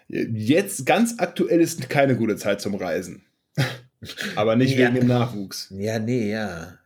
Jetzt, 0.06 0.86
ganz 0.86 1.16
aktuell 1.18 1.60
ist 1.60 1.90
keine 1.90 2.14
gute 2.14 2.36
Zeit 2.36 2.60
zum 2.60 2.76
Reisen. 2.76 3.24
aber 4.36 4.54
nicht 4.54 4.76
ja. 4.76 4.86
wegen 4.86 5.00
dem 5.00 5.08
Nachwuchs. 5.08 5.74
Ja, 5.76 5.98
nee, 5.98 6.30
ja. 6.30 6.78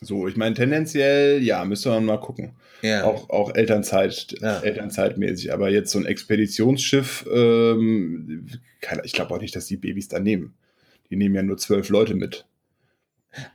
So, 0.00 0.28
ich 0.28 0.36
meine, 0.36 0.54
tendenziell, 0.54 1.42
ja, 1.42 1.64
müsste 1.64 1.88
man 1.88 2.04
mal 2.04 2.20
gucken. 2.20 2.54
Ja. 2.82 3.02
Auch, 3.02 3.30
auch 3.30 3.52
Elternzeit, 3.52 4.36
ja. 4.40 4.60
Elternzeitmäßig. 4.60 5.52
Aber 5.52 5.70
jetzt 5.70 5.90
so 5.90 5.98
ein 5.98 6.06
Expeditionsschiff, 6.06 7.26
ähm, 7.32 8.46
ich 9.02 9.12
glaube 9.12 9.34
auch 9.34 9.40
nicht, 9.40 9.56
dass 9.56 9.66
die 9.66 9.76
Babys 9.76 10.06
da 10.06 10.20
nehmen. 10.20 10.54
Die 11.10 11.16
nehmen 11.16 11.34
ja 11.34 11.42
nur 11.42 11.56
zwölf 11.56 11.88
Leute 11.88 12.14
mit. 12.14 12.46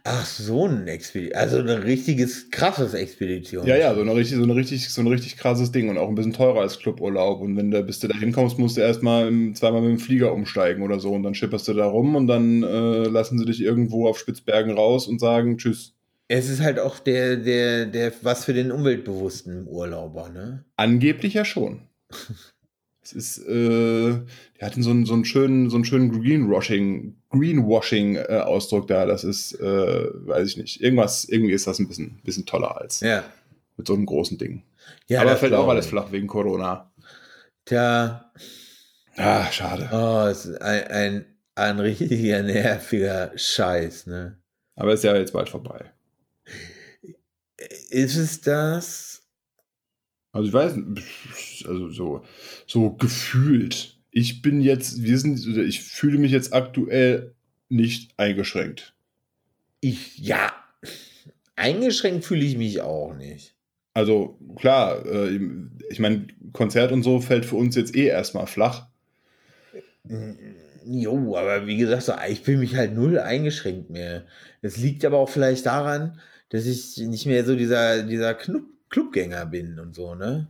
Ach, 0.03 0.25
so 0.25 0.67
ein 0.67 0.88
Expedition. 0.88 1.39
Also 1.39 1.59
ein 1.59 1.69
richtiges, 1.69 2.51
krasses 2.51 2.93
Expedition. 2.93 3.65
Ja, 3.65 3.77
ja, 3.77 3.95
so, 3.95 4.01
eine 4.01 4.15
richtig, 4.15 4.38
so, 4.38 4.43
eine 4.43 4.55
richtig, 4.55 4.89
so 4.89 5.01
ein 5.01 5.07
richtig 5.07 5.38
krasses 5.38 5.71
Ding 5.71 5.89
und 5.89 5.97
auch 5.97 6.09
ein 6.09 6.15
bisschen 6.15 6.34
teurer 6.34 6.61
als 6.61 6.80
Cluburlaub. 6.80 7.41
Und 7.41 7.55
wenn 7.57 7.71
du, 7.71 7.82
bis 7.84 7.99
du 7.99 8.07
da 8.07 8.17
hinkommst, 8.17 8.59
musst 8.59 8.77
du 8.77 8.82
erstmal 8.82 9.32
zweimal 9.53 9.82
mit 9.82 9.91
dem 9.91 9.99
Flieger 9.99 10.34
umsteigen 10.34 10.84
oder 10.84 10.99
so. 10.99 11.11
Und 11.11 11.23
dann 11.23 11.36
schipperst 11.36 11.67
du 11.67 11.73
da 11.73 11.86
rum 11.86 12.15
und 12.15 12.27
dann 12.27 12.63
äh, 12.63 13.03
lassen 13.03 13.38
sie 13.38 13.45
dich 13.45 13.61
irgendwo 13.61 14.07
auf 14.07 14.19
Spitzbergen 14.19 14.71
raus 14.71 15.07
und 15.07 15.19
sagen 15.19 15.57
Tschüss. 15.57 15.95
Es 16.27 16.49
ist 16.49 16.61
halt 16.61 16.80
auch 16.80 16.99
der, 16.99 17.38
der, 17.38 17.86
der, 17.88 18.11
was 18.21 18.45
für 18.45 18.53
den 18.53 18.71
umweltbewussten 18.71 19.67
Urlauber, 19.67 20.30
ne? 20.30 20.63
Angeblich 20.75 21.34
ja 21.34 21.45
schon. 21.45 21.82
es 23.02 23.14
ist, 23.14 23.38
äh, 23.47 24.20
die 24.60 24.62
hatten 24.66 24.84
so 24.84 24.89
einen, 24.91 25.06
so 25.06 25.14
einen 25.14 25.26
schönen, 25.26 25.70
so 25.70 25.78
einen 25.78 25.86
schönen 25.86 26.12
Greenwashing, 26.12 27.16
Greenwashing-Ausdruck 27.30 28.86
äh, 28.86 28.88
da. 28.93 29.06
Das 29.06 29.24
ist, 29.24 29.54
äh, 29.60 30.10
weiß 30.28 30.47
ich 30.47 30.58
nicht. 30.58 30.82
Irgendwas, 30.82 31.26
irgendwie 31.26 31.54
ist 31.54 31.68
das 31.68 31.80
ein 31.80 31.88
bisschen, 31.88 32.20
bisschen 32.24 32.45
toller 32.45 32.80
als 32.80 33.00
ja. 33.00 33.24
mit 33.78 33.88
so 33.88 33.93
einem 33.93 34.06
großen 34.06 34.38
Ding. 34.38 34.64
Ja, 35.08 35.22
Aber 35.22 35.38
fällt 35.38 35.54
auch 35.54 35.68
alles 35.68 35.88
flach 35.88 36.12
wegen 36.12 36.28
Corona. 36.28 36.91
Tja. 37.66 38.32
Ah, 39.16 39.52
schade. 39.52 39.89
Oh, 39.91 40.28
es 40.28 40.45
ist 40.45 40.62
ein, 40.62 40.88
ein, 40.88 41.26
ein 41.56 41.80
richtiger 41.80 42.41
nerviger 42.43 43.32
Scheiß, 43.36 44.08
ne? 44.08 44.38
Aber 44.76 44.93
ist 44.93 45.04
ja 45.04 45.16
jetzt 45.16 45.34
bald 45.34 45.50
vorbei. 45.50 45.91
Ist 47.89 48.16
es 48.16 48.41
das? 48.41 49.18
Also 50.32 50.47
ich 50.47 50.53
weiß, 50.53 50.75
also 51.67 51.89
so, 51.89 52.23
so 52.67 52.91
gefühlt. 52.91 53.97
Ich 54.11 54.41
bin 54.41 54.61
jetzt, 54.61 55.01
wir 55.03 55.17
sind, 55.17 55.45
ich 55.45 55.82
fühle 55.82 56.17
mich 56.17 56.32
jetzt 56.32 56.53
aktuell 56.53 57.34
nicht 57.67 58.11
eingeschränkt. 58.17 58.93
Ich, 59.82 60.17
ja, 60.17 60.51
eingeschränkt 61.55 62.25
fühle 62.25 62.43
ich 62.43 62.57
mich 62.57 62.82
auch 62.82 63.15
nicht. 63.15 63.55
Also 63.93 64.38
klar, 64.55 65.05
äh, 65.05 65.39
ich 65.89 65.99
meine, 65.99 66.27
Konzert 66.53 66.91
und 66.91 67.03
so 67.03 67.19
fällt 67.19 67.45
für 67.45 67.55
uns 67.55 67.75
jetzt 67.75 67.95
eh 67.95 68.05
erstmal 68.05 68.47
flach. 68.47 68.88
Jo, 70.86 71.36
aber 71.36 71.67
wie 71.67 71.77
gesagt, 71.77 72.11
ich 72.30 72.41
fühle 72.41 72.59
mich 72.59 72.75
halt 72.75 72.93
null 72.93 73.19
eingeschränkt 73.19 73.89
mehr. 73.89 74.25
Es 74.61 74.77
liegt 74.77 75.05
aber 75.05 75.17
auch 75.17 75.30
vielleicht 75.30 75.65
daran, 75.65 76.19
dass 76.49 76.65
ich 76.65 76.97
nicht 76.97 77.25
mehr 77.25 77.45
so 77.45 77.55
dieser, 77.55 78.03
dieser 78.03 78.34
Club, 78.34 78.63
Clubgänger 78.89 79.45
bin 79.45 79.79
und 79.79 79.95
so, 79.95 80.15
ne? 80.15 80.47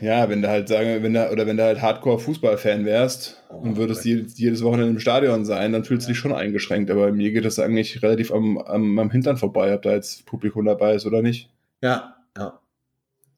Ja, 0.00 0.28
wenn 0.28 0.40
du 0.40 0.48
halt 0.48 0.68
sagen, 0.68 1.02
wenn 1.02 1.14
du, 1.14 1.30
oder 1.32 1.46
wenn 1.46 1.56
du 1.56 1.64
halt 1.64 1.82
Hardcore-Fußballfan 1.82 2.84
wärst 2.84 3.42
oh, 3.50 3.56
und 3.56 3.76
würdest 3.76 4.04
jedes, 4.04 4.38
jedes 4.38 4.62
Wochenende 4.62 4.90
im 4.90 5.00
Stadion 5.00 5.44
sein, 5.44 5.72
dann 5.72 5.84
fühlst 5.84 6.06
du 6.06 6.12
dich 6.12 6.18
schon 6.18 6.32
eingeschränkt. 6.32 6.92
Aber 6.92 7.10
mir 7.10 7.32
geht 7.32 7.44
das 7.44 7.58
eigentlich 7.58 8.00
relativ 8.02 8.30
am, 8.32 8.58
am, 8.58 8.98
am 9.00 9.10
Hintern 9.10 9.36
vorbei, 9.36 9.74
ob 9.74 9.82
da 9.82 9.92
jetzt 9.92 10.26
Publikum 10.26 10.64
dabei 10.64 10.94
ist 10.94 11.06
oder 11.06 11.22
nicht. 11.22 11.50
Ja, 11.82 12.16
ja. 12.36 12.60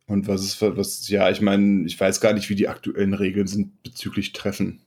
Und 0.07 0.29
was 0.29 0.45
ist, 0.45 0.61
was, 0.61 1.09
ja, 1.09 1.31
ich 1.31 1.41
meine, 1.41 1.87
ich 1.87 1.99
weiß 1.99 2.21
gar 2.21 2.35
nicht, 2.35 2.51
wie 2.51 2.55
die 2.55 2.69
aktuellen 2.69 3.15
Regeln 3.15 3.47
sind 3.47 3.83
bezüglich 3.83 4.33
Treffen. 4.33 4.81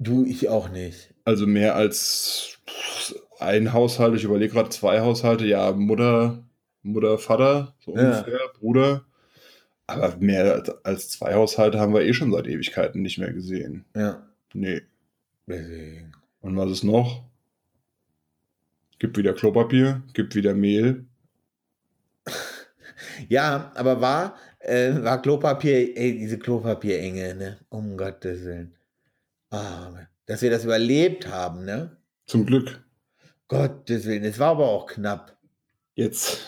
Du, 0.00 0.24
ich 0.24 0.48
auch 0.48 0.68
nicht. 0.68 1.14
Also 1.24 1.46
mehr 1.46 1.76
als 1.76 2.58
ein 3.38 3.72
Haushalt, 3.72 4.16
ich 4.16 4.24
überlege 4.24 4.52
gerade 4.52 4.70
zwei 4.70 5.00
Haushalte, 5.00 5.46
ja, 5.46 5.70
Mutter, 5.72 6.42
Mutter, 6.82 7.18
Vater, 7.18 7.74
so 7.84 7.96
ja. 7.96 8.18
ungefähr, 8.20 8.40
Bruder. 8.58 9.04
Aber 9.86 10.16
mehr 10.16 10.62
als 10.84 11.10
zwei 11.10 11.34
Haushalte 11.34 11.78
haben 11.78 11.94
wir 11.94 12.02
eh 12.02 12.14
schon 12.14 12.32
seit 12.32 12.46
Ewigkeiten 12.46 13.02
nicht 13.02 13.18
mehr 13.18 13.32
gesehen. 13.32 13.84
Ja. 13.94 14.26
Nee. 14.54 14.82
Und 16.40 16.56
was 16.56 16.70
ist 16.70 16.84
noch? 16.84 17.24
Gibt 18.98 19.16
wieder 19.16 19.32
Klopapier, 19.32 20.02
gibt 20.12 20.34
wieder 20.34 20.54
Mehl. 20.54 21.04
ja, 23.28 23.72
aber 23.74 24.00
war, 24.00 24.36
äh, 24.60 24.94
war 25.02 25.20
Klopapier, 25.20 25.96
ey, 25.96 26.18
diese 26.18 26.38
Klopapierenge, 26.38 27.34
ne? 27.34 27.58
Um 27.68 27.96
Gottes 27.96 28.44
Willen. 28.44 28.74
Ah, 29.50 29.90
dass 30.26 30.42
wir 30.42 30.50
das 30.50 30.64
überlebt 30.64 31.26
haben, 31.26 31.64
ne? 31.64 31.96
Zum 32.26 32.46
Glück. 32.46 32.82
Gottes 33.48 34.06
Willen, 34.06 34.24
es 34.24 34.38
war 34.38 34.52
aber 34.52 34.68
auch 34.68 34.86
knapp. 34.86 35.36
Jetzt, 35.94 36.38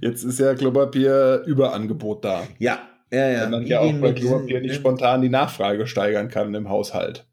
jetzt 0.00 0.24
ist 0.24 0.38
ja 0.38 0.54
Klopapier 0.54 1.42
Überangebot 1.46 2.24
da. 2.24 2.42
Ja, 2.58 2.80
ja, 3.10 3.28
ja. 3.28 3.42
Weil 3.42 3.50
man 3.50 3.66
ja 3.66 3.80
auch 3.80 3.92
bei 3.94 4.12
Klopapier 4.12 4.60
nicht 4.60 4.76
spontan 4.76 5.22
die 5.22 5.28
Nachfrage 5.28 5.86
steigern 5.86 6.28
kann 6.28 6.54
im 6.54 6.68
Haushalt. 6.68 7.26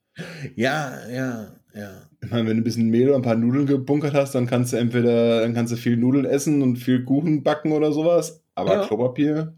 Ja, 0.56 0.94
ja, 1.12 1.56
ja. 1.74 2.02
Ich 2.22 2.30
meine, 2.30 2.50
wenn 2.50 2.58
du 2.58 2.62
ein 2.62 2.66
bisschen 2.66 2.90
Mehl 2.90 3.08
oder 3.08 3.18
ein 3.18 3.22
paar 3.22 3.36
Nudeln 3.36 3.66
gebunkert 3.66 4.14
hast, 4.14 4.36
dann 4.36 4.46
kannst 4.46 4.74
du 4.74 4.78
entweder, 4.78 5.42
dann 5.42 5.54
kannst 5.54 5.72
du 5.72 5.78
viel 5.78 5.96
Nudeln 5.96 6.26
essen 6.26 6.62
und 6.62 6.76
viel 6.76 7.06
Kuchen 7.06 7.44
backen 7.44 7.72
oder 7.72 7.94
sowas. 7.94 8.44
Aber 8.56 8.74
ja. 8.74 8.86
Klopapier. 8.86 9.54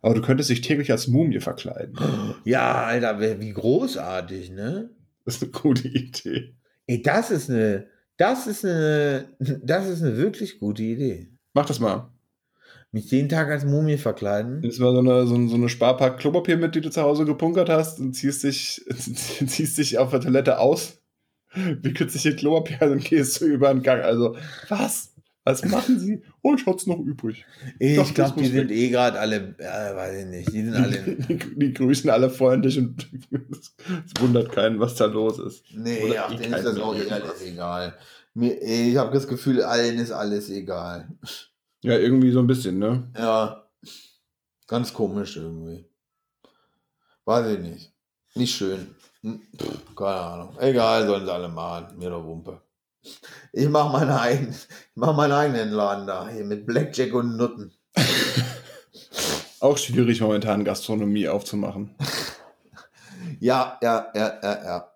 Aber 0.00 0.14
du 0.14 0.22
könntest 0.22 0.50
dich 0.50 0.60
täglich 0.60 0.92
als 0.92 1.08
Mumie 1.08 1.40
verkleiden. 1.40 1.98
Ja, 2.44 2.84
Alter, 2.84 3.20
wie 3.40 3.52
großartig, 3.52 4.52
ne? 4.52 4.90
Das 5.24 5.36
ist 5.36 5.42
eine 5.42 5.50
gute 5.50 5.88
Idee. 5.88 6.54
Ey, 6.86 7.02
das 7.02 7.30
ist 7.30 7.50
eine, 7.50 7.86
das 8.16 8.46
ist 8.46 8.64
eine, 8.64 9.26
das 9.38 9.88
ist 9.88 10.02
eine 10.02 10.16
wirklich 10.16 10.60
gute 10.60 10.82
Idee. 10.82 11.28
Mach 11.54 11.66
das 11.66 11.80
mal. 11.80 12.10
Mich 12.90 13.10
jeden 13.10 13.28
Tag 13.28 13.48
als 13.48 13.64
Mumie 13.64 13.98
verkleiden. 13.98 14.60
Nimmst 14.60 14.80
mal 14.80 14.92
so 14.92 15.00
eine, 15.00 15.26
so, 15.26 15.48
so 15.48 15.54
eine 15.56 15.68
Sparpack 15.68 16.18
Klopapier 16.18 16.56
mit, 16.56 16.74
die 16.74 16.80
du 16.80 16.90
zu 16.90 17.02
Hause 17.02 17.26
gepunkert 17.26 17.68
hast 17.68 18.00
und 18.00 18.14
ziehst 18.14 18.44
dich, 18.44 18.82
ziehst 19.46 19.76
dich 19.76 19.98
auf 19.98 20.10
der 20.10 20.20
Toilette 20.20 20.58
aus, 20.58 20.98
wickelst 21.54 22.14
dich 22.14 22.26
in 22.26 22.36
Klopapier 22.36 22.90
und 22.90 23.04
gehst 23.04 23.40
du 23.40 23.46
über 23.46 23.68
den 23.68 23.82
Gang. 23.82 24.02
Also, 24.02 24.36
was? 24.68 25.14
Was 25.48 25.64
machen 25.64 25.98
sie? 25.98 26.22
Oh, 26.42 26.54
ich 26.54 26.66
hat's 26.66 26.86
noch 26.86 26.98
übrig. 26.98 27.46
Ich, 27.78 27.96
ich 27.96 28.14
glaube, 28.14 28.38
die 28.38 28.48
sind 28.48 28.70
eh 28.70 28.90
gerade 28.90 29.18
alle, 29.18 29.54
äh, 29.56 29.96
weiß 29.96 30.18
ich 30.18 30.26
nicht, 30.26 30.52
die 30.52 30.62
sind 30.62 30.74
alle. 30.74 30.98
Die, 30.98 31.16
die, 31.38 31.58
die 31.58 31.72
grüßen 31.72 32.10
alle 32.10 32.28
freundlich 32.28 32.76
und 32.76 33.08
es 33.30 33.72
wundert 34.20 34.52
keinen, 34.52 34.78
was 34.78 34.96
da 34.96 35.06
los 35.06 35.38
ist. 35.38 35.64
Nee, 35.74 36.02
Oder 36.04 36.14
ja, 36.14 36.28
denen 36.28 36.52
ist 36.52 36.64
das 36.64 36.78
auch 36.78 36.94
eh 36.94 37.10
alles 37.10 37.42
egal. 37.42 37.94
Mir, 38.38 38.62
ich 38.62 38.96
habe 38.96 39.12
das 39.12 39.26
Gefühl, 39.26 39.64
allen 39.64 39.98
ist 39.98 40.12
alles 40.12 40.48
egal. 40.48 41.08
Ja, 41.82 41.98
irgendwie 41.98 42.30
so 42.30 42.38
ein 42.38 42.46
bisschen, 42.46 42.78
ne? 42.78 43.10
Ja. 43.18 43.68
Ganz 44.68 44.94
komisch 44.94 45.36
irgendwie. 45.36 45.84
Weiß 47.24 47.48
ich 47.48 47.58
nicht. 47.58 47.92
Nicht 48.36 48.54
schön. 48.54 48.94
Hm, 49.22 49.42
pff, 49.56 49.96
keine 49.96 50.20
Ahnung. 50.20 50.56
Egal, 50.60 51.08
sollen 51.08 51.24
sie 51.24 51.32
alle 51.32 51.48
machen. 51.48 51.98
Mir 51.98 52.10
doch 52.10 52.24
Wumpe. 52.24 52.62
Ich 53.52 53.68
mache 53.68 53.92
meine 53.92 54.20
eigenen, 54.20 54.54
mach 54.94 55.16
meinen 55.16 55.32
eigenen 55.32 55.70
Laden 55.70 56.06
da, 56.06 56.28
hier 56.28 56.44
mit 56.44 56.64
Blackjack 56.64 57.12
und 57.14 57.36
Nutten. 57.36 57.72
Auch 59.60 59.78
schwierig 59.78 60.20
momentan 60.20 60.64
Gastronomie 60.64 61.26
aufzumachen. 61.26 61.96
ja, 63.40 63.76
ja, 63.82 64.12
ja, 64.14 64.38
ja, 64.40 64.64
ja. 64.64 64.92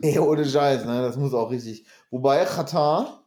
Ey, 0.00 0.18
ohne 0.20 0.44
Scheiß, 0.44 0.84
ne? 0.84 1.02
Das 1.02 1.16
muss 1.16 1.34
auch 1.34 1.50
richtig. 1.50 1.86
Wobei 2.14 2.44
Katar 2.44 3.24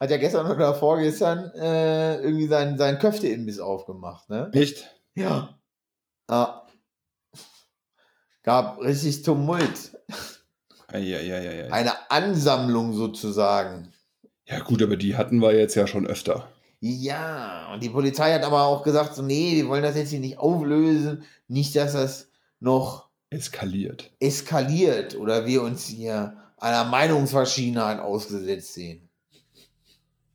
hat 0.00 0.10
ja 0.10 0.16
gestern 0.16 0.50
oder 0.50 0.74
vorgestern 0.74 1.50
äh, 1.56 2.16
irgendwie 2.22 2.46
seinen, 2.46 2.78
seinen 2.78 2.98
Köfte-Imbiss 2.98 3.60
aufgemacht, 3.60 4.30
ne? 4.30 4.50
Echt? 4.54 4.88
Ja. 5.14 5.58
Ah. 6.26 6.62
Gab 8.42 8.80
richtig 8.80 9.20
Tumult. 9.20 9.94
Eieieiei. 10.86 11.70
Eine 11.70 12.10
Ansammlung 12.10 12.94
sozusagen. 12.94 13.92
Ja, 14.46 14.60
gut, 14.60 14.82
aber 14.82 14.96
die 14.96 15.14
hatten 15.14 15.40
wir 15.40 15.52
jetzt 15.52 15.74
ja 15.74 15.86
schon 15.86 16.06
öfter. 16.06 16.48
Ja, 16.80 17.74
und 17.74 17.82
die 17.82 17.90
Polizei 17.90 18.32
hat 18.32 18.42
aber 18.42 18.62
auch 18.62 18.84
gesagt, 18.84 19.14
so, 19.14 19.20
nee, 19.22 19.56
wir 19.56 19.68
wollen 19.68 19.82
das 19.82 19.96
jetzt 19.96 20.08
hier 20.08 20.20
nicht 20.20 20.38
auflösen. 20.38 21.24
Nicht, 21.46 21.76
dass 21.76 21.92
das 21.92 22.30
noch 22.58 23.10
eskaliert. 23.28 24.12
Eskaliert 24.18 25.14
oder 25.14 25.44
wir 25.44 25.60
uns 25.60 25.84
hier 25.84 26.47
einer 26.60 26.84
Meinungsverschiedenheit 26.84 28.00
ausgesetzt 28.00 28.74
sehen. 28.74 29.08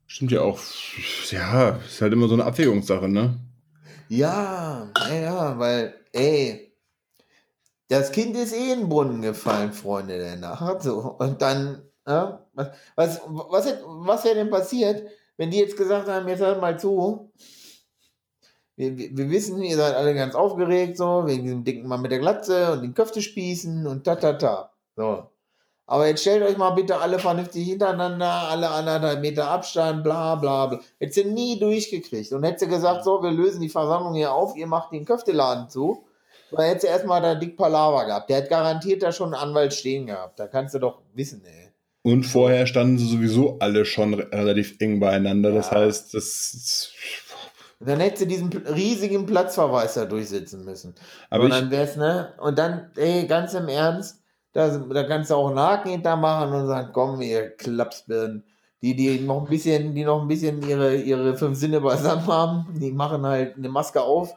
Stimmt 0.05 0.31
ja 0.31 0.41
auch. 0.41 0.59
Ja, 1.31 1.79
ist 1.87 2.01
halt 2.01 2.13
immer 2.13 2.27
so 2.27 2.35
eine 2.35 2.45
Abwägungssache, 2.45 3.09
ne? 3.09 3.39
Ja, 4.09 4.91
ja, 5.09 5.57
weil, 5.57 5.95
ey, 6.11 6.71
das 7.87 8.11
Kind 8.11 8.35
ist 8.35 8.53
eh 8.53 8.73
in 8.73 8.81
den 8.81 8.89
Brunnen 8.89 9.21
gefallen, 9.21 9.73
Freunde 9.73 10.17
der 10.17 10.35
Nacht. 10.35 10.83
So. 10.83 11.15
Und 11.17 11.41
dann, 11.41 11.81
ja, 12.07 12.45
was, 12.53 12.69
was, 12.95 13.21
was, 13.25 13.73
was 13.85 14.25
wäre 14.25 14.35
denn 14.35 14.49
passiert, 14.49 15.07
wenn 15.37 15.49
die 15.49 15.59
jetzt 15.59 15.77
gesagt 15.77 16.07
haben, 16.07 16.27
jetzt 16.27 16.41
hört 16.41 16.61
mal 16.61 16.79
zu, 16.79 17.31
wir, 18.75 18.97
wir, 18.97 19.17
wir, 19.17 19.29
wissen, 19.29 19.61
ihr 19.61 19.77
seid 19.77 19.95
alle 19.95 20.15
ganz 20.15 20.35
aufgeregt, 20.35 20.97
so, 20.97 21.25
wegen 21.25 21.43
diesem 21.43 21.63
dicken 21.63 21.87
Mann 21.87 22.01
mit 22.01 22.11
der 22.11 22.19
Glatze 22.19 22.71
und 22.71 22.81
den 22.81 22.93
Köftespießen 22.93 23.85
und 23.85 24.03
ta 24.03 24.15
ta 24.15 24.33
ta. 24.33 24.71
So. 24.95 25.32
Aber 25.85 26.07
jetzt 26.07 26.21
stellt 26.21 26.43
euch 26.43 26.57
mal 26.57 26.71
bitte 26.71 26.97
alle 26.97 27.19
vernünftig 27.19 27.67
hintereinander, 27.67 28.25
alle 28.25 28.69
anderthalb 28.69 29.19
Meter 29.19 29.49
Abstand, 29.49 30.03
bla 30.03 30.35
bla 30.35 30.67
bla. 30.67 30.79
Hättest 30.99 31.25
du 31.25 31.29
nie 31.31 31.59
durchgekriegt. 31.59 32.31
Und 32.31 32.43
hättest 32.43 32.63
du 32.63 32.67
gesagt, 32.69 33.03
so, 33.03 33.21
wir 33.21 33.31
lösen 33.31 33.61
die 33.61 33.69
Versammlung 33.69 34.15
hier 34.15 34.33
auf, 34.33 34.55
ihr 34.55 34.67
macht 34.67 34.93
den 34.93 35.05
Köfteladen 35.05 35.69
zu. 35.69 36.05
Da 36.51 36.63
hättest 36.63 36.83
du 36.83 36.87
erstmal 36.87 37.21
da 37.21 37.35
dick 37.35 37.57
Palaver 37.57 38.05
gehabt. 38.05 38.29
Der 38.29 38.37
hat 38.37 38.49
garantiert 38.49 39.03
da 39.03 39.11
schon 39.11 39.33
einen 39.33 39.49
Anwalt 39.49 39.73
stehen 39.73 40.05
gehabt. 40.05 40.39
Da 40.39 40.47
kannst 40.47 40.73
du 40.75 40.79
doch 40.79 41.01
wissen, 41.13 41.43
ey. 41.45 41.71
Und 42.03 42.23
vorher 42.23 42.67
standen 42.67 42.97
sie 42.97 43.07
sowieso 43.07 43.57
alle 43.59 43.85
schon 43.85 44.13
relativ 44.13 44.75
eng 44.79 44.99
beieinander. 44.99 45.49
Ja. 45.49 45.55
Das 45.55 45.71
heißt, 45.71 46.13
das. 46.13 46.91
Dann 47.79 47.99
hättest 47.99 48.23
du 48.23 48.27
diesen 48.27 48.49
riesigen 48.51 49.25
Platzverweis 49.25 49.95
da 49.95 50.05
durchsetzen 50.05 50.63
müssen. 50.63 50.95
Aber 51.29 51.45
und 51.45 51.49
dann 51.49 51.71
wär's, 51.71 51.97
ne? 51.97 52.33
Und 52.39 52.57
dann, 52.57 52.91
ey, 52.95 53.25
ganz 53.25 53.53
im 53.53 53.67
Ernst, 53.67 54.22
da, 54.53 54.77
da 54.77 55.03
kannst 55.03 55.31
du 55.31 55.35
auch 55.35 55.49
einen 55.49 55.59
Haken 55.59 55.89
hintermachen 55.89 56.53
und 56.53 56.67
sagen, 56.67 56.89
komm, 56.93 57.21
ihr 57.21 57.49
Klapsbirnen. 57.49 58.43
Die, 58.81 58.95
die 58.95 59.19
noch 59.21 59.43
ein 59.43 59.49
bisschen, 59.49 59.95
die 59.95 60.03
noch 60.03 60.21
ein 60.21 60.27
bisschen 60.27 60.61
ihre, 60.67 60.95
ihre 60.95 61.37
fünf 61.37 61.57
Sinne 61.57 61.79
beisammen 61.79 62.27
haben, 62.27 62.65
die 62.79 62.91
machen 62.91 63.25
halt 63.25 63.55
eine 63.55 63.69
Maske 63.69 64.01
auf 64.01 64.33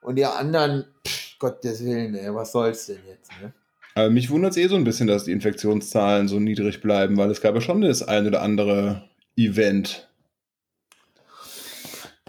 und 0.00 0.16
die 0.16 0.24
anderen, 0.24 0.86
pff, 1.06 1.38
Gottes 1.38 1.84
Willen, 1.84 2.14
ey, 2.14 2.34
was 2.34 2.52
soll's 2.52 2.86
denn 2.86 3.00
jetzt, 3.06 3.30
ne? 3.42 3.52
Aber 3.94 4.08
mich 4.08 4.30
wundert 4.30 4.52
es 4.52 4.56
eh 4.56 4.68
so 4.68 4.76
ein 4.76 4.84
bisschen, 4.84 5.08
dass 5.08 5.24
die 5.24 5.32
Infektionszahlen 5.32 6.28
so 6.28 6.38
niedrig 6.38 6.80
bleiben, 6.80 7.16
weil 7.16 7.30
es 7.30 7.40
gab 7.40 7.54
ja 7.54 7.60
schon 7.60 7.80
das 7.80 8.02
ein 8.02 8.26
oder 8.26 8.40
andere 8.40 9.08
Event. 9.36 10.08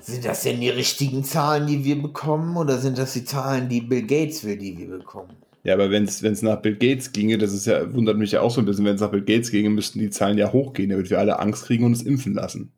Sind 0.02 0.26
das 0.26 0.42
denn 0.42 0.60
die 0.60 0.70
richtigen 0.70 1.24
Zahlen, 1.24 1.68
die 1.68 1.86
wir 1.86 2.02
bekommen, 2.02 2.58
oder 2.58 2.80
sind 2.80 2.98
das 2.98 3.14
die 3.14 3.24
Zahlen, 3.24 3.70
die 3.70 3.82
Bill 3.82 4.02
Gates 4.02 4.44
will, 4.44 4.58
die 4.58 4.78
wir 4.78 4.98
bekommen? 4.98 5.38
Ja, 5.64 5.76
aber 5.76 5.92
wenn 5.92 6.06
es 6.06 6.42
nach 6.42 6.62
Bill 6.62 6.76
Gates 6.76 7.12
ginge, 7.12 7.38
das 7.38 7.54
ist 7.54 7.68
ja, 7.68 7.94
wundert 7.94 8.18
mich 8.18 8.32
ja 8.32 8.42
auch 8.42 8.52
so 8.52 8.62
ein 8.62 8.66
bisschen, 8.66 8.86
wenn 8.86 8.96
es 8.96 9.02
nach 9.02 9.12
Bill 9.12 9.22
Gates 9.22 9.52
ginge, 9.52 9.70
müssten 9.70 10.00
die 10.00 10.10
Zahlen 10.10 10.38
ja 10.38 10.52
hochgehen, 10.52 10.90
damit 10.90 11.10
wir 11.10 11.20
alle 11.20 11.40
Angst 11.40 11.66
kriegen 11.66 11.84
und 11.84 11.92
uns 11.92 12.02
impfen 12.02 12.34
lassen. 12.34 12.72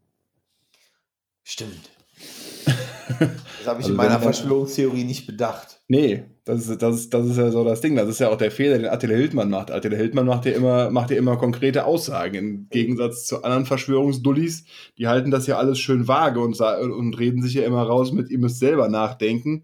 Stimmt. 1.43 1.91
Das 3.63 3.69
habe 3.69 3.79
ich 3.79 3.85
also 3.85 3.91
in 3.91 3.95
meiner 3.95 4.19
Verschwörungstheorie 4.19 5.05
nicht 5.05 5.25
bedacht. 5.25 5.79
Nee, 5.87 6.23
das 6.43 6.67
ist, 6.67 6.81
das, 6.81 6.95
ist, 6.95 7.13
das 7.13 7.27
ist 7.27 7.37
ja 7.37 7.49
so 7.49 7.63
das 7.63 7.79
Ding. 7.79 7.95
Das 7.95 8.09
ist 8.09 8.19
ja 8.19 8.29
auch 8.29 8.37
der 8.37 8.51
Fehler, 8.51 8.77
den 8.77 8.87
Attila 8.87 9.15
Hildmann 9.15 9.49
macht. 9.49 9.71
Attila 9.71 9.95
Hildmann 9.95 10.25
macht 10.25 10.45
ja 10.45 10.51
immer, 10.51 10.89
macht 10.89 11.11
ja 11.11 11.17
immer 11.17 11.37
konkrete 11.37 11.85
Aussagen. 11.85 12.35
Im 12.35 12.67
Gegensatz 12.69 13.25
zu 13.25 13.43
anderen 13.43 13.65
Verschwörungsdullis, 13.65 14.65
die 14.97 15.07
halten 15.07 15.31
das 15.31 15.47
ja 15.47 15.57
alles 15.57 15.79
schön 15.79 16.09
vage 16.09 16.41
und, 16.41 16.59
und 16.59 17.13
reden 17.17 17.41
sich 17.41 17.53
ja 17.53 17.63
immer 17.63 17.83
raus 17.83 18.11
mit, 18.11 18.29
ihr 18.29 18.39
müsst 18.39 18.59
selber 18.59 18.89
nachdenken 18.89 19.63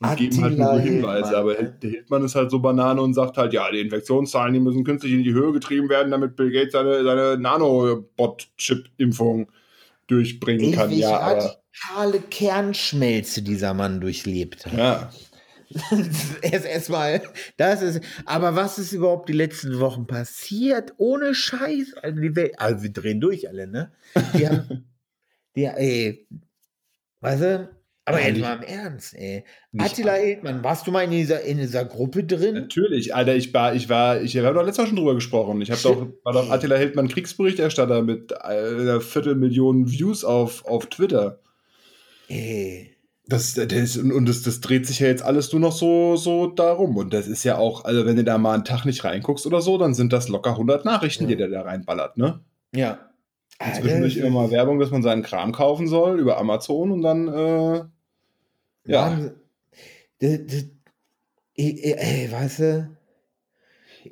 und 0.00 0.08
Attila 0.08 0.30
geben 0.30 0.42
halt 0.42 0.58
nur 0.58 0.80
Hinweise. 0.80 1.28
Hildmann. 1.28 1.34
Aber 1.34 1.54
der 1.54 1.90
Hildmann 1.90 2.24
ist 2.24 2.36
halt 2.36 2.50
so 2.50 2.60
Banane 2.60 3.02
und 3.02 3.12
sagt 3.14 3.36
halt, 3.36 3.52
ja, 3.52 3.70
die 3.70 3.80
Infektionszahlen, 3.80 4.54
die 4.54 4.60
müssen 4.60 4.84
künstlich 4.84 5.12
in 5.12 5.24
die 5.24 5.32
Höhe 5.32 5.52
getrieben 5.52 5.88
werden, 5.88 6.12
damit 6.12 6.36
Bill 6.36 6.52
Gates 6.52 6.72
seine, 6.72 7.02
seine 7.02 7.36
Nanobot-Chip-Impfung 7.38 9.50
durchbringen 10.06 10.72
kann. 10.72 10.92
ja, 10.92 11.18
aber 11.18 11.56
totale 11.72 12.20
Kernschmelze 12.20 13.42
dieser 13.42 13.74
Mann 13.74 14.00
durchlebt 14.00 14.66
hat. 14.66 14.78
Ja. 14.78 15.10
Erst 16.42 16.64
erstmal, 16.64 17.20
das 17.58 17.82
ist, 17.82 18.00
aber 18.24 18.56
was 18.56 18.78
ist 18.78 18.92
überhaupt 18.92 19.28
die 19.28 19.34
letzten 19.34 19.80
Wochen 19.80 20.06
passiert? 20.06 20.94
Ohne 20.96 21.34
Scheiß. 21.34 21.92
Also, 22.02 22.20
die 22.20 22.34
Welt, 22.34 22.58
also 22.58 22.82
wir 22.82 22.90
drehen 22.90 23.20
durch 23.20 23.46
alle, 23.48 23.66
ne? 23.66 23.92
Die 24.32 24.48
haben, 24.48 24.86
die, 25.56 25.64
ey, 25.64 26.26
weißt 27.20 27.42
du, 27.42 27.77
aber 28.08 28.22
jetzt 28.22 28.40
mal 28.40 28.56
im 28.56 28.62
Ernst, 28.62 29.14
ey. 29.16 29.44
Attila 29.76 30.14
Hildmann, 30.14 30.64
warst 30.64 30.86
du 30.86 30.90
mal 30.90 31.02
in 31.02 31.10
dieser, 31.10 31.42
in 31.42 31.58
dieser 31.58 31.84
Gruppe 31.84 32.24
drin? 32.24 32.54
Natürlich, 32.54 33.14
Alter, 33.14 33.36
ich 33.36 33.52
war, 33.54 33.74
ich 33.74 33.88
war, 33.88 34.20
ich 34.20 34.36
habe 34.36 34.54
doch 34.54 34.64
letztes 34.64 34.78
Mal 34.78 34.86
schon 34.88 34.96
drüber 34.96 35.14
gesprochen. 35.14 35.60
Ich 35.60 35.70
habe 35.70 35.80
doch, 35.82 36.06
war 36.24 36.32
doch 36.32 36.50
Attila 36.50 36.76
Hildmann 36.76 37.08
Kriegsberichterstatter 37.08 38.02
mit 38.02 38.40
einer 38.40 39.00
Viertelmillion 39.00 39.90
Views 39.90 40.24
auf, 40.24 40.64
auf 40.64 40.86
Twitter. 40.86 41.40
Ey. 42.28 42.94
Das, 43.26 43.52
das, 43.52 43.96
und 43.98 44.26
das, 44.26 44.42
das 44.42 44.60
dreht 44.60 44.86
sich 44.86 45.00
ja 45.00 45.06
jetzt 45.06 45.22
alles 45.22 45.52
nur 45.52 45.60
noch 45.60 45.72
so, 45.72 46.16
so 46.16 46.46
darum. 46.46 46.96
Und 46.96 47.12
das 47.12 47.28
ist 47.28 47.44
ja 47.44 47.58
auch, 47.58 47.84
also 47.84 48.06
wenn 48.06 48.16
du 48.16 48.24
da 48.24 48.38
mal 48.38 48.54
einen 48.54 48.64
Tag 48.64 48.86
nicht 48.86 49.04
reinguckst 49.04 49.46
oder 49.46 49.60
so, 49.60 49.76
dann 49.76 49.92
sind 49.92 50.14
das 50.14 50.28
locker 50.28 50.52
100 50.52 50.86
Nachrichten, 50.86 51.24
ja. 51.24 51.28
die 51.28 51.36
der 51.36 51.48
da 51.48 51.60
reinballert, 51.62 52.16
ne? 52.16 52.40
Ja. 52.74 53.10
Zwischendurch 53.76 54.16
immer 54.16 54.30
mal 54.30 54.50
Werbung, 54.50 54.78
dass 54.78 54.90
man 54.90 55.02
seinen 55.02 55.22
Kram 55.22 55.52
kaufen 55.52 55.88
soll 55.88 56.20
über 56.20 56.38
Amazon 56.38 56.92
und 56.92 57.02
dann, 57.02 57.28
äh, 57.28 57.84
ja. 58.88 59.30
Das, 60.20 60.40
das, 60.46 60.64
ey, 61.54 61.94
ey, 61.96 62.32
weißt 62.32 62.58
du, 62.58 62.98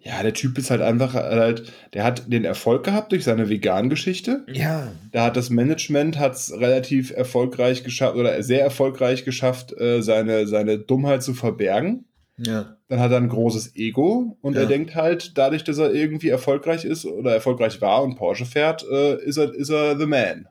ja, 0.03 0.23
der 0.23 0.35
Typ 0.35 0.59
ist 0.59 0.71
halt 0.71 0.83
einfach 0.83 1.15
halt, 1.15 1.73
der 1.95 2.05
hat 2.05 2.31
den 2.31 2.45
Erfolg 2.45 2.85
gehabt 2.85 3.13
durch 3.13 3.25
seine 3.25 3.49
Vegan-Geschichte. 3.49 4.45
Ja. 4.53 4.93
Da 5.13 5.25
hat 5.25 5.37
das 5.37 5.51
Management 5.51 6.19
hat's 6.19 6.53
relativ 6.53 7.11
erfolgreich 7.11 7.85
geschafft 7.85 8.17
oder 8.17 8.43
sehr 8.43 8.63
erfolgreich 8.63 9.25
geschafft, 9.25 9.79
äh, 9.79 10.03
seine, 10.03 10.47
seine 10.47 10.79
Dummheit 10.79 11.23
zu 11.23 11.35
verbergen. 11.35 12.05
Ja. 12.39 12.77
Dann 12.89 13.01
hat 13.01 13.13
er 13.13 13.17
ein 13.17 13.29
großes 13.29 13.77
Ego 13.77 14.37
und 14.43 14.55
ja. 14.55 14.63
er 14.63 14.67
denkt 14.67 14.95
halt, 14.95 15.39
dadurch, 15.39 15.65
dass 15.65 15.79
er 15.79 15.95
irgendwie 15.95 16.29
erfolgreich 16.29 16.85
ist 16.85 17.07
oder 17.07 17.33
erfolgreich 17.33 17.81
war 17.81 18.03
und 18.03 18.17
Porsche 18.17 18.45
fährt, 18.45 18.85
äh, 18.91 19.23
ist, 19.25 19.39
er, 19.39 19.55
ist 19.55 19.71
er 19.71 19.99
the 19.99 20.07
man 20.07 20.47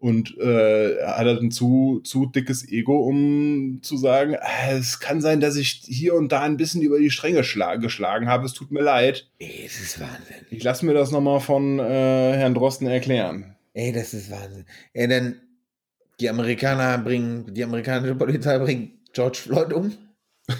und 0.00 0.36
äh, 0.38 1.04
hat 1.04 1.26
halt 1.26 1.42
ein 1.42 1.50
zu, 1.50 2.00
zu 2.04 2.26
dickes 2.26 2.68
Ego, 2.68 3.00
um 3.00 3.80
zu 3.82 3.96
sagen, 3.96 4.34
äh, 4.34 4.78
es 4.78 5.00
kann 5.00 5.20
sein, 5.20 5.40
dass 5.40 5.56
ich 5.56 5.82
hier 5.84 6.14
und 6.14 6.30
da 6.30 6.42
ein 6.42 6.56
bisschen 6.56 6.82
über 6.82 6.98
die 6.98 7.10
Stränge 7.10 7.42
geschlagen 7.80 8.28
habe, 8.28 8.46
es 8.46 8.52
tut 8.52 8.70
mir 8.70 8.82
leid. 8.82 9.28
Ey, 9.38 9.62
das 9.64 9.80
ist 9.80 10.00
Wahnsinn. 10.00 10.46
Ich 10.50 10.62
lasse 10.62 10.86
mir 10.86 10.94
das 10.94 11.10
nochmal 11.10 11.40
von 11.40 11.78
äh, 11.78 11.82
Herrn 11.82 12.54
Drosten 12.54 12.86
erklären. 12.86 13.56
Ey, 13.74 13.92
das 13.92 14.14
ist 14.14 14.30
Wahnsinn. 14.30 14.66
Ey, 14.92 15.08
denn 15.08 15.40
die 16.20 16.28
Amerikaner 16.28 16.98
bringen, 16.98 17.52
die 17.52 17.64
amerikanische 17.64 18.14
Polizei 18.14 18.58
bringt 18.58 19.12
George 19.12 19.38
Floyd 19.42 19.72
um. 19.72 19.92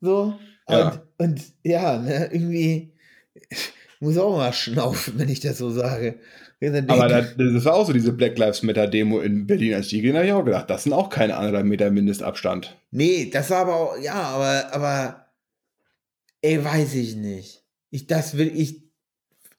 So. 0.00 0.38
Und 0.66 0.76
ja, 0.76 1.02
und, 1.16 1.42
ja 1.62 1.98
ne, 1.98 2.28
irgendwie 2.30 2.92
muss 4.00 4.18
auch 4.18 4.36
mal 4.36 4.52
schnaufen, 4.52 5.18
wenn 5.18 5.30
ich 5.30 5.40
das 5.40 5.56
so 5.58 5.70
sage. 5.70 6.18
Aber 6.88 7.08
das, 7.08 7.36
das, 7.36 7.64
war 7.64 7.74
auch 7.74 7.86
so 7.86 7.92
diese 7.92 8.12
Black 8.12 8.38
Lives 8.38 8.62
Matter 8.62 8.86
Demo 8.86 9.20
in 9.20 9.46
Berlin, 9.46 9.74
als 9.74 9.88
die 9.88 10.00
gehen, 10.00 10.16
habe 10.16 10.26
ich 10.26 10.32
auch 10.32 10.44
gedacht, 10.44 10.70
das 10.70 10.84
sind 10.84 10.92
auch 10.92 11.10
keine 11.10 11.36
anderthalb 11.36 11.66
Meter 11.66 11.90
Mindestabstand. 11.90 12.76
Nee, 12.90 13.30
das 13.30 13.50
war 13.50 13.58
aber 13.58 13.76
auch, 13.76 13.98
ja, 13.98 14.14
aber, 14.14 14.72
aber, 14.72 15.26
ey, 16.42 16.64
weiß 16.64 16.94
ich 16.94 17.16
nicht. 17.16 17.64
Ich, 17.90 18.06
das 18.06 18.36
will 18.36 18.52
ich, 18.54 18.82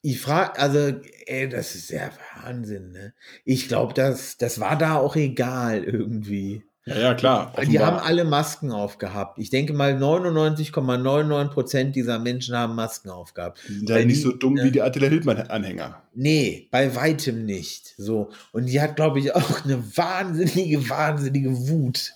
ich 0.02 0.20
frage, 0.20 0.60
also, 0.60 1.00
ey, 1.26 1.50
das 1.50 1.76
ist 1.76 1.90
ja 1.90 2.10
Wahnsinn, 2.36 2.92
ne? 2.92 3.14
Ich 3.44 3.68
glaube, 3.68 3.94
das, 3.94 4.38
das 4.38 4.60
war 4.60 4.78
da 4.78 4.96
auch 4.96 5.16
egal 5.16 5.84
irgendwie. 5.84 6.64
Ja, 6.88 7.00
ja, 7.00 7.14
klar. 7.16 7.48
Offenbar. 7.54 7.66
Die 7.66 7.80
haben 7.80 7.98
alle 7.98 8.26
Masken 8.26 8.72
aufgehabt. 8.72 9.40
Ich 9.40 9.50
denke 9.50 9.74
mal, 9.74 9.94
99,99 9.94 11.48
Prozent 11.48 11.96
dieser 11.96 12.20
Menschen 12.20 12.56
haben 12.56 12.76
Masken 12.76 13.10
aufgehabt. 13.10 13.60
Die 13.68 13.74
sind 13.74 13.90
ja 13.90 13.98
nicht 13.98 14.18
die, 14.18 14.22
so 14.22 14.32
dumm 14.32 14.58
wie 14.62 14.70
die 14.70 14.84
Attila 14.84 15.08
Hildmann-Anhänger. 15.08 16.04
Nee, 16.14 16.68
bei 16.70 16.96
weitem 16.96 17.46
nicht. 17.46 17.96
So. 17.98 18.30
Und 18.52 18.68
die 18.68 18.80
hat, 18.82 18.98
glaube 18.98 19.20
ich, 19.20 19.34
auch 19.34 19.66
eine 19.66 19.84
wahnsinnige, 19.98 20.88
wahnsinnige 20.88 21.68
Wut 21.68 22.14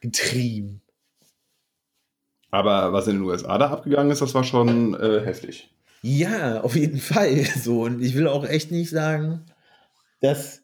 getrieben. 0.00 0.80
Aber 2.50 2.94
was 2.94 3.08
in 3.08 3.16
den 3.16 3.22
USA 3.24 3.58
da 3.58 3.68
abgegangen 3.70 4.10
ist, 4.10 4.22
das 4.22 4.34
war 4.34 4.44
schon 4.44 4.94
äh, 4.94 5.20
heftig. 5.20 5.70
Ja, 6.00 6.62
auf 6.62 6.76
jeden 6.76 6.98
Fall. 6.98 7.44
So. 7.62 7.82
Und 7.82 8.00
ich 8.00 8.14
will 8.14 8.26
auch 8.26 8.46
echt 8.46 8.70
nicht 8.70 8.88
sagen, 8.88 9.44
dass 10.22 10.62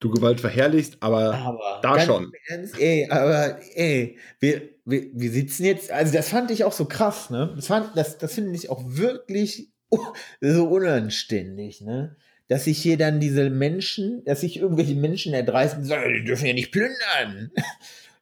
du 0.00 0.10
Gewalt 0.10 0.40
verherrlichst, 0.40 0.98
aber, 1.00 1.34
aber 1.34 1.80
da 1.82 2.00
schon. 2.00 2.32
Ernst, 2.48 2.78
ey, 2.78 3.08
aber 3.10 3.58
ey, 3.74 4.18
wir, 4.40 4.62
wir, 4.84 5.06
wir 5.12 5.30
sitzen 5.30 5.64
jetzt, 5.64 5.90
also 5.90 6.12
das 6.12 6.28
fand 6.28 6.50
ich 6.50 6.64
auch 6.64 6.72
so 6.72 6.84
krass, 6.84 7.30
ne? 7.30 7.52
Das, 7.56 7.66
fand, 7.66 7.96
das, 7.96 8.18
das 8.18 8.34
finde 8.34 8.54
ich 8.54 8.70
auch 8.70 8.82
wirklich 8.84 9.70
so 10.40 10.68
unanständig, 10.68 11.80
ne? 11.80 12.16
Dass 12.48 12.64
sich 12.64 12.78
hier 12.78 12.96
dann 12.96 13.18
diese 13.18 13.50
Menschen, 13.50 14.24
dass 14.24 14.42
sich 14.42 14.58
irgendwelche 14.58 14.94
Menschen 14.94 15.34
erdreisten, 15.34 15.84
sagen, 15.84 16.14
die 16.14 16.24
dürfen 16.24 16.46
ja 16.46 16.52
nicht 16.52 16.72
plündern. 16.72 17.50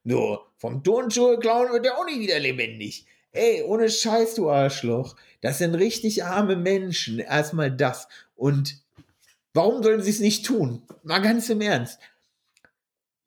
So, 0.07 0.41
vom 0.59 0.85
Turnschuhe 0.85 1.39
klauen 1.39 1.72
wird 1.72 1.87
der 1.87 1.97
auch 1.97 2.05
nicht 2.05 2.20
wieder 2.20 2.39
lebendig. 2.39 3.07
Ey, 3.33 3.62
ohne 3.62 3.89
Scheiß, 3.89 4.35
du 4.35 4.51
Arschloch. 4.51 5.16
Das 5.41 5.57
sind 5.57 5.75
richtig 5.75 6.25
arme 6.25 6.57
Menschen. 6.57 7.20
Erstmal 7.20 7.70
das. 7.70 8.07
Und 8.37 8.84
Warum 9.55 9.83
sollen 9.83 10.03
sie 10.03 10.11
es 10.11 10.21
nicht 10.21 10.45
tun? 10.45 10.83
Mal 11.03 11.21
ganz 11.21 11.49
im 11.49 11.61
Ernst. 11.61 11.99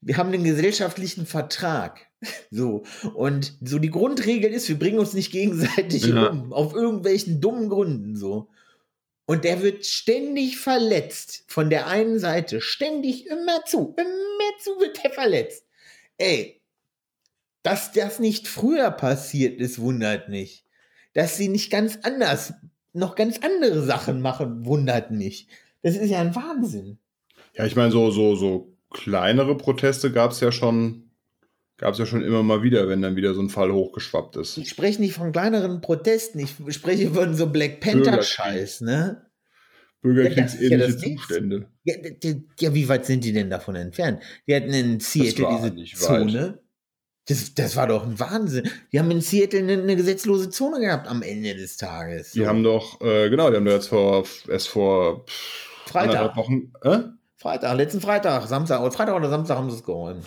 Wir 0.01 0.17
haben 0.17 0.31
einen 0.31 0.43
gesellschaftlichen 0.43 1.25
Vertrag. 1.25 2.05
So. 2.49 2.83
Und 3.13 3.53
so 3.61 3.77
die 3.77 3.91
Grundregel 3.91 4.51
ist, 4.51 4.67
wir 4.69 4.79
bringen 4.79 4.97
uns 4.97 5.13
nicht 5.13 5.31
gegenseitig 5.31 6.07
ja. 6.07 6.29
um. 6.29 6.51
Auf 6.51 6.73
irgendwelchen 6.73 7.41
dummen 7.41 7.69
Gründen 7.69 8.15
so. 8.15 8.49
Und 9.27 9.43
der 9.43 9.61
wird 9.61 9.85
ständig 9.85 10.57
verletzt. 10.57 11.43
Von 11.47 11.69
der 11.69 11.85
einen 11.85 12.17
Seite. 12.17 12.59
Ständig 12.59 13.27
immer 13.27 13.65
zu. 13.65 13.93
Immer 13.97 14.57
zu 14.59 14.79
wird 14.79 15.05
er 15.05 15.11
verletzt. 15.11 15.63
Ey. 16.17 16.59
Dass 17.61 17.91
das 17.91 18.17
nicht 18.17 18.47
früher 18.47 18.89
passiert 18.89 19.61
ist, 19.61 19.77
wundert 19.77 20.27
mich 20.27 20.65
dass 21.17 21.35
sie 21.35 21.47
nicht 21.47 21.71
ganz 21.71 21.97
anders, 22.03 22.53
noch 22.93 23.15
ganz 23.15 23.39
andere 23.39 23.81
Sachen 23.81 24.21
machen, 24.21 24.67
wundert 24.67 25.09
mich. 25.09 25.47
Das 25.83 25.95
ist 25.95 26.09
ja 26.09 26.19
ein 26.19 26.35
Wahnsinn. 26.35 26.99
Ja, 27.53 27.65
ich 27.65 27.75
meine, 27.75 27.91
so, 27.91 28.11
so, 28.11 28.35
so 28.35 28.77
kleinere 28.91 29.55
Proteste 29.55 30.11
gab 30.11 30.31
es 30.31 30.39
ja 30.39 30.51
schon 30.51 31.07
Gab 31.77 31.93
es 31.93 31.99
ja 31.99 32.07
schon 32.07 32.23
immer 32.23 32.41
mal 32.41 32.63
wieder, 32.63 32.89
wenn 32.89 33.03
dann 33.03 33.15
wieder 33.15 33.35
so 33.35 33.41
ein 33.41 33.49
Fall 33.49 33.71
hochgeschwappt 33.71 34.35
ist. 34.37 34.57
Ich 34.57 34.69
spreche 34.69 34.99
nicht 34.99 35.13
von 35.13 35.31
kleineren 35.31 35.79
Protesten, 35.79 36.39
ich 36.39 36.55
spreche 36.69 37.11
von 37.11 37.35
so 37.35 37.47
Black 37.47 37.81
Panther-Scheiß, 37.81 38.81
ne? 38.81 39.27
Bürgerkriegsähnliche 40.01 41.07
ja, 41.07 41.15
Zustände. 41.17 41.67
Ja, 41.83 41.95
ja, 42.59 42.73
wie 42.73 42.89
weit 42.89 43.05
sind 43.05 43.23
die 43.23 43.31
denn 43.31 43.51
davon 43.51 43.75
entfernt? 43.75 44.23
Die 44.47 44.55
hatten 44.55 44.73
in 44.73 44.99
Seattle 44.99 45.71
diese 45.75 45.97
Zone. 45.97 46.59
Das, 47.27 47.53
das 47.53 47.75
war 47.75 47.87
doch 47.87 48.05
ein 48.05 48.19
Wahnsinn. 48.19 48.69
Die 48.91 48.99
haben 48.99 49.11
in 49.11 49.21
Seattle 49.21 49.59
eine, 49.59 49.73
eine 49.73 49.95
gesetzlose 49.95 50.49
Zone 50.49 50.79
gehabt 50.79 51.07
am 51.07 51.21
Ende 51.21 51.55
des 51.55 51.77
Tages. 51.77 52.31
So. 52.31 52.39
Die 52.39 52.47
haben 52.47 52.63
doch, 52.63 53.01
äh, 53.01 53.29
genau, 53.29 53.49
die 53.49 53.57
haben 53.57 53.65
doch 53.65 53.73
jetzt 53.73 53.89
vor, 53.89 54.25
erst 54.47 54.69
vor 54.69 55.25
Freitag. 55.87 56.35
Wochen, 56.35 56.73
äh? 56.81 56.99
Freitag, 57.35 57.77
letzten 57.77 58.01
Freitag, 58.01 58.47
Samstag, 58.47 58.81
oder 58.81 58.91
Freitag 58.91 59.15
oder 59.15 59.29
Samstag 59.29 59.57
haben 59.57 59.69
sie 59.69 59.77
es 59.77 59.83
geräumt. 59.83 60.25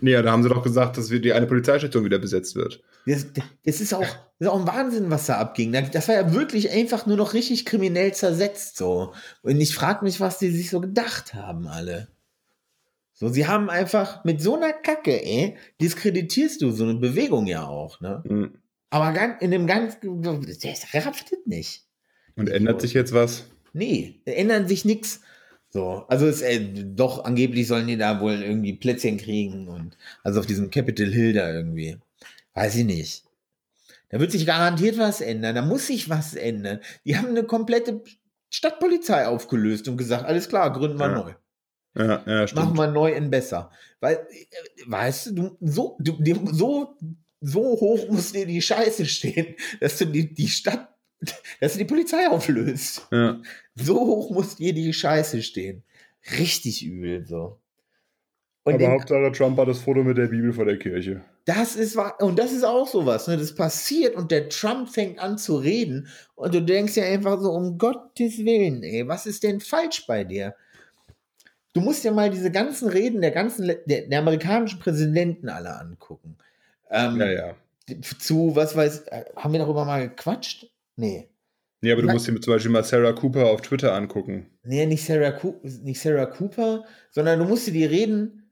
Nee, 0.00 0.12
ja, 0.12 0.22
da 0.22 0.30
haben 0.30 0.42
sie 0.42 0.48
doch 0.48 0.62
gesagt, 0.62 0.98
dass 0.98 1.08
die 1.08 1.32
eine 1.32 1.46
Polizeistation 1.46 2.04
wieder 2.04 2.18
besetzt 2.18 2.54
wird. 2.54 2.82
Das, 3.06 3.26
das, 3.64 3.80
ist 3.80 3.94
auch, 3.94 4.00
das 4.00 4.10
ist 4.40 4.48
auch 4.48 4.60
ein 4.60 4.66
Wahnsinn, 4.66 5.10
was 5.10 5.26
da 5.26 5.38
abging. 5.38 5.72
Das 5.72 6.08
war 6.08 6.14
ja 6.14 6.32
wirklich 6.32 6.70
einfach 6.70 7.06
nur 7.06 7.16
noch 7.16 7.34
richtig 7.34 7.64
kriminell 7.64 8.12
zersetzt 8.12 8.76
so. 8.76 9.14
Und 9.42 9.60
ich 9.60 9.74
frage 9.74 10.04
mich, 10.04 10.20
was 10.20 10.38
die 10.38 10.50
sich 10.50 10.70
so 10.70 10.80
gedacht 10.80 11.34
haben, 11.34 11.66
alle. 11.66 12.08
So, 13.14 13.28
sie 13.28 13.46
haben 13.46 13.70
einfach 13.70 14.24
mit 14.24 14.42
so 14.42 14.56
einer 14.56 14.74
Kacke, 14.74 15.24
ey, 15.24 15.56
diskreditierst 15.80 16.60
du 16.60 16.70
so 16.70 16.84
eine 16.84 16.96
Bewegung 16.96 17.46
ja 17.46 17.66
auch, 17.66 18.00
ne? 18.00 18.22
Mhm. 18.28 18.58
Aber 18.90 19.14
in 19.40 19.50
dem 19.50 19.66
ganz, 19.66 19.96
das 20.02 20.94
raftet 20.94 21.46
nicht. 21.46 21.86
Und 22.36 22.50
ändert 22.50 22.82
sich 22.82 22.92
jetzt 22.92 23.14
was? 23.14 23.46
Nee, 23.76 24.20
ändert 24.24 24.68
sich 24.68 24.84
nichts. 24.84 25.20
So, 25.68 26.06
also 26.08 26.26
es, 26.26 26.40
äh, 26.40 26.60
doch, 26.84 27.24
angeblich 27.24 27.66
sollen 27.66 27.86
die 27.86 27.98
da 27.98 28.20
wohl 28.20 28.42
irgendwie 28.42 28.72
Plätzchen 28.72 29.18
kriegen 29.18 29.68
und 29.68 29.96
also 30.22 30.40
auf 30.40 30.46
diesem 30.46 30.70
Capitol 30.70 31.12
Hill 31.12 31.34
da 31.34 31.52
irgendwie. 31.52 31.98
Weiß 32.54 32.74
ich 32.76 32.84
nicht. 32.84 33.24
Da 34.08 34.18
wird 34.18 34.32
sich 34.32 34.46
garantiert 34.46 34.96
was 34.96 35.20
ändern. 35.20 35.54
Da 35.54 35.62
muss 35.62 35.88
sich 35.88 36.08
was 36.08 36.34
ändern. 36.34 36.80
Die 37.04 37.18
haben 37.18 37.28
eine 37.28 37.44
komplette 37.44 38.02
Stadtpolizei 38.48 39.26
aufgelöst 39.26 39.88
und 39.88 39.98
gesagt, 39.98 40.24
alles 40.24 40.48
klar, 40.48 40.72
gründen 40.72 40.98
wir 40.98 41.10
ja. 41.10 41.14
neu. 41.14 41.34
Ja, 41.96 42.22
ja, 42.26 42.46
stimmt. 42.46 42.64
Machen 42.64 42.78
wir 42.78 42.86
neu 42.86 43.12
in 43.12 43.28
besser. 43.30 43.70
Weil, 44.00 44.14
äh, 44.14 44.90
weißt 44.90 45.32
du, 45.36 45.58
so, 45.60 45.98
du, 46.00 46.16
so, 46.52 46.96
so 47.40 47.60
hoch 47.60 48.08
muss 48.08 48.32
dir 48.32 48.46
die 48.46 48.62
Scheiße 48.62 49.04
stehen, 49.04 49.56
dass 49.80 49.98
du 49.98 50.06
die, 50.06 50.32
die 50.32 50.48
Stadt 50.48 50.95
dass 51.60 51.72
sie 51.72 51.78
die 51.78 51.84
Polizei 51.84 52.28
auflöst. 52.28 53.06
Ja. 53.10 53.40
So 53.74 54.00
hoch 54.00 54.30
muss 54.30 54.56
dir 54.56 54.72
die 54.72 54.92
Scheiße 54.92 55.42
stehen. 55.42 55.82
Richtig 56.38 56.84
übel 56.84 57.26
so. 57.26 57.58
Und 58.64 58.74
Aber 58.74 58.78
den, 58.78 58.90
Hauptsache 58.90 59.30
Trump 59.30 59.58
hat 59.58 59.68
das 59.68 59.78
Foto 59.78 60.02
mit 60.02 60.18
der 60.18 60.26
Bibel 60.26 60.52
vor 60.52 60.64
der 60.64 60.76
Kirche. 60.76 61.22
Das 61.44 61.76
ist 61.76 61.96
und 62.18 62.36
das 62.36 62.50
ist 62.50 62.64
auch 62.64 62.88
sowas, 62.88 63.28
ne? 63.28 63.36
Das 63.36 63.54
passiert 63.54 64.16
und 64.16 64.32
der 64.32 64.48
Trump 64.48 64.88
fängt 64.88 65.20
an 65.20 65.38
zu 65.38 65.56
reden 65.56 66.08
und 66.34 66.52
du 66.52 66.60
denkst 66.60 66.96
ja 66.96 67.04
einfach 67.04 67.40
so 67.40 67.52
um 67.52 67.78
Gottes 67.78 68.38
Willen, 68.38 68.82
ey, 68.82 69.06
was 69.06 69.26
ist 69.26 69.44
denn 69.44 69.60
falsch 69.60 70.04
bei 70.08 70.24
dir? 70.24 70.56
Du 71.74 71.80
musst 71.80 72.02
ja 72.02 72.10
mal 72.10 72.28
diese 72.28 72.50
ganzen 72.50 72.88
Reden 72.88 73.20
der 73.20 73.30
ganzen 73.30 73.68
der, 73.86 74.08
der 74.08 74.18
amerikanischen 74.18 74.80
Präsidenten 74.80 75.48
alle 75.48 75.78
angucken. 75.78 76.36
Ähm, 76.90 77.20
ja, 77.20 77.30
ja. 77.30 77.54
Zu 78.18 78.56
was 78.56 78.74
weiß, 78.74 79.02
äh, 79.02 79.26
haben 79.36 79.52
wir 79.52 79.60
darüber 79.60 79.84
mal 79.84 80.08
gequatscht? 80.08 80.66
Nee. 80.96 81.28
Nee, 81.82 81.92
aber 81.92 82.02
du 82.02 82.08
musst 82.08 82.26
dir 82.26 82.40
zum 82.40 82.54
Beispiel 82.54 82.72
mal 82.72 82.82
Sarah 82.82 83.12
Cooper 83.12 83.46
auf 83.46 83.60
Twitter 83.60 83.94
angucken. 83.94 84.50
Nee, 84.64 84.86
nicht 84.86 85.04
Sarah, 85.04 85.38
nicht 85.62 86.00
Sarah 86.00 86.26
Cooper, 86.26 86.84
sondern 87.10 87.38
du 87.38 87.44
musst 87.44 87.66
dir 87.66 87.72
die 87.72 87.84
reden, 87.84 88.45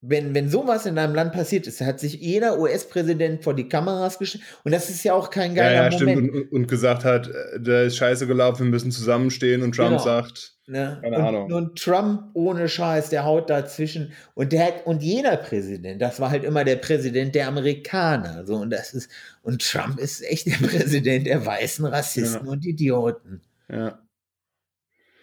wenn, 0.00 0.32
wenn 0.32 0.48
sowas 0.48 0.86
in 0.86 0.94
deinem 0.94 1.14
Land 1.14 1.32
passiert 1.32 1.66
ist, 1.66 1.80
hat 1.80 1.98
sich 1.98 2.14
jeder 2.14 2.60
US-Präsident 2.60 3.42
vor 3.42 3.54
die 3.54 3.68
Kameras 3.68 4.18
gestellt 4.18 4.44
und 4.62 4.72
das 4.72 4.90
ist 4.90 5.02
ja 5.02 5.14
auch 5.14 5.30
kein 5.30 5.56
geiler 5.56 5.74
ja, 5.74 5.90
ja, 5.90 5.98
Moment. 5.98 6.18
Stimmt. 6.18 6.34
Und, 6.34 6.52
und, 6.52 6.68
gesagt 6.68 7.04
hat, 7.04 7.28
äh, 7.28 7.60
da 7.60 7.82
ist 7.82 7.96
scheiße 7.96 8.28
gelaufen, 8.28 8.66
wir 8.66 8.70
müssen 8.70 8.92
zusammenstehen 8.92 9.62
und 9.62 9.74
Trump 9.74 9.90
genau. 9.90 10.02
sagt, 10.02 10.54
ne? 10.66 10.98
keine 11.02 11.16
und, 11.16 11.24
Ahnung. 11.24 11.52
Und 11.52 11.82
Trump 11.82 12.30
ohne 12.34 12.68
Scheiß, 12.68 13.10
der 13.10 13.24
haut 13.24 13.50
dazwischen 13.50 14.12
und 14.34 14.52
der 14.52 14.66
hat, 14.66 14.86
und 14.86 15.02
jeder 15.02 15.36
Präsident, 15.36 16.00
das 16.00 16.20
war 16.20 16.30
halt 16.30 16.44
immer 16.44 16.62
der 16.62 16.76
Präsident 16.76 17.34
der 17.34 17.48
Amerikaner, 17.48 18.46
so 18.46 18.54
und 18.54 18.70
das 18.70 18.94
ist, 18.94 19.10
und 19.42 19.68
Trump 19.68 19.98
ist 19.98 20.22
echt 20.22 20.46
der 20.46 20.52
Präsident 20.68 21.26
der 21.26 21.44
weißen 21.44 21.84
Rassisten 21.84 22.46
ja. 22.46 22.52
und 22.52 22.64
Idioten. 22.64 23.40
Ja. 23.68 23.98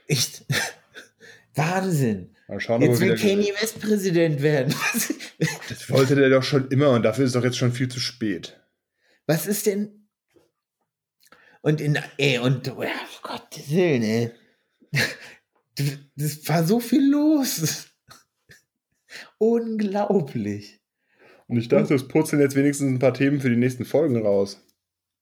Echt. 0.08 0.46
Wahnsinn. 1.56 2.35
Schauen, 2.60 2.82
jetzt 2.82 3.00
will 3.00 3.16
Kanye 3.16 3.54
West 3.60 3.82
Präsident 3.82 4.42
werden. 4.42 4.74
das 5.70 5.90
wollte 5.90 6.16
der 6.16 6.30
doch 6.30 6.44
schon 6.44 6.68
immer 6.70 6.92
und 6.92 7.04
dafür 7.04 7.26
ist 7.26 7.30
es 7.30 7.34
doch 7.34 7.44
jetzt 7.44 7.58
schon 7.58 7.72
viel 7.72 7.88
zu 7.88 8.00
spät. 8.00 8.60
Was 9.26 9.48
ist 9.48 9.66
denn? 9.66 10.08
Und 11.62 11.82
in, 11.82 11.98
ey, 12.18 12.38
und, 12.38 12.70
oh, 12.70 12.86
Gottes 13.24 13.72
Willen, 13.72 14.04
ey. 14.04 14.32
Das 16.16 16.48
war 16.48 16.64
so 16.64 16.80
viel 16.80 17.10
los. 17.10 17.88
Unglaublich. 19.40 20.80
Und 21.48 21.58
ich 21.58 21.68
dachte, 21.68 21.96
es 21.96 22.08
purzeln 22.08 22.42
jetzt 22.42 22.56
wenigstens 22.56 22.90
ein 22.90 23.00
paar 23.00 23.14
Themen 23.14 23.42
für 23.42 23.50
die 23.50 23.56
nächsten 23.56 23.86
Folgen 23.86 24.18
raus. 24.18 24.64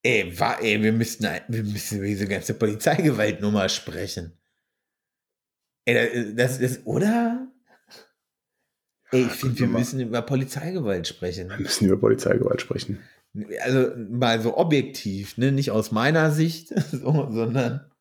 Ey, 0.04 0.38
war, 0.38 0.62
ey 0.62 0.84
wir 0.84 0.92
müssten, 0.92 1.28
wir 1.48 1.64
müssen 1.64 2.00
über 2.00 2.08
diese 2.08 2.28
ganze 2.28 2.54
Polizeigewaltnummer 2.54 3.70
sprechen. 3.70 4.38
Ey, 5.86 6.36
das 6.36 6.60
ist, 6.60 6.86
oder? 6.86 7.48
Ey, 9.12 9.26
ich 9.26 9.32
finde, 9.32 9.60
wir 9.60 9.68
müssen 9.68 10.00
über 10.00 10.22
Polizeigewalt 10.22 11.08
sprechen. 11.08 11.50
Wir 11.50 11.60
müssen 11.60 11.86
über 11.86 11.98
Polizeigewalt 11.98 12.62
sprechen. 12.62 13.00
Also 13.62 13.92
mal 14.10 14.42
so 14.42 14.58
objektiv, 14.58 15.38
ne? 15.38 15.52
nicht 15.52 15.72
aus 15.72 15.92
meiner 15.92 16.32
Sicht, 16.32 16.70
so, 16.92 17.28
sondern. 17.32 17.92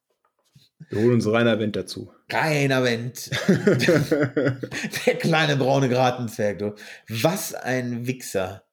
Wir 0.90 0.98
holen 0.98 1.14
uns 1.14 1.26
Rainer 1.26 1.58
Wendt 1.58 1.76
dazu. 1.76 2.12
Rainer 2.30 2.82
Wendt. 2.82 3.30
Der 5.06 5.14
kleine 5.14 5.56
braune 5.56 5.88
Gratenzwerg, 5.88 6.58
du. 6.58 6.74
Was 7.08 7.54
ein 7.54 8.06
Wichser. 8.06 8.64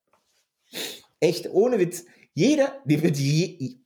Echt, 1.20 1.50
ohne 1.50 1.80
Witz. 1.80 2.06
Jeder, 2.34 2.82
die 2.86 3.04
wird 3.04 3.18
je, 3.18 3.78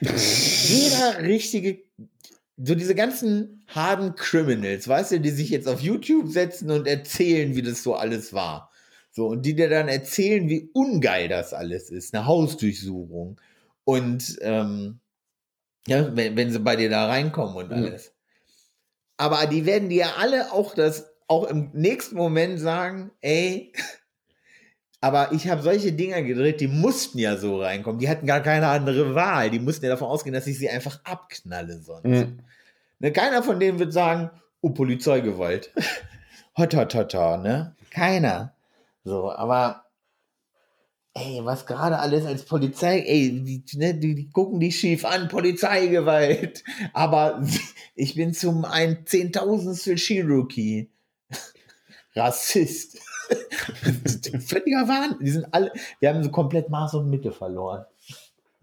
jeder 0.00 1.22
richtige 1.22 1.82
so 2.62 2.74
diese 2.74 2.94
ganzen 2.94 3.64
harten 3.68 4.14
Criminals, 4.14 4.86
weißt 4.86 5.12
du, 5.12 5.20
die 5.20 5.30
sich 5.30 5.50
jetzt 5.50 5.68
auf 5.68 5.80
YouTube 5.80 6.28
setzen 6.28 6.70
und 6.70 6.86
erzählen, 6.86 7.56
wie 7.56 7.62
das 7.62 7.82
so 7.82 7.94
alles 7.94 8.32
war. 8.32 8.70
So, 9.12 9.26
und 9.26 9.42
die 9.42 9.54
dir 9.54 9.68
dann 9.68 9.88
erzählen, 9.88 10.48
wie 10.48 10.70
ungeil 10.72 11.28
das 11.28 11.52
alles 11.52 11.90
ist, 11.90 12.14
eine 12.14 12.26
Hausdurchsuchung. 12.26 13.40
Und 13.84 14.38
ähm, 14.42 15.00
ja, 15.86 16.14
wenn, 16.14 16.36
wenn 16.36 16.52
sie 16.52 16.60
bei 16.60 16.76
dir 16.76 16.90
da 16.90 17.06
reinkommen 17.06 17.56
und 17.56 17.72
alles. 17.72 18.08
Mhm. 18.08 18.14
Aber 19.16 19.46
die 19.46 19.66
werden 19.66 19.88
dir 19.88 19.98
ja 19.98 20.14
alle 20.18 20.52
auch 20.52 20.74
das 20.74 21.10
auch 21.26 21.44
im 21.44 21.70
nächsten 21.72 22.16
Moment 22.16 22.60
sagen, 22.60 23.10
ey, 23.20 23.72
aber 25.00 25.32
ich 25.32 25.48
habe 25.48 25.62
solche 25.62 25.92
Dinger 25.92 26.22
gedreht, 26.22 26.60
die 26.60 26.68
mussten 26.68 27.18
ja 27.18 27.36
so 27.36 27.60
reinkommen. 27.60 27.98
Die 27.98 28.08
hatten 28.08 28.26
gar 28.26 28.40
keine 28.40 28.68
andere 28.68 29.14
Wahl. 29.14 29.50
Die 29.50 29.58
mussten 29.58 29.84
ja 29.86 29.90
davon 29.90 30.08
ausgehen, 30.08 30.34
dass 30.34 30.46
ich 30.46 30.58
sie 30.58 30.68
einfach 30.68 31.00
abknalle 31.04 31.78
sonst. 31.80 32.04
Mhm. 32.04 32.40
Ne, 32.98 33.12
keiner 33.12 33.42
von 33.42 33.58
denen 33.58 33.78
wird 33.78 33.94
sagen, 33.94 34.30
oh, 34.60 34.70
Polizeigewalt. 34.70 35.72
hot, 36.58 36.74
hot, 36.74 36.94
hot, 36.94 37.14
hot, 37.14 37.42
ne? 37.42 37.74
Keiner. 37.90 38.54
So, 39.04 39.32
aber 39.32 39.84
ey, 41.14 41.40
was 41.44 41.66
gerade 41.66 41.98
alles 41.98 42.26
als 42.26 42.44
Polizei, 42.44 43.00
ey, 43.00 43.42
die, 43.42 43.64
ne, 43.78 43.94
die, 43.94 44.14
die, 44.14 44.30
gucken 44.30 44.60
die 44.60 44.70
schief 44.70 45.04
an, 45.04 45.28
Polizeigewalt. 45.28 46.62
Aber 46.92 47.42
ich 47.94 48.14
bin 48.14 48.34
zum 48.34 48.64
ein 48.64 49.06
Zehntausendstel 49.06 49.96
Cherokee. 49.96 50.90
Rassist. 52.14 52.98
Völliger 54.46 54.88
Wahnsinn. 54.88 55.24
Die 55.24 55.30
sind 55.30 55.46
alle, 55.52 55.72
wir 56.00 56.08
haben 56.08 56.22
so 56.22 56.30
komplett 56.30 56.68
Maß 56.68 56.94
und 56.94 57.10
Mitte 57.10 57.32
verloren. 57.32 57.84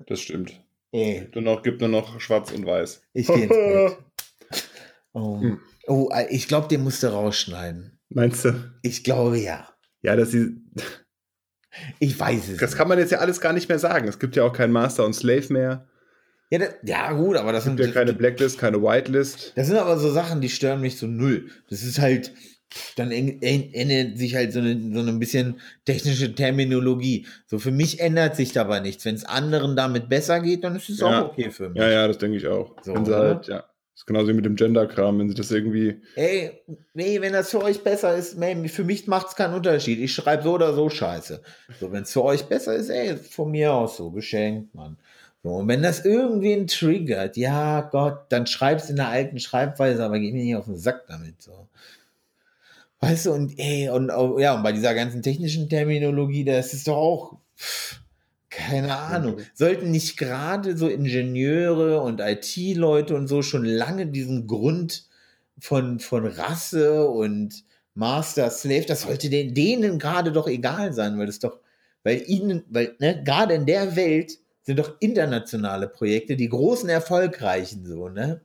Das 0.06 0.20
stimmt. 0.20 0.62
Ey. 0.92 1.30
Nur 1.34 1.44
noch, 1.44 1.64
gibt 1.64 1.82
nur 1.82 1.90
noch 1.90 2.20
schwarz 2.20 2.52
und 2.52 2.66
weiß. 2.66 3.02
Ich 3.14 3.28
gehe 3.28 3.44
ins 3.44 3.50
Bett. 3.50 3.98
Oh, 5.14 5.42
hm. 5.42 5.60
oh 5.88 6.10
ich 6.30 6.48
glaube, 6.48 6.68
den 6.68 6.84
musst 6.84 7.04
du 7.04 7.08
rausschneiden. 7.08 8.00
Meinst 8.10 8.46
du? 8.46 8.54
Ich 8.84 9.04
glaube 9.04 9.40
ja. 9.40 9.68
Ja, 10.02 10.16
dass 10.16 10.32
sie. 10.32 10.62
Ich 12.00 12.20
weiß 12.20 12.50
es. 12.50 12.58
Das 12.58 12.76
kann 12.76 12.88
man 12.88 12.98
jetzt 12.98 13.12
ja 13.12 13.20
alles 13.20 13.42
gar 13.42 13.54
nicht 13.54 13.70
mehr 13.70 13.80
sagen. 13.80 14.08
Es 14.08 14.20
gibt 14.20 14.36
ja 14.36 14.44
auch 14.44 14.54
kein 14.54 14.72
Master 14.72 15.06
und 15.06 15.14
Slave 15.14 15.52
mehr. 15.52 15.88
Ja, 16.50 16.60
das, 16.60 16.76
ja 16.84 17.12
gut, 17.12 17.36
aber 17.36 17.52
das 17.52 17.66
es 17.66 17.72
gibt 17.72 17.84
sind 17.84 17.94
ja 17.94 18.00
keine 18.00 18.14
Blacklist, 18.14 18.58
keine 18.58 18.82
Whitelist. 18.82 19.52
Das 19.56 19.68
sind 19.68 19.78
aber 19.78 19.98
so 19.98 20.10
Sachen, 20.10 20.40
die 20.40 20.50
stören 20.50 20.80
mich 20.80 20.98
so 20.98 21.06
null. 21.06 21.50
Das 21.70 21.84
ist 21.84 22.00
halt, 22.00 22.34
dann 22.96 23.12
ändert 23.12 24.18
sich 24.18 24.36
halt 24.36 24.54
so 24.54 24.60
eine, 24.60 24.80
so 24.94 25.00
ein 25.00 25.20
bisschen 25.20 25.60
technische 25.86 26.34
Terminologie. 26.36 27.26
So 27.46 27.60
für 27.60 27.72
mich 27.72 28.00
ändert 28.00 28.36
sich 28.36 28.52
dabei 28.52 28.80
nichts. 28.80 29.06
Wenn 29.06 29.16
es 29.16 29.26
anderen 29.26 29.76
damit 29.76 30.10
besser 30.10 30.40
geht, 30.42 30.64
dann 30.64 30.76
ist 30.76 30.90
es 30.90 31.00
ja. 31.00 31.22
auch 31.22 31.32
okay 31.32 31.50
für 31.50 31.70
mich. 31.70 31.82
Ja, 31.82 31.90
ja, 31.90 32.08
das 32.08 32.18
denke 32.18 32.38
ich 32.38 32.48
auch. 32.48 32.76
So, 32.82 32.94
wenn 32.94 33.06
sie 33.06 33.16
halt, 33.16 33.48
ja. 33.48 33.64
Das 33.98 34.04
ist 34.04 34.06
genauso 34.06 34.28
wie 34.28 34.34
mit 34.34 34.46
dem 34.46 34.56
Gender-Kram, 34.56 35.18
wenn 35.18 35.28
sie 35.28 35.34
das 35.34 35.50
irgendwie. 35.50 36.02
Ey, 36.14 36.52
nee, 36.94 37.20
wenn 37.20 37.34
das 37.34 37.50
für 37.50 37.64
euch 37.64 37.84
besser 37.84 38.16
ist, 38.16 38.40
ey, 38.40 38.68
für 38.68 38.84
mich 38.84 39.08
macht 39.08 39.30
es 39.30 39.36
keinen 39.36 39.56
Unterschied. 39.56 39.98
Ich 39.98 40.14
schreibe 40.14 40.44
so 40.44 40.54
oder 40.54 40.74
so 40.74 40.88
Scheiße. 40.88 41.42
So, 41.80 41.92
wenn 41.92 42.04
es 42.04 42.14
für 42.14 42.24
euch 42.24 42.44
besser 42.44 42.76
ist, 42.76 42.90
ey, 42.90 43.18
von 43.18 43.50
mir 43.50 43.74
aus 43.74 43.98
so, 43.98 44.12
geschenkt, 44.12 44.76
Mann. 44.76 44.98
So, 45.42 45.50
und 45.50 45.68
wenn 45.68 45.82
das 45.82 46.06
irgendwen 46.06 46.68
triggert, 46.68 47.38
ja 47.38 47.82
Gott, 47.82 48.26
dann 48.30 48.46
schreib's 48.46 48.90
in 48.92 48.98
der 48.98 49.08
alten 49.08 49.40
Schreibweise, 49.40 50.04
aber 50.04 50.20
geh 50.20 50.32
mir 50.32 50.44
nicht 50.44 50.56
auf 50.56 50.66
den 50.66 50.78
Sack 50.78 51.08
damit. 51.08 51.42
So. 51.42 51.67
Weißt 53.00 53.28
du, 53.28 53.32
und 53.34 53.60
ey, 53.60 53.90
und 53.90 54.10
ja, 54.40 54.56
und 54.56 54.64
bei 54.64 54.72
dieser 54.72 54.96
ganzen 54.96 55.22
technischen 55.22 55.70
Terminologie, 55.70 56.46
das 56.46 56.74
ist 56.74 56.88
doch 56.88 56.98
auch. 56.98 57.38
Pff, 57.58 58.02
keine 58.50 58.98
Ahnung. 58.98 59.38
Sollten 59.54 59.92
nicht 59.92 60.18
gerade 60.18 60.76
so 60.78 60.88
Ingenieure 60.88 62.02
und 62.02 62.20
IT-Leute 62.22 63.16
und 63.16 63.28
so 63.28 63.42
schon 63.44 63.66
lange 63.66 64.08
diesen 64.08 64.48
Grund 64.48 65.06
von, 65.60 66.00
von 66.00 66.26
Rasse 66.26 67.08
und 67.08 67.64
Master, 67.94 68.50
Slave, 68.50 68.86
das 68.86 69.02
sollte 69.04 69.30
denen, 69.30 69.54
denen 69.54 70.00
gerade 70.00 70.32
doch 70.32 70.48
egal 70.48 70.94
sein, 70.94 71.18
weil 71.18 71.26
das 71.28 71.40
doch, 71.40 71.60
weil 72.04 72.24
ihnen, 72.28 72.64
weil, 72.70 72.96
ne, 73.00 73.24
gerade 73.24 73.56
in 73.56 73.66
der 73.66 73.96
Welt 73.96 74.34
sind 74.64 74.80
doch 74.80 74.96
internationale 75.00 75.88
Projekte, 75.88 76.36
die 76.36 76.50
großen 76.50 76.90
Erfolgreichen 76.90 77.86
so, 77.86 78.10
ne? 78.10 78.42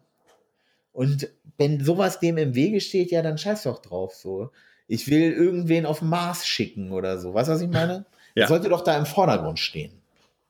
Und 0.92 1.28
wenn 1.58 1.82
sowas 1.84 2.20
dem 2.20 2.36
im 2.36 2.54
Wege 2.54 2.80
steht, 2.80 3.10
ja, 3.10 3.22
dann 3.22 3.38
scheiß 3.38 3.64
doch 3.64 3.80
drauf, 3.80 4.14
so. 4.14 4.50
Ich 4.88 5.08
will 5.08 5.32
irgendwen 5.32 5.86
auf 5.86 6.02
Mars 6.02 6.46
schicken 6.46 6.92
oder 6.92 7.18
so. 7.18 7.34
Weißt 7.34 7.48
du, 7.48 7.52
was 7.54 7.60
ich 7.60 7.68
meine? 7.70 8.04
Ja. 8.34 8.46
sollte 8.46 8.68
doch 8.68 8.82
da 8.82 8.96
im 8.96 9.06
Vordergrund 9.06 9.58
stehen. 9.58 9.92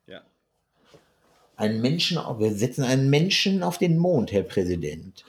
Ja. 0.07 0.23
Einen 1.57 1.81
Menschen, 1.81 2.17
wir 2.17 2.53
setzen 2.55 2.85
einen 2.85 3.11
Menschen 3.11 3.63
auf 3.63 3.79
den 3.79 3.99
Mond, 3.99 4.31
Herr 4.33 4.45
Präsident. 4.45 5.25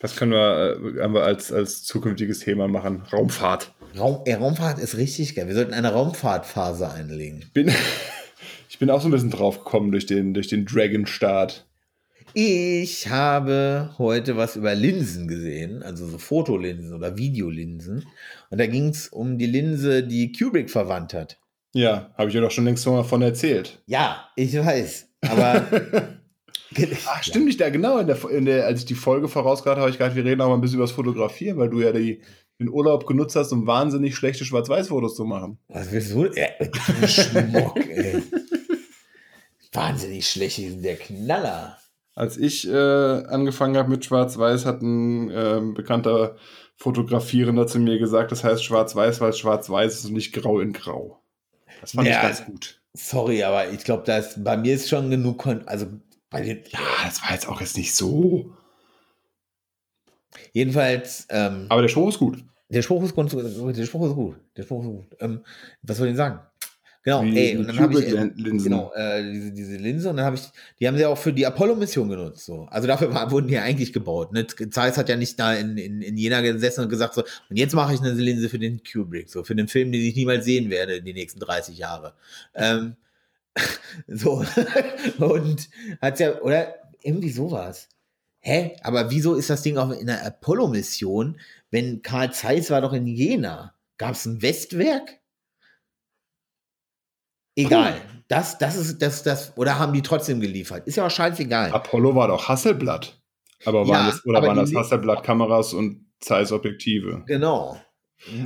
Das 0.00 0.16
können 0.16 0.32
wir, 0.32 0.76
äh, 0.96 1.02
haben 1.02 1.14
wir 1.14 1.22
als, 1.22 1.52
als 1.52 1.82
zukünftiges 1.84 2.40
Thema 2.40 2.68
machen. 2.68 3.02
Raumfahrt. 3.12 3.72
Raum, 3.96 4.22
ja, 4.26 4.38
Raumfahrt 4.38 4.78
ist 4.78 4.96
richtig 4.96 5.34
geil. 5.34 5.46
Wir 5.46 5.54
sollten 5.54 5.72
eine 5.72 5.92
Raumfahrtphase 5.92 6.90
einlegen. 6.90 7.38
Ich 7.40 7.52
bin, 7.52 7.72
ich 8.68 8.78
bin 8.78 8.90
auch 8.90 9.00
so 9.00 9.08
ein 9.08 9.12
bisschen 9.12 9.30
drauf 9.30 9.64
gekommen 9.64 9.92
durch 9.92 10.06
den, 10.06 10.34
durch 10.34 10.48
den 10.48 10.66
Dragon-Start. 10.66 11.66
Ich 12.36 13.08
habe 13.08 13.94
heute 13.96 14.36
was 14.36 14.56
über 14.56 14.74
Linsen 14.74 15.28
gesehen, 15.28 15.84
also 15.84 16.04
so 16.04 16.18
Fotolinsen 16.18 16.92
oder 16.92 17.16
Videolinsen. 17.16 18.06
Und 18.50 18.58
da 18.58 18.66
ging 18.66 18.88
es 18.88 19.06
um 19.06 19.38
die 19.38 19.46
Linse, 19.46 20.02
die 20.02 20.32
Kubrick 20.32 20.68
verwandt 20.68 21.14
hat. 21.14 21.38
Ja, 21.74 22.12
habe 22.18 22.28
ich 22.28 22.34
ja 22.34 22.40
doch 22.40 22.50
schon 22.50 22.64
längst 22.64 22.84
mal 22.88 23.04
von 23.04 23.22
erzählt. 23.22 23.80
Ja, 23.86 24.28
ich 24.34 24.52
weiß. 24.52 25.08
Aber. 25.20 25.64
Ach, 27.06 27.22
stimmt 27.22 27.44
nicht, 27.44 27.60
da 27.60 27.70
genau, 27.70 27.98
in 27.98 28.08
der, 28.08 28.18
in 28.28 28.46
der, 28.46 28.66
als 28.66 28.80
ich 28.80 28.86
die 28.86 28.96
Folge 28.96 29.28
vorausgehabt 29.28 29.78
habe, 29.78 29.90
ich 29.90 29.98
gedacht, 29.98 30.16
wir 30.16 30.24
reden 30.24 30.40
auch 30.40 30.48
mal 30.48 30.54
ein 30.54 30.60
bisschen 30.60 30.78
über 30.78 30.84
das 30.84 30.92
Fotografieren, 30.92 31.56
weil 31.56 31.70
du 31.70 31.80
ja 31.80 31.92
die, 31.92 32.20
den 32.58 32.68
Urlaub 32.68 33.06
genutzt 33.06 33.36
hast, 33.36 33.52
um 33.52 33.68
wahnsinnig 33.68 34.16
schlechte 34.16 34.44
Schwarz-Weiß-Fotos 34.44 35.14
zu 35.14 35.24
machen. 35.24 35.58
Was 35.68 35.92
willst 35.92 36.12
du? 36.12 36.26
Ja, 36.34 36.48
Schmuck, 37.06 37.76
ey. 37.76 38.20
Wahnsinnig 39.72 40.28
schlecht, 40.28 40.84
der 40.84 40.96
Knaller. 40.96 41.78
Als 42.14 42.36
ich 42.36 42.68
äh, 42.68 42.74
angefangen 42.74 43.76
habe 43.76 43.90
mit 43.90 44.04
Schwarz-Weiß, 44.04 44.66
hat 44.66 44.82
ein 44.82 45.30
äh, 45.30 45.60
bekannter 45.74 46.36
Fotografierender 46.76 47.66
zu 47.66 47.78
mir 47.78 47.98
gesagt, 47.98 48.32
das 48.32 48.44
heißt 48.44 48.64
Schwarz-Weiß, 48.64 49.20
weil 49.20 49.30
es 49.30 49.38
Schwarz-Weiß 49.38 49.94
ist 49.94 50.04
und 50.06 50.12
nicht 50.12 50.32
Grau 50.32 50.60
in 50.60 50.72
Grau. 50.72 51.20
Das 51.80 51.92
fand 51.92 52.08
ja, 52.08 52.16
ich 52.16 52.22
ganz 52.22 52.44
gut. 52.44 52.80
Sorry, 52.94 53.42
aber 53.42 53.70
ich 53.70 53.82
glaube, 53.84 54.04
bei 54.36 54.56
mir 54.56 54.74
ist 54.74 54.88
schon 54.88 55.10
genug, 55.10 55.46
also 55.66 55.86
bei 56.30 56.42
den. 56.42 56.62
Ja, 56.68 56.80
das 57.04 57.22
war 57.22 57.32
jetzt 57.32 57.48
auch 57.48 57.60
jetzt 57.60 57.76
nicht 57.76 57.94
so. 57.94 58.52
Jedenfalls. 60.52 61.26
Ähm, 61.30 61.66
aber 61.68 61.82
der 61.82 61.88
Spruch 61.88 62.08
ist 62.08 62.18
gut. 62.18 62.44
Der 62.68 62.82
Spruch 62.82 63.02
ist 63.02 63.14
gut. 63.14 63.32
Der 63.32 63.86
Spruch 63.86 64.06
ist 64.06 64.14
gut. 64.14 64.36
Der 64.56 64.62
Spruch 64.62 64.82
ist 64.82 64.88
gut. 64.88 65.06
Ähm, 65.20 65.44
was 65.82 65.96
soll 65.96 66.06
ich 66.06 66.12
denn 66.12 66.16
sagen? 66.16 66.40
Genau, 67.04 67.22
ey, 67.22 67.58
und 67.58 67.68
dann 67.68 67.78
habe 67.80 68.00
ich 68.00 68.08
äh, 68.08 68.30
genau, 68.34 68.90
äh, 68.94 69.30
diese, 69.30 69.52
diese 69.52 69.76
Linse 69.76 70.08
und 70.08 70.16
dann 70.16 70.24
habe 70.24 70.36
ich, 70.36 70.42
die 70.80 70.88
haben 70.88 70.96
sie 70.96 71.04
auch 71.04 71.18
für 71.18 71.34
die 71.34 71.44
Apollo-Mission 71.44 72.08
genutzt. 72.08 72.46
So. 72.46 72.66
Also 72.70 72.88
dafür 72.88 73.12
war, 73.12 73.30
wurden 73.30 73.46
die 73.46 73.58
eigentlich 73.58 73.92
gebaut. 73.92 74.32
Ne? 74.32 74.46
Zeiss 74.46 74.96
hat 74.96 75.10
ja 75.10 75.16
nicht 75.16 75.38
da 75.38 75.52
in, 75.52 75.76
in, 75.76 76.00
in 76.00 76.16
Jena 76.16 76.40
gesessen 76.40 76.80
und 76.80 76.88
gesagt, 76.88 77.12
so, 77.12 77.22
und 77.50 77.56
jetzt 77.56 77.74
mache 77.74 77.92
ich 77.92 78.00
eine 78.00 78.12
Linse 78.12 78.48
für 78.48 78.58
den 78.58 78.80
Kubrick, 78.90 79.28
so 79.28 79.44
für 79.44 79.54
den 79.54 79.68
Film, 79.68 79.92
den 79.92 80.00
ich 80.00 80.16
niemals 80.16 80.46
sehen 80.46 80.70
werde 80.70 80.96
in 80.96 81.04
die 81.04 81.12
nächsten 81.12 81.40
30 81.40 81.76
Jahre. 81.76 82.14
Ähm, 82.54 82.96
so, 84.08 84.42
und 85.18 85.68
hat 86.00 86.20
ja, 86.20 86.40
oder 86.40 86.74
irgendwie 87.02 87.30
sowas. 87.30 87.90
Hä? 88.40 88.76
Aber 88.82 89.10
wieso 89.10 89.34
ist 89.34 89.50
das 89.50 89.60
Ding 89.60 89.76
auch 89.76 89.90
in 89.90 90.06
der 90.06 90.24
Apollo-Mission, 90.24 91.38
wenn 91.70 92.00
Karl 92.00 92.32
Zeiss 92.32 92.70
war 92.70 92.80
doch 92.80 92.94
in 92.94 93.06
Jena? 93.06 93.74
Gab 93.98 94.12
es 94.12 94.24
ein 94.24 94.40
Westwerk? 94.40 95.18
Egal. 97.56 98.00
Das, 98.28 98.58
das 98.58 98.76
ist, 98.76 99.02
das, 99.02 99.22
das, 99.22 99.56
oder 99.56 99.78
haben 99.78 99.92
die 99.92 100.02
trotzdem 100.02 100.40
geliefert? 100.40 100.86
Ist 100.86 100.96
ja 100.96 101.06
auch 101.06 101.10
scheißegal. 101.10 101.72
Apollo 101.72 102.14
war 102.14 102.28
doch 102.28 102.48
Hasselblatt. 102.48 103.20
Aber 103.64 103.86
waren 103.86 104.06
ja, 104.06 104.10
das, 104.10 104.26
oder 104.26 104.42
waren 104.42 104.56
das 104.56 104.74
Hasselblatt-Kameras 104.74 105.74
und 105.74 106.06
Zeiss-Objektive? 106.20 107.24
Genau. 107.26 107.78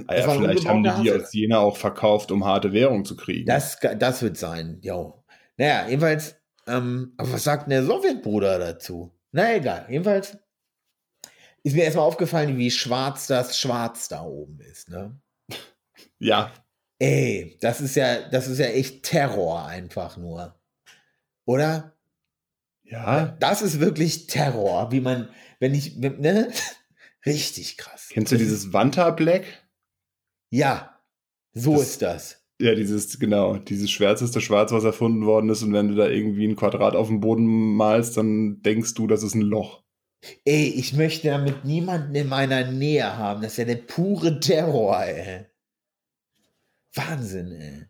Ah 0.08 0.16
ja, 0.16 0.28
vielleicht 0.28 0.66
haben 0.66 0.82
die 0.82 0.90
die 1.02 1.12
aus 1.12 1.32
Jena 1.32 1.58
auch 1.58 1.76
verkauft, 1.76 2.32
um 2.32 2.44
harte 2.44 2.72
Währung 2.72 3.04
zu 3.04 3.16
kriegen. 3.16 3.46
Das, 3.46 3.78
das 3.98 4.22
wird 4.22 4.36
sein, 4.36 4.78
ja. 4.82 5.12
Naja, 5.56 5.88
jedenfalls, 5.88 6.36
ähm, 6.66 7.12
aber 7.16 7.32
was 7.32 7.44
sagt 7.44 7.64
denn 7.64 7.70
der 7.70 7.84
Sowjetbruder 7.84 8.58
dazu? 8.58 9.12
Na 9.30 9.54
egal, 9.54 9.86
jedenfalls 9.88 10.36
ist 11.62 11.74
mir 11.74 11.84
erstmal 11.84 12.06
aufgefallen, 12.06 12.56
wie 12.56 12.70
schwarz 12.70 13.26
das 13.26 13.58
Schwarz 13.58 14.08
da 14.08 14.22
oben 14.22 14.60
ist, 14.60 14.88
ne? 14.88 15.20
Ja, 16.18 16.50
Ey, 16.98 17.56
das 17.60 17.80
ist 17.80 17.94
ja, 17.94 18.28
das 18.28 18.48
ist 18.48 18.58
ja 18.58 18.66
echt 18.66 19.04
Terror 19.04 19.66
einfach 19.66 20.16
nur. 20.16 20.58
Oder? 21.44 21.96
Ja. 22.82 23.36
Das 23.38 23.62
ist 23.62 23.80
wirklich 23.80 24.26
Terror, 24.26 24.90
wie 24.90 25.00
man, 25.00 25.28
wenn 25.60 25.74
ich, 25.74 25.96
ne? 25.96 26.50
Richtig 27.26 27.76
krass. 27.76 28.08
Kennst 28.10 28.32
du 28.32 28.36
dieses 28.36 28.72
Vanta 28.72 29.10
Black? 29.10 29.44
Ja, 30.50 30.98
so 31.52 31.72
das, 31.74 31.82
ist 31.82 32.02
das. 32.02 32.44
Ja, 32.60 32.74
dieses, 32.74 33.18
genau, 33.18 33.56
dieses 33.56 33.90
schwärzeste 33.90 34.40
Schwarz, 34.40 34.72
was 34.72 34.84
erfunden 34.84 35.26
worden 35.26 35.50
ist. 35.50 35.62
Und 35.62 35.72
wenn 35.72 35.88
du 35.88 35.94
da 35.94 36.08
irgendwie 36.08 36.46
ein 36.46 36.56
Quadrat 36.56 36.96
auf 36.96 37.08
dem 37.08 37.20
Boden 37.20 37.44
malst, 37.76 38.16
dann 38.16 38.62
denkst 38.62 38.94
du, 38.94 39.06
das 39.06 39.22
ist 39.22 39.34
ein 39.34 39.42
Loch. 39.42 39.84
Ey, 40.44 40.68
ich 40.68 40.94
möchte 40.94 41.28
damit 41.28 41.64
niemanden 41.64 42.14
in 42.14 42.28
meiner 42.28 42.70
Nähe 42.70 43.16
haben. 43.16 43.42
Das 43.42 43.52
ist 43.52 43.58
ja 43.58 43.64
der 43.64 43.76
pure 43.76 44.40
Terror, 44.40 45.04
ey. 45.04 45.46
Wahnsinn, 46.94 47.52
ey. 47.52 47.86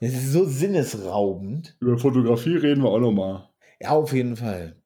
Das 0.00 0.12
ist 0.12 0.32
so 0.32 0.46
sinnesraubend. 0.46 1.76
Über 1.80 1.98
Fotografie 1.98 2.56
reden 2.56 2.82
wir 2.82 2.90
auch 2.90 3.00
nochmal. 3.00 3.50
Ja, 3.80 3.90
auf 3.90 4.12
jeden 4.12 4.36
Fall. 4.36 4.80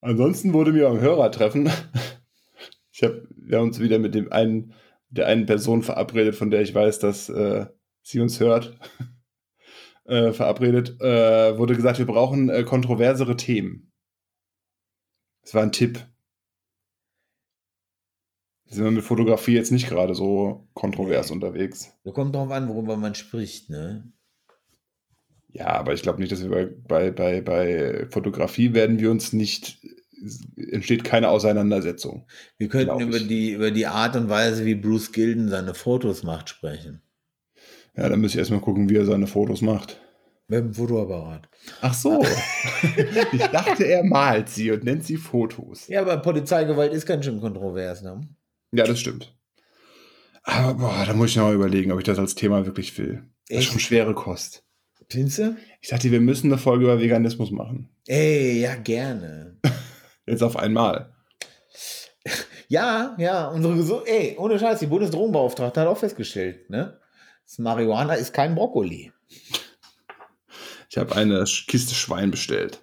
Ansonsten 0.00 0.52
wurde 0.52 0.72
mir 0.72 0.88
am 0.88 1.00
Hörertreffen, 1.00 1.70
ich 2.92 3.02
habe, 3.04 3.28
wir 3.36 3.58
haben 3.58 3.68
uns 3.68 3.78
wieder 3.78 4.00
mit 4.00 4.14
dem 4.14 4.32
einen, 4.32 4.74
der 5.10 5.26
einen 5.26 5.46
Person 5.46 5.82
verabredet, 5.82 6.34
von 6.34 6.50
der 6.50 6.62
ich 6.62 6.74
weiß, 6.74 6.98
dass 6.98 7.28
äh, 7.28 7.66
sie 8.02 8.20
uns 8.20 8.40
hört, 8.40 8.76
äh, 10.04 10.32
verabredet, 10.32 11.00
äh, 11.00 11.56
wurde 11.56 11.76
gesagt, 11.76 11.98
wir 11.98 12.06
brauchen 12.06 12.48
äh, 12.48 12.64
kontroversere 12.64 13.36
Themen. 13.36 13.92
Das 15.42 15.54
war 15.54 15.62
ein 15.62 15.72
Tipp 15.72 16.00
sind 18.72 18.84
wir 18.84 18.90
mit 18.90 19.04
Fotografie 19.04 19.54
jetzt 19.54 19.72
nicht 19.72 19.88
gerade 19.88 20.14
so 20.14 20.68
kontrovers 20.74 21.28
nee. 21.28 21.34
unterwegs. 21.34 21.92
Da 22.04 22.10
kommt 22.10 22.34
drauf 22.34 22.50
an, 22.50 22.68
worüber 22.68 22.96
man 22.96 23.14
spricht, 23.14 23.70
ne? 23.70 24.12
Ja, 25.48 25.68
aber 25.68 25.92
ich 25.92 26.02
glaube 26.02 26.20
nicht, 26.20 26.32
dass 26.32 26.42
wir 26.42 26.50
bei, 26.50 26.66
bei, 26.66 27.10
bei, 27.10 27.40
bei 27.42 28.06
Fotografie 28.10 28.72
werden 28.72 28.98
wir 28.98 29.10
uns 29.10 29.34
nicht, 29.34 29.78
entsteht 30.56 31.04
keine 31.04 31.28
Auseinandersetzung. 31.28 32.26
Wir 32.56 32.68
könnten 32.68 33.00
über 33.00 33.20
die, 33.20 33.52
über 33.52 33.70
die 33.70 33.86
Art 33.86 34.16
und 34.16 34.30
Weise, 34.30 34.64
wie 34.64 34.74
Bruce 34.74 35.12
Gilden 35.12 35.50
seine 35.50 35.74
Fotos 35.74 36.22
macht, 36.22 36.48
sprechen. 36.48 37.02
Ja, 37.94 38.08
dann 38.08 38.20
müsste 38.20 38.36
ich 38.36 38.40
erstmal 38.40 38.60
gucken, 38.60 38.88
wie 38.88 38.96
er 38.96 39.04
seine 39.04 39.26
Fotos 39.26 39.60
macht. 39.60 40.00
Mit 40.48 40.60
dem 40.60 40.74
Fotoapparat. 40.74 41.48
Ach 41.82 41.94
so. 41.94 42.24
ich 43.32 43.46
dachte, 43.46 43.84
er 43.84 44.04
malt 44.04 44.48
sie 44.48 44.70
und 44.70 44.84
nennt 44.84 45.04
sie 45.04 45.16
Fotos. 45.16 45.88
Ja, 45.88 46.00
aber 46.00 46.16
Polizeigewalt 46.16 46.94
ist 46.94 47.06
ganz 47.06 47.26
schön 47.26 47.40
kontrovers, 47.40 48.02
ne? 48.02 48.20
Ja, 48.72 48.84
das 48.84 49.00
stimmt. 49.00 49.34
Aber 50.44 50.74
boah, 50.74 51.04
da 51.06 51.12
muss 51.12 51.30
ich 51.30 51.36
noch 51.36 51.52
überlegen, 51.52 51.92
ob 51.92 51.98
ich 51.98 52.04
das 52.04 52.18
als 52.18 52.34
Thema 52.34 52.66
wirklich 52.66 52.96
will. 52.98 53.22
Das 53.48 53.60
ist 53.60 53.64
schon 53.66 53.80
schwere 53.80 54.14
Kost. 54.14 54.64
Findest 55.08 55.38
du? 55.38 55.56
Ich 55.80 55.90
dachte, 55.90 56.10
wir 56.10 56.20
müssen 56.20 56.46
eine 56.50 56.58
Folge 56.58 56.84
über 56.84 57.00
Veganismus 57.00 57.50
machen. 57.50 57.90
Ey, 58.06 58.60
ja, 58.60 58.74
gerne. 58.76 59.58
Jetzt 60.26 60.42
auf 60.42 60.56
einmal. 60.56 61.12
Ja, 62.68 63.14
ja, 63.18 63.48
unsere 63.48 63.76
Gesundheit, 63.76 64.08
ey, 64.08 64.36
ohne 64.38 64.58
Scheiß, 64.58 64.78
die 64.78 64.86
Bundesdrogenbeauftragte 64.86 65.78
hat 65.78 65.88
auch 65.88 65.98
festgestellt, 65.98 66.70
ne? 66.70 66.98
Das 67.44 67.58
Marihuana 67.58 68.14
ist 68.14 68.32
kein 68.32 68.54
Brokkoli. 68.54 69.12
Ich 70.88 70.96
habe 70.96 71.14
eine 71.14 71.44
Kiste 71.44 71.94
Schwein 71.94 72.30
bestellt. 72.30 72.82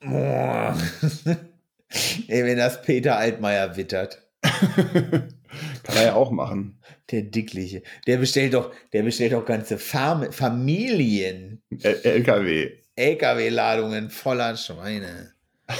Boah. 0.00 0.76
ey, 2.26 2.44
wenn 2.44 2.58
das 2.58 2.82
Peter 2.82 3.18
Altmaier 3.18 3.76
wittert. 3.76 4.29
Kann 5.82 5.96
er 5.96 6.04
ja 6.04 6.14
auch 6.14 6.30
machen. 6.30 6.78
Der 7.10 7.22
Dickliche. 7.22 7.82
Der 8.06 8.18
bestellt 8.18 8.54
doch, 8.54 8.72
der 8.92 9.02
bestellt 9.02 9.32
doch 9.32 9.44
ganze 9.44 9.78
Farm 9.78 10.32
Familien. 10.32 11.62
LKW. 11.80 12.72
LKW-Ladungen 12.96 14.10
voller 14.10 14.56
Schweine. 14.56 15.34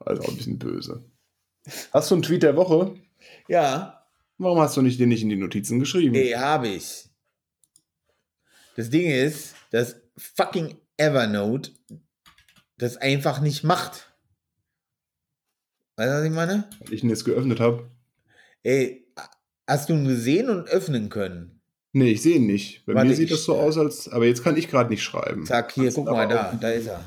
Also 0.00 0.22
auch 0.22 0.28
ein 0.28 0.36
bisschen 0.36 0.58
böse. 0.58 1.04
Hast 1.92 2.10
du 2.10 2.14
einen 2.14 2.22
Tweet 2.22 2.42
der 2.42 2.56
Woche? 2.56 2.94
Ja. 3.46 4.06
Warum 4.38 4.60
hast 4.60 4.76
du 4.76 4.80
nicht 4.80 4.98
den 4.98 5.10
nicht 5.10 5.22
in 5.22 5.28
die 5.28 5.36
Notizen 5.36 5.80
geschrieben? 5.80 6.12
Nee, 6.12 6.34
habe 6.34 6.68
ich. 6.68 7.08
Das 8.76 8.88
Ding 8.88 9.10
ist, 9.10 9.54
dass 9.70 9.96
fucking 10.16 10.76
Evernote 10.96 11.72
das 12.78 12.96
einfach 12.96 13.40
nicht 13.40 13.64
macht. 13.64 14.07
Weißt 15.98 16.08
du, 16.10 16.14
was 16.18 16.24
ich 16.24 16.30
meine? 16.30 16.64
Weil 16.78 16.94
ich 16.94 17.02
ihn 17.02 17.10
jetzt 17.10 17.24
geöffnet 17.24 17.58
habe. 17.58 17.90
Ey, 18.62 19.04
hast 19.66 19.88
du 19.88 19.94
ihn 19.94 20.06
gesehen 20.06 20.48
und 20.48 20.68
öffnen 20.68 21.08
können? 21.08 21.60
Nee, 21.92 22.12
ich 22.12 22.22
sehe 22.22 22.36
ihn 22.36 22.46
nicht. 22.46 22.86
Bei 22.86 22.94
Warte, 22.94 23.08
mir 23.08 23.16
sieht 23.16 23.24
ich- 23.24 23.30
das 23.32 23.42
so 23.44 23.56
aus, 23.56 23.76
als. 23.76 24.08
Aber 24.08 24.24
jetzt 24.24 24.44
kann 24.44 24.56
ich 24.56 24.68
gerade 24.68 24.90
nicht 24.90 25.02
schreiben. 25.02 25.44
Zack, 25.44 25.72
hier, 25.72 25.84
Kannst 25.84 25.96
guck 25.96 26.06
mal 26.06 26.28
da, 26.28 26.52
da 26.60 26.70
ist 26.70 26.86
er. 26.86 27.04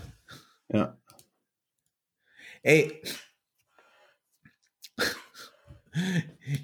Ja. 0.74 0.98
Ey. 2.64 3.02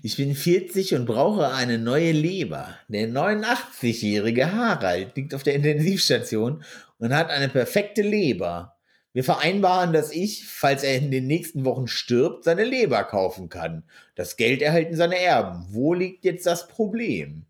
Ich 0.01 0.15
bin 0.15 0.34
40 0.36 0.95
und 0.95 1.05
brauche 1.05 1.49
eine 1.53 1.78
neue 1.78 2.13
Leber. 2.13 2.78
Der 2.88 3.09
89-jährige 3.09 4.53
Harald 4.53 5.17
liegt 5.17 5.34
auf 5.36 5.43
der 5.43 5.55
Intensivstation 5.55 6.63
und 6.97 7.13
hat 7.13 7.30
eine 7.30 7.49
perfekte 7.49 8.03
Leber. 8.03 8.76
Wir 9.18 9.24
vereinbaren, 9.24 9.93
dass 9.93 10.11
ich, 10.11 10.45
falls 10.45 10.84
er 10.84 10.95
in 10.95 11.09
den 11.09 11.26
nächsten 11.26 11.65
Wochen 11.65 11.88
stirbt, 11.88 12.43
seine 12.43 12.63
Leber 12.63 13.03
kaufen 13.03 13.49
kann. 13.49 13.82
Das 14.13 14.38
Geld 14.38 14.61
erhalten 14.61 14.95
seine 14.95 15.18
Erben. 15.18 15.65
Wo 15.72 15.95
liegt 15.95 16.24
jetzt 16.24 16.45
das 16.45 16.68
Problem? 16.68 17.47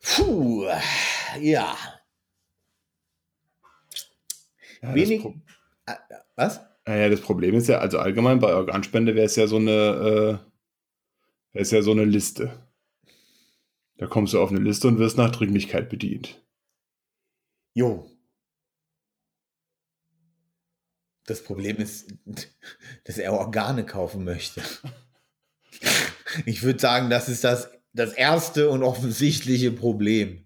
Puh, 0.00 0.66
ja. 1.40 1.76
ja 4.80 4.94
Wenig. 4.94 5.22
Pro 5.22 5.34
Ah, 5.86 5.98
Was? 6.36 6.60
naja, 6.86 7.08
das 7.08 7.22
Problem 7.22 7.56
ist 7.56 7.66
ja, 7.66 7.78
also 7.78 7.98
allgemein 7.98 8.38
bei 8.38 8.54
Organspende 8.54 9.16
wäre 9.16 9.26
es 9.26 9.34
ja 9.34 9.48
so 9.48 9.56
eine. 9.56 9.72
Äh, 9.72 11.54
wäre 11.54 11.62
es 11.62 11.72
ja 11.72 11.82
so 11.82 11.90
eine 11.90 12.04
Liste. 12.04 12.52
Da 13.96 14.06
kommst 14.06 14.32
du 14.32 14.40
auf 14.40 14.50
eine 14.50 14.60
Liste 14.60 14.86
und 14.86 15.00
wirst 15.00 15.16
nach 15.16 15.32
Dringlichkeit 15.32 15.88
bedient. 15.88 16.40
Jo. 17.74 18.08
Das 21.30 21.44
Problem 21.44 21.76
ist, 21.76 22.12
dass 23.04 23.16
er 23.16 23.32
Organe 23.32 23.86
kaufen 23.86 24.24
möchte. 24.24 24.60
Ich 26.46 26.62
würde 26.62 26.78
sagen, 26.78 27.10
das 27.10 27.28
ist 27.28 27.42
das, 27.42 27.72
das 27.92 28.12
erste 28.12 28.70
und 28.70 28.84
offensichtliche 28.84 29.72
Problem. 29.72 30.44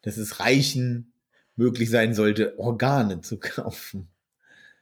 Dass 0.00 0.16
es 0.16 0.40
Reichen 0.40 1.12
möglich 1.56 1.90
sein 1.90 2.14
sollte, 2.14 2.58
Organe 2.58 3.20
zu 3.20 3.38
kaufen. 3.38 4.08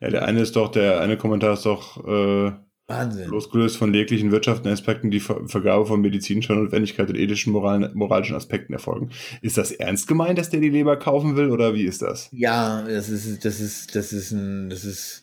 Ja, 0.00 0.10
der 0.10 0.24
eine 0.24 0.42
ist 0.42 0.54
doch, 0.54 0.70
der 0.70 1.00
eine 1.00 1.16
Kommentar 1.16 1.54
ist 1.54 1.66
doch 1.66 2.06
äh, 2.06 2.52
Wahnsinn. 2.86 3.28
losgelöst 3.28 3.76
von 3.76 3.94
jeglichen 3.94 4.32
wirtschaftlichen 4.32 4.72
Aspekten, 4.72 5.10
die 5.10 5.20
Ver 5.20 5.48
Vergabe 5.48 5.86
von 5.86 6.00
medizinischer 6.00 6.54
Notwendigkeit 6.54 7.08
und 7.08 7.16
ethischen, 7.16 7.52
moral 7.52 7.90
moralischen 7.94 8.36
Aspekten 8.36 8.72
erfolgen. 8.72 9.10
Ist 9.40 9.56
das 9.56 9.70
ernst 9.70 10.08
gemeint, 10.08 10.38
dass 10.38 10.50
der 10.50 10.60
die 10.60 10.68
Leber 10.68 10.96
kaufen 10.98 11.36
will 11.36 11.50
oder 11.50 11.74
wie 11.74 11.84
ist 11.84 12.02
das? 12.02 12.28
Ja, 12.32 12.82
das 12.82 13.08
ist, 13.08 13.44
das 13.44 13.60
ist, 13.60 13.94
das 13.94 14.12
ist 14.12 14.32
ein, 14.32 14.68
das 14.68 14.84
ist, 14.84 15.22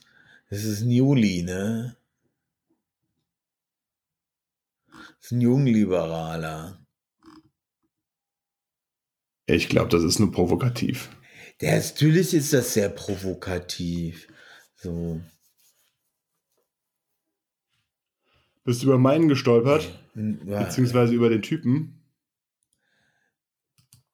das 0.49 0.63
ist 0.63 0.81
ein 0.81 0.91
Juli, 0.91 1.43
ne? 1.43 1.95
Das 4.87 5.25
ist 5.25 5.31
ein 5.31 5.41
Jungliberaler. 5.41 6.79
Ich 9.45 9.67
glaube, 9.67 9.89
das 9.89 10.03
ist 10.03 10.19
nur 10.19 10.31
provokativ. 10.31 11.09
Der 11.61 11.75
natürlich 11.75 12.33
ist 12.33 12.53
das 12.53 12.73
sehr 12.73 12.89
provokativ. 12.89 14.27
So. 14.75 15.19
Bist 18.63 18.81
du 18.83 18.87
über 18.87 18.97
meinen 18.97 19.27
gestolpert, 19.27 19.89
Ja, 20.45 20.63
beziehungsweise 20.63 21.13
über 21.13 21.29
den 21.29 21.41
Typen? 21.41 22.01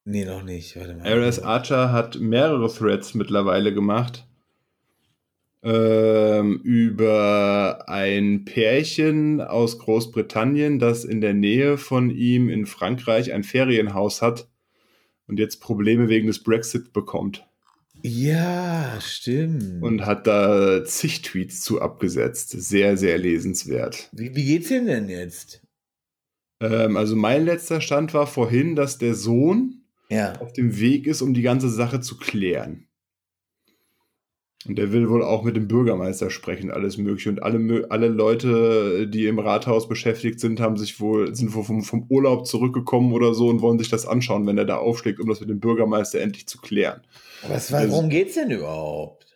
nee, 0.04 0.24
noch 0.24 0.42
nicht. 0.42 0.76
Warte 0.76 0.94
mal. 0.94 1.06
RS 1.06 1.40
Archer 1.40 1.92
hat 1.92 2.18
mehrere 2.20 2.72
Threads 2.72 3.14
mittlerweile 3.14 3.74
gemacht 3.74 4.26
ähm, 5.66 6.60
über 6.62 7.88
ein 7.88 8.44
Pärchen 8.44 9.40
aus 9.40 9.80
Großbritannien, 9.80 10.78
das 10.78 11.04
in 11.04 11.20
der 11.20 11.34
Nähe 11.34 11.76
von 11.76 12.10
ihm 12.10 12.48
in 12.48 12.66
Frankreich 12.66 13.32
ein 13.32 13.42
Ferienhaus 13.42 14.22
hat 14.22 14.48
und 15.26 15.40
jetzt 15.40 15.60
Probleme 15.60 16.08
wegen 16.08 16.28
des 16.28 16.42
Brexit 16.44 16.92
bekommt. 16.92 17.45
Ja, 18.08 18.98
stimmt. 19.00 19.82
Und 19.82 20.06
hat 20.06 20.26
da 20.28 20.84
zig 20.84 21.22
Tweets 21.22 21.60
zu 21.62 21.80
abgesetzt. 21.80 22.50
Sehr, 22.50 22.96
sehr 22.96 23.18
lesenswert. 23.18 24.08
wie, 24.12 24.34
wie 24.36 24.44
geht's 24.44 24.70
ihm 24.70 24.86
denn 24.86 25.08
jetzt? 25.08 25.60
Ähm, 26.62 26.96
also 26.96 27.16
mein 27.16 27.44
letzter 27.44 27.80
Stand 27.80 28.14
war 28.14 28.26
vorhin, 28.28 28.76
dass 28.76 28.98
der 28.98 29.14
Sohn 29.14 29.82
Ja. 30.08 30.38
auf 30.40 30.52
dem 30.52 30.78
Weg 30.78 31.06
ist, 31.08 31.20
um 31.20 31.34
die 31.34 31.42
ganze 31.42 31.68
Sache 31.68 32.00
zu 32.00 32.16
klären. 32.16 32.85
Und 34.68 34.78
er 34.78 34.92
will 34.92 35.08
wohl 35.08 35.22
auch 35.22 35.42
mit 35.42 35.56
dem 35.56 35.68
Bürgermeister 35.68 36.30
sprechen, 36.30 36.70
alles 36.70 36.96
mögliche. 36.96 37.30
Und 37.30 37.42
alle, 37.42 37.86
alle 37.90 38.08
Leute, 38.08 39.06
die 39.08 39.26
im 39.26 39.38
Rathaus 39.38 39.88
beschäftigt 39.88 40.40
sind, 40.40 40.60
haben 40.60 40.76
sich 40.76 41.00
wohl, 41.00 41.34
sind 41.34 41.54
wohl 41.54 41.64
vom, 41.64 41.82
vom 41.82 42.06
Urlaub 42.08 42.46
zurückgekommen 42.46 43.12
oder 43.12 43.34
so 43.34 43.48
und 43.48 43.62
wollen 43.62 43.78
sich 43.78 43.88
das 43.88 44.06
anschauen, 44.06 44.46
wenn 44.46 44.58
er 44.58 44.64
da 44.64 44.76
aufschlägt, 44.76 45.20
um 45.20 45.28
das 45.28 45.40
mit 45.40 45.48
dem 45.48 45.60
Bürgermeister 45.60 46.20
endlich 46.20 46.46
zu 46.46 46.58
klären. 46.58 47.02
Was, 47.48 47.70
warum 47.70 48.08
geht's 48.08 48.34
denn 48.34 48.50
überhaupt? 48.50 49.26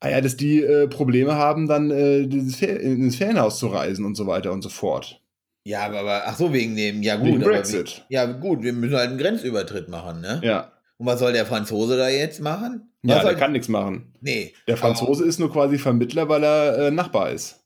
Ah 0.00 0.08
ja, 0.08 0.20
dass 0.20 0.36
die 0.36 0.62
äh, 0.62 0.88
Probleme 0.88 1.34
haben, 1.34 1.68
dann 1.68 1.90
äh, 1.90 2.20
ins 2.20 2.56
Ferienhaus 2.56 3.58
zu 3.58 3.66
reisen 3.66 4.06
und 4.06 4.14
so 4.14 4.26
weiter 4.26 4.52
und 4.52 4.62
so 4.62 4.70
fort. 4.70 5.20
Ja, 5.64 5.84
aber, 5.84 6.00
aber 6.00 6.22
ach 6.26 6.36
so, 6.36 6.52
wegen 6.52 6.74
dem, 6.74 7.02
ja 7.02 7.16
gut. 7.16 7.26
Wegen 7.26 7.42
aber 7.42 7.52
Brexit. 7.52 8.04
Wie, 8.08 8.14
ja 8.14 8.24
gut, 8.24 8.62
wir 8.62 8.72
müssen 8.72 8.96
halt 8.96 9.10
einen 9.10 9.18
Grenzübertritt 9.18 9.88
machen, 9.88 10.22
ne? 10.22 10.40
Ja. 10.42 10.72
Und 11.00 11.06
was 11.06 11.18
soll 11.18 11.32
der 11.32 11.46
Franzose 11.46 11.96
da 11.96 12.10
jetzt 12.10 12.42
machen? 12.42 12.92
Ja, 13.02 13.14
was 13.14 13.22
der 13.22 13.30
soll, 13.30 13.40
kann 13.40 13.52
nichts 13.52 13.68
machen. 13.68 14.12
Nee. 14.20 14.52
Der 14.68 14.76
Franzose 14.76 15.24
ist 15.24 15.38
nur 15.38 15.50
quasi 15.50 15.78
Vermittler, 15.78 16.28
weil 16.28 16.44
er 16.44 16.78
äh, 16.78 16.90
Nachbar 16.90 17.30
ist. 17.30 17.64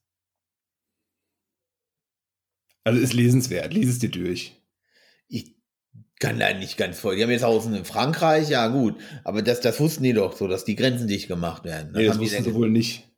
Also 2.85 3.01
ist 3.01 3.12
lesenswert, 3.12 3.74
lies 3.74 3.89
es 3.89 3.99
dir 3.99 4.11
durch. 4.11 4.62
Ich 5.26 5.57
kann 6.20 6.39
da 6.39 6.55
nicht 6.55 6.76
ganz 6.76 7.01
voll. 7.01 7.16
Die 7.16 7.24
haben 7.24 7.30
jetzt 7.30 7.43
Hausen 7.43 7.74
in 7.74 7.85
Frankreich, 7.85 8.51
ja 8.51 8.68
gut. 8.68 8.95
Aber 9.24 9.43
das, 9.43 9.61
das 9.61 9.80
wussten 9.80 10.05
die 10.05 10.12
doch 10.12 10.37
so, 10.37 10.47
dass 10.47 10.64
die 10.64 10.76
Grenzen 10.76 11.09
dicht 11.09 11.26
gemacht 11.26 11.64
werden. 11.64 11.91
Nee, 11.93 12.05
das 12.05 12.14
haben 12.14 12.20
die 12.20 12.30
wussten 12.30 12.45
sie 12.45 12.55
wohl 12.55 12.70
nicht. 12.70 13.11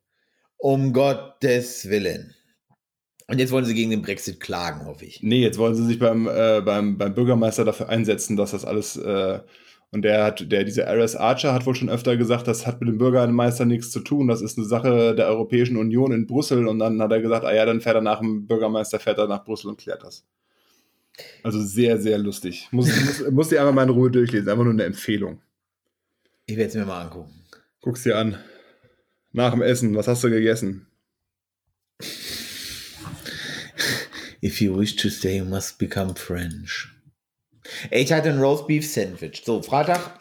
Um 0.57 0.93
Gottes 0.93 1.89
Willen. 1.89 2.33
Und 3.27 3.37
jetzt 3.37 3.51
wollen 3.51 3.65
sie 3.65 3.75
gegen 3.75 3.91
den 3.91 4.01
Brexit 4.01 4.39
klagen, 4.39 4.87
hoffe 4.87 5.05
ich. 5.05 5.21
Nee, 5.21 5.43
jetzt 5.43 5.59
wollen 5.59 5.75
sie 5.75 5.85
sich 5.85 5.99
beim, 5.99 6.27
äh, 6.27 6.61
beim, 6.61 6.97
beim 6.97 7.13
Bürgermeister 7.13 7.65
dafür 7.65 7.89
einsetzen, 7.89 8.35
dass 8.35 8.49
das 8.49 8.65
alles. 8.65 8.97
Äh, 8.97 9.41
und 9.91 10.01
der 10.01 10.23
hat, 10.23 10.51
der, 10.51 10.65
dieser 10.65 10.85
RS 10.85 11.15
Archer 11.15 11.53
hat 11.53 11.65
wohl 11.65 11.75
schon 11.75 11.89
öfter 11.89 12.17
gesagt, 12.17 12.47
das 12.47 12.67
hat 12.67 12.81
mit 12.81 12.89
dem 12.89 12.97
Bürgermeister 12.97 13.65
nichts 13.65 13.89
zu 13.89 14.01
tun. 14.01 14.27
Das 14.27 14.41
ist 14.41 14.57
eine 14.57 14.67
Sache 14.67 15.15
der 15.15 15.27
Europäischen 15.27 15.77
Union 15.77 16.11
in 16.11 16.27
Brüssel. 16.27 16.67
Und 16.67 16.79
dann 16.79 17.01
hat 17.01 17.11
er 17.11 17.21
gesagt, 17.21 17.45
ah 17.45 17.53
ja, 17.53 17.65
dann 17.65 17.79
fährt 17.79 17.95
er 17.95 18.01
nach 18.01 18.19
dem 18.19 18.47
Bürgermeister, 18.47 18.99
fährt 18.99 19.17
er 19.17 19.27
nach 19.27 19.45
Brüssel 19.45 19.69
und 19.69 19.77
klärt 19.77 20.03
das. 20.03 20.25
Also 21.41 21.61
sehr, 21.63 21.99
sehr 21.99 22.17
lustig. 22.17 22.67
Muss, 22.71 22.87
muss, 22.87 23.31
muss 23.31 23.49
dir 23.49 23.61
einfach 23.61 23.73
mal 23.73 23.83
in 23.83 23.89
Ruhe 23.89 24.11
durchlesen. 24.11 24.49
Einfach 24.49 24.65
nur 24.65 24.73
eine 24.73 24.83
Empfehlung. 24.83 25.41
Ich 26.45 26.57
werde 26.57 26.69
es 26.69 26.75
mir 26.75 26.85
mal 26.85 27.03
angucken. 27.03 27.31
Guck's 27.81 28.03
dir 28.03 28.17
an. 28.17 28.37
Nach 29.31 29.51
dem 29.51 29.61
Essen, 29.61 29.95
was 29.95 30.07
hast 30.07 30.23
du 30.23 30.29
gegessen? 30.29 30.87
If 34.43 34.61
you 34.61 34.77
wish 34.77 34.95
to 34.97 35.09
stay, 35.09 35.37
you 35.37 35.45
must 35.45 35.79
become 35.79 36.13
French. 36.15 36.89
Ich 37.91 38.11
hatte 38.11 38.29
ein 38.29 38.39
Roast 38.39 38.67
Beef 38.67 38.91
Sandwich. 38.91 39.43
So, 39.45 39.61
Freitag 39.61 40.19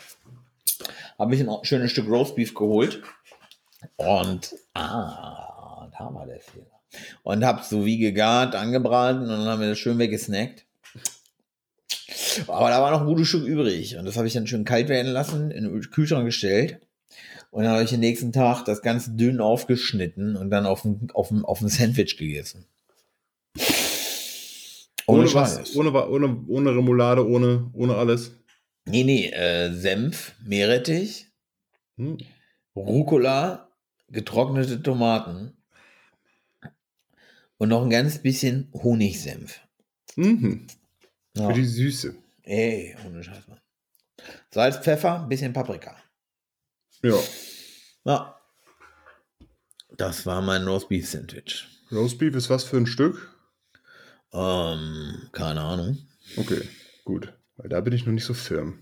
habe 1.18 1.34
ich 1.34 1.40
ein 1.40 1.64
schönes 1.64 1.90
Stück 1.90 2.08
Roast 2.08 2.36
Beef 2.36 2.54
geholt. 2.54 3.02
Und, 3.96 4.54
ah, 4.74 5.88
da 5.96 6.12
war 6.12 6.26
der 6.26 6.40
Fehler. 6.40 6.66
Und 7.22 7.44
habe 7.44 7.62
so 7.64 7.84
wie 7.84 7.98
gegart, 7.98 8.54
angebraten 8.54 9.22
und 9.22 9.28
dann 9.28 9.46
haben 9.46 9.60
wir 9.60 9.68
das 9.68 9.78
schön 9.78 9.98
weggesnackt. 9.98 10.64
Aber 12.48 12.70
da 12.70 12.80
war 12.80 12.90
noch 12.90 13.00
ein 13.00 13.06
gutes 13.06 13.28
Stück 13.28 13.44
übrig. 13.44 13.96
Und 13.96 14.04
das 14.04 14.16
habe 14.16 14.26
ich 14.26 14.34
dann 14.34 14.46
schön 14.46 14.64
kalt 14.64 14.88
werden 14.88 15.12
lassen, 15.12 15.50
in 15.50 15.64
den 15.64 15.80
Kühlschrank 15.90 16.24
gestellt. 16.24 16.80
Und 17.50 17.64
dann 17.64 17.72
habe 17.72 17.84
ich 17.84 17.90
den 17.90 18.00
nächsten 18.00 18.32
Tag 18.32 18.64
das 18.64 18.82
ganz 18.82 19.16
dünn 19.16 19.40
aufgeschnitten 19.40 20.36
und 20.36 20.50
dann 20.50 20.66
auf 20.66 20.84
ein, 20.84 21.08
auf 21.14 21.30
ein, 21.30 21.44
auf 21.44 21.60
ein 21.60 21.68
Sandwich 21.68 22.16
gegessen. 22.18 22.66
Ohne, 25.06 25.22
ohne 25.22 25.34
was? 25.34 25.76
Ohne, 25.76 25.92
ohne, 26.08 26.44
ohne 26.48 26.70
Remoulade, 26.70 27.26
ohne, 27.26 27.70
ohne 27.72 27.94
alles? 27.96 28.32
Nee, 28.84 29.04
nee, 29.04 29.30
äh, 29.30 29.72
Senf, 29.72 30.34
Meerrettich, 30.44 31.26
hm. 31.96 32.18
Rucola, 32.74 33.70
getrocknete 34.08 34.82
Tomaten 34.82 35.56
und 37.58 37.68
noch 37.68 37.82
ein 37.82 37.90
ganz 37.90 38.18
bisschen 38.18 38.70
Honigsenf. 38.72 39.60
Mhm. 40.16 40.66
Ja. 41.36 41.48
Für 41.48 41.54
die 41.54 41.64
Süße. 41.64 42.14
Ey, 42.42 42.96
ohne 43.06 43.22
Scheiß, 43.22 43.48
Mann. 43.48 43.60
Salz, 44.50 44.78
Pfeffer, 44.78 45.22
ein 45.22 45.28
bisschen 45.28 45.52
Paprika. 45.52 45.96
Ja. 47.02 47.18
Ja. 48.04 48.40
Das 49.96 50.26
war 50.26 50.42
mein 50.42 50.66
Roastbeef 50.66 51.08
Sandwich. 51.08 51.66
Roastbeef 51.90 52.34
ist 52.34 52.50
was 52.50 52.64
für 52.64 52.76
ein 52.76 52.86
Stück? 52.86 53.35
Ähm, 54.32 55.28
keine 55.32 55.60
Ahnung. 55.60 55.98
Okay, 56.36 56.62
gut. 57.04 57.32
Weil 57.56 57.68
da 57.68 57.80
bin 57.80 57.92
ich 57.92 58.06
noch 58.06 58.12
nicht 58.12 58.24
so 58.24 58.34
firm. 58.34 58.80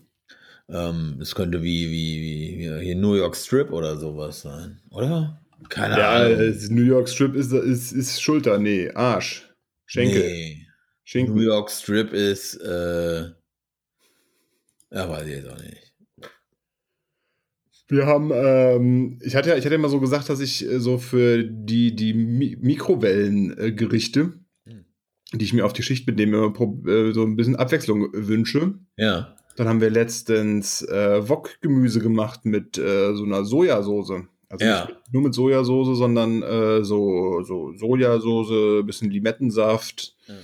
Ähm, 0.69 1.19
es 1.21 1.35
könnte 1.35 1.63
wie, 1.63 1.91
wie, 1.91 2.21
wie 2.21 2.85
hier 2.85 2.97
New 2.97 3.15
York 3.15 3.37
Strip 3.37 3.71
oder 3.71 3.97
sowas 3.99 4.41
sein, 4.41 4.81
oder? 4.91 5.41
Keine 5.69 5.99
ja, 5.99 6.13
Ahnung. 6.15 6.39
Ja, 6.41 6.69
New 6.71 6.83
York 6.83 7.09
Strip 7.09 7.35
ist, 7.35 7.53
ist, 7.53 7.93
ist 7.93 8.21
Schulter, 8.21 8.59
nee, 8.59 8.91
Arsch. 8.91 9.51
Schenkel. 9.87 10.23
Nee. 10.23 10.67
Schinken. 11.05 11.35
New 11.35 11.43
York 11.43 11.71
Strip 11.71 12.13
ist, 12.13 12.55
äh, 12.57 13.25
ja, 14.91 15.09
weiß 15.09 15.27
ich 15.27 15.35
jetzt 15.35 15.49
auch 15.49 15.59
nicht. 15.59 15.93
Wir 17.89 18.07
haben, 18.07 18.31
ähm, 18.33 19.19
ich 19.23 19.37
hatte 19.37 19.51
ja, 19.51 19.57
ich 19.57 19.67
hatte 19.67 19.77
mal 19.77 19.91
so 19.91 20.01
gesagt, 20.01 20.31
dass 20.31 20.41
ich 20.41 20.65
äh, 20.65 20.81
so 20.81 20.97
für 20.97 21.45
die, 21.45 21.95
die 21.95 22.15
Mi 22.15 22.57
Mikrowellengerichte, 22.59 24.21
äh. 24.21 24.44
Die 25.39 25.45
ich 25.45 25.53
mir 25.53 25.65
auf 25.65 25.73
die 25.73 25.83
Schicht 25.83 26.07
mitnehme, 26.07 26.53
äh, 26.87 27.13
so 27.13 27.23
ein 27.23 27.37
bisschen 27.37 27.57
Abwechslung 27.57 28.09
wünsche. 28.13 28.75
Ja. 28.97 29.37
Dann 29.57 29.69
haben 29.69 29.81
wir 29.81 29.91
letztens 29.91 30.83
äh, 30.83 31.29
Wok-Gemüse 31.29 32.01
gemacht 32.01 32.45
mit 32.45 32.77
äh, 32.79 33.15
so 33.15 33.25
einer 33.25 33.45
Sojasauce. 33.45 34.25
Also 34.49 34.65
ja. 34.65 34.87
nicht 34.87 35.13
nur 35.13 35.23
mit 35.23 35.35
Sojasauce, 35.35 35.97
sondern 35.97 36.43
äh, 36.43 36.85
so, 36.85 37.43
so 37.43 37.73
Sojasauce, 37.73 38.85
bisschen 38.85 39.11
Limettensaft. 39.11 40.17
Ja. 40.27 40.35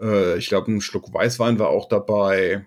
Äh, 0.00 0.38
ich 0.38 0.48
glaube, 0.48 0.72
ein 0.72 0.80
Schluck 0.80 1.12
Weißwein 1.12 1.58
war 1.58 1.68
auch 1.68 1.88
dabei. 1.88 2.66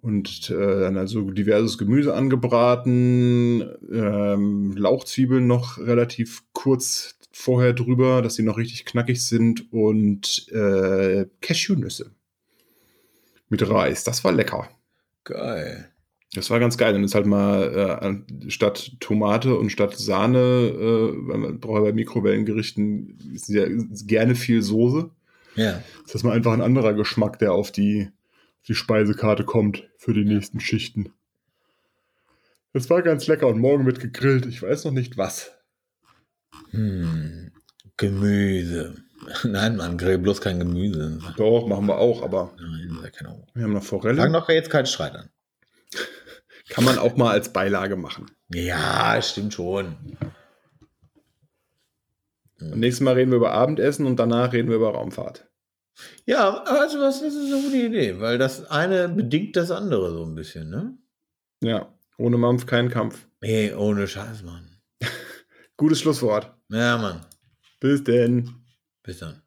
Und 0.00 0.50
äh, 0.50 0.80
dann 0.80 0.96
also 0.96 1.30
diverses 1.30 1.78
Gemüse 1.78 2.12
angebraten, 2.14 3.62
ähm, 3.92 4.74
Lauchzwiebeln 4.76 5.46
noch 5.46 5.78
relativ 5.78 6.42
kurz 6.52 7.16
vorher 7.32 7.72
drüber, 7.72 8.22
dass 8.22 8.34
sie 8.34 8.42
noch 8.42 8.58
richtig 8.58 8.84
knackig 8.84 9.24
sind 9.24 9.72
und 9.72 10.48
äh, 10.52 11.26
Cashewnüsse 11.40 12.12
mit 13.48 13.68
Reis. 13.68 14.04
Das 14.04 14.24
war 14.24 14.32
lecker. 14.32 14.68
Geil. 15.24 15.88
Das 16.34 16.48
war 16.50 16.58
ganz 16.60 16.78
geil. 16.78 16.94
Und 16.94 17.02
jetzt 17.02 17.14
halt 17.14 17.26
mal 17.26 18.22
äh, 18.44 18.50
statt 18.50 18.92
Tomate 19.00 19.56
und 19.56 19.70
statt 19.70 19.96
Sahne, 19.98 20.38
äh, 20.38 21.28
weil 21.28 21.38
man 21.38 21.60
braucht 21.60 21.82
bei 21.82 21.92
Mikrowellengerichten 21.92 23.18
ist 23.34 23.48
ja 23.48 23.66
gerne 24.06 24.34
viel 24.34 24.62
Soße. 24.62 25.10
Ja. 25.56 25.82
Das 26.04 26.14
ist 26.14 26.22
mal 26.22 26.32
einfach 26.32 26.52
ein 26.52 26.62
anderer 26.62 26.94
Geschmack, 26.94 27.38
der 27.38 27.52
auf 27.52 27.70
die 27.70 28.08
die 28.68 28.74
Speisekarte 28.74 29.44
kommt 29.44 29.88
für 29.96 30.14
die 30.14 30.24
nächsten 30.24 30.60
Schichten. 30.60 31.12
Es 32.72 32.88
war 32.88 33.02
ganz 33.02 33.26
lecker 33.26 33.48
und 33.48 33.58
morgen 33.58 33.84
wird 33.84 34.00
gegrillt. 34.00 34.46
Ich 34.46 34.62
weiß 34.62 34.84
noch 34.84 34.92
nicht 34.92 35.18
was. 35.18 35.52
Hm, 36.70 37.52
Gemüse. 37.96 38.94
Nein, 39.44 39.76
man 39.76 39.98
grill 39.98 40.18
bloß 40.18 40.40
kein 40.40 40.58
Gemüse. 40.58 41.18
Doch, 41.36 41.66
machen 41.66 41.86
wir 41.86 41.98
auch, 41.98 42.22
aber. 42.22 42.54
Nein, 42.58 43.10
keine 43.12 43.44
Wir 43.54 43.64
haben 43.64 43.72
noch 43.72 43.84
Forelle. 43.84 44.20
Fang 44.20 44.32
doch 44.32 44.48
jetzt 44.48 44.70
keinen 44.70 44.86
Streit 44.86 45.14
an. 45.14 45.30
Kann 46.68 46.84
man 46.84 46.98
auch 46.98 47.16
mal 47.16 47.32
als 47.32 47.52
Beilage 47.52 47.96
machen. 47.96 48.26
Ja, 48.48 49.20
stimmt 49.20 49.54
schon. 49.54 49.96
Und 52.60 52.78
nächstes 52.78 53.04
Mal 53.04 53.14
reden 53.14 53.30
wir 53.30 53.36
über 53.36 53.52
Abendessen 53.52 54.06
und 54.06 54.16
danach 54.16 54.52
reden 54.52 54.68
wir 54.68 54.76
über 54.76 54.92
Raumfahrt. 54.92 55.48
Ja, 56.24 56.62
also 56.62 57.00
was, 57.00 57.20
das 57.20 57.34
ist 57.34 57.52
eine 57.52 57.62
gute 57.62 57.76
Idee, 57.76 58.20
weil 58.20 58.38
das 58.38 58.70
eine 58.70 59.08
bedingt 59.08 59.56
das 59.56 59.70
andere 59.70 60.12
so 60.12 60.24
ein 60.24 60.34
bisschen, 60.34 60.70
ne? 60.70 60.96
Ja, 61.62 61.92
ohne 62.16 62.38
Mampf 62.38 62.66
kein 62.66 62.88
Kampf. 62.88 63.26
Nee, 63.40 63.72
ohne 63.72 64.06
Scheiß, 64.06 64.42
Mann. 64.42 64.71
Gutes 65.82 65.98
Schlusswort. 65.98 66.46
Ja, 66.68 66.96
Mann. 66.96 67.26
Bis 67.80 68.04
denn. 68.04 68.48
Bis 69.02 69.18
dann. 69.18 69.41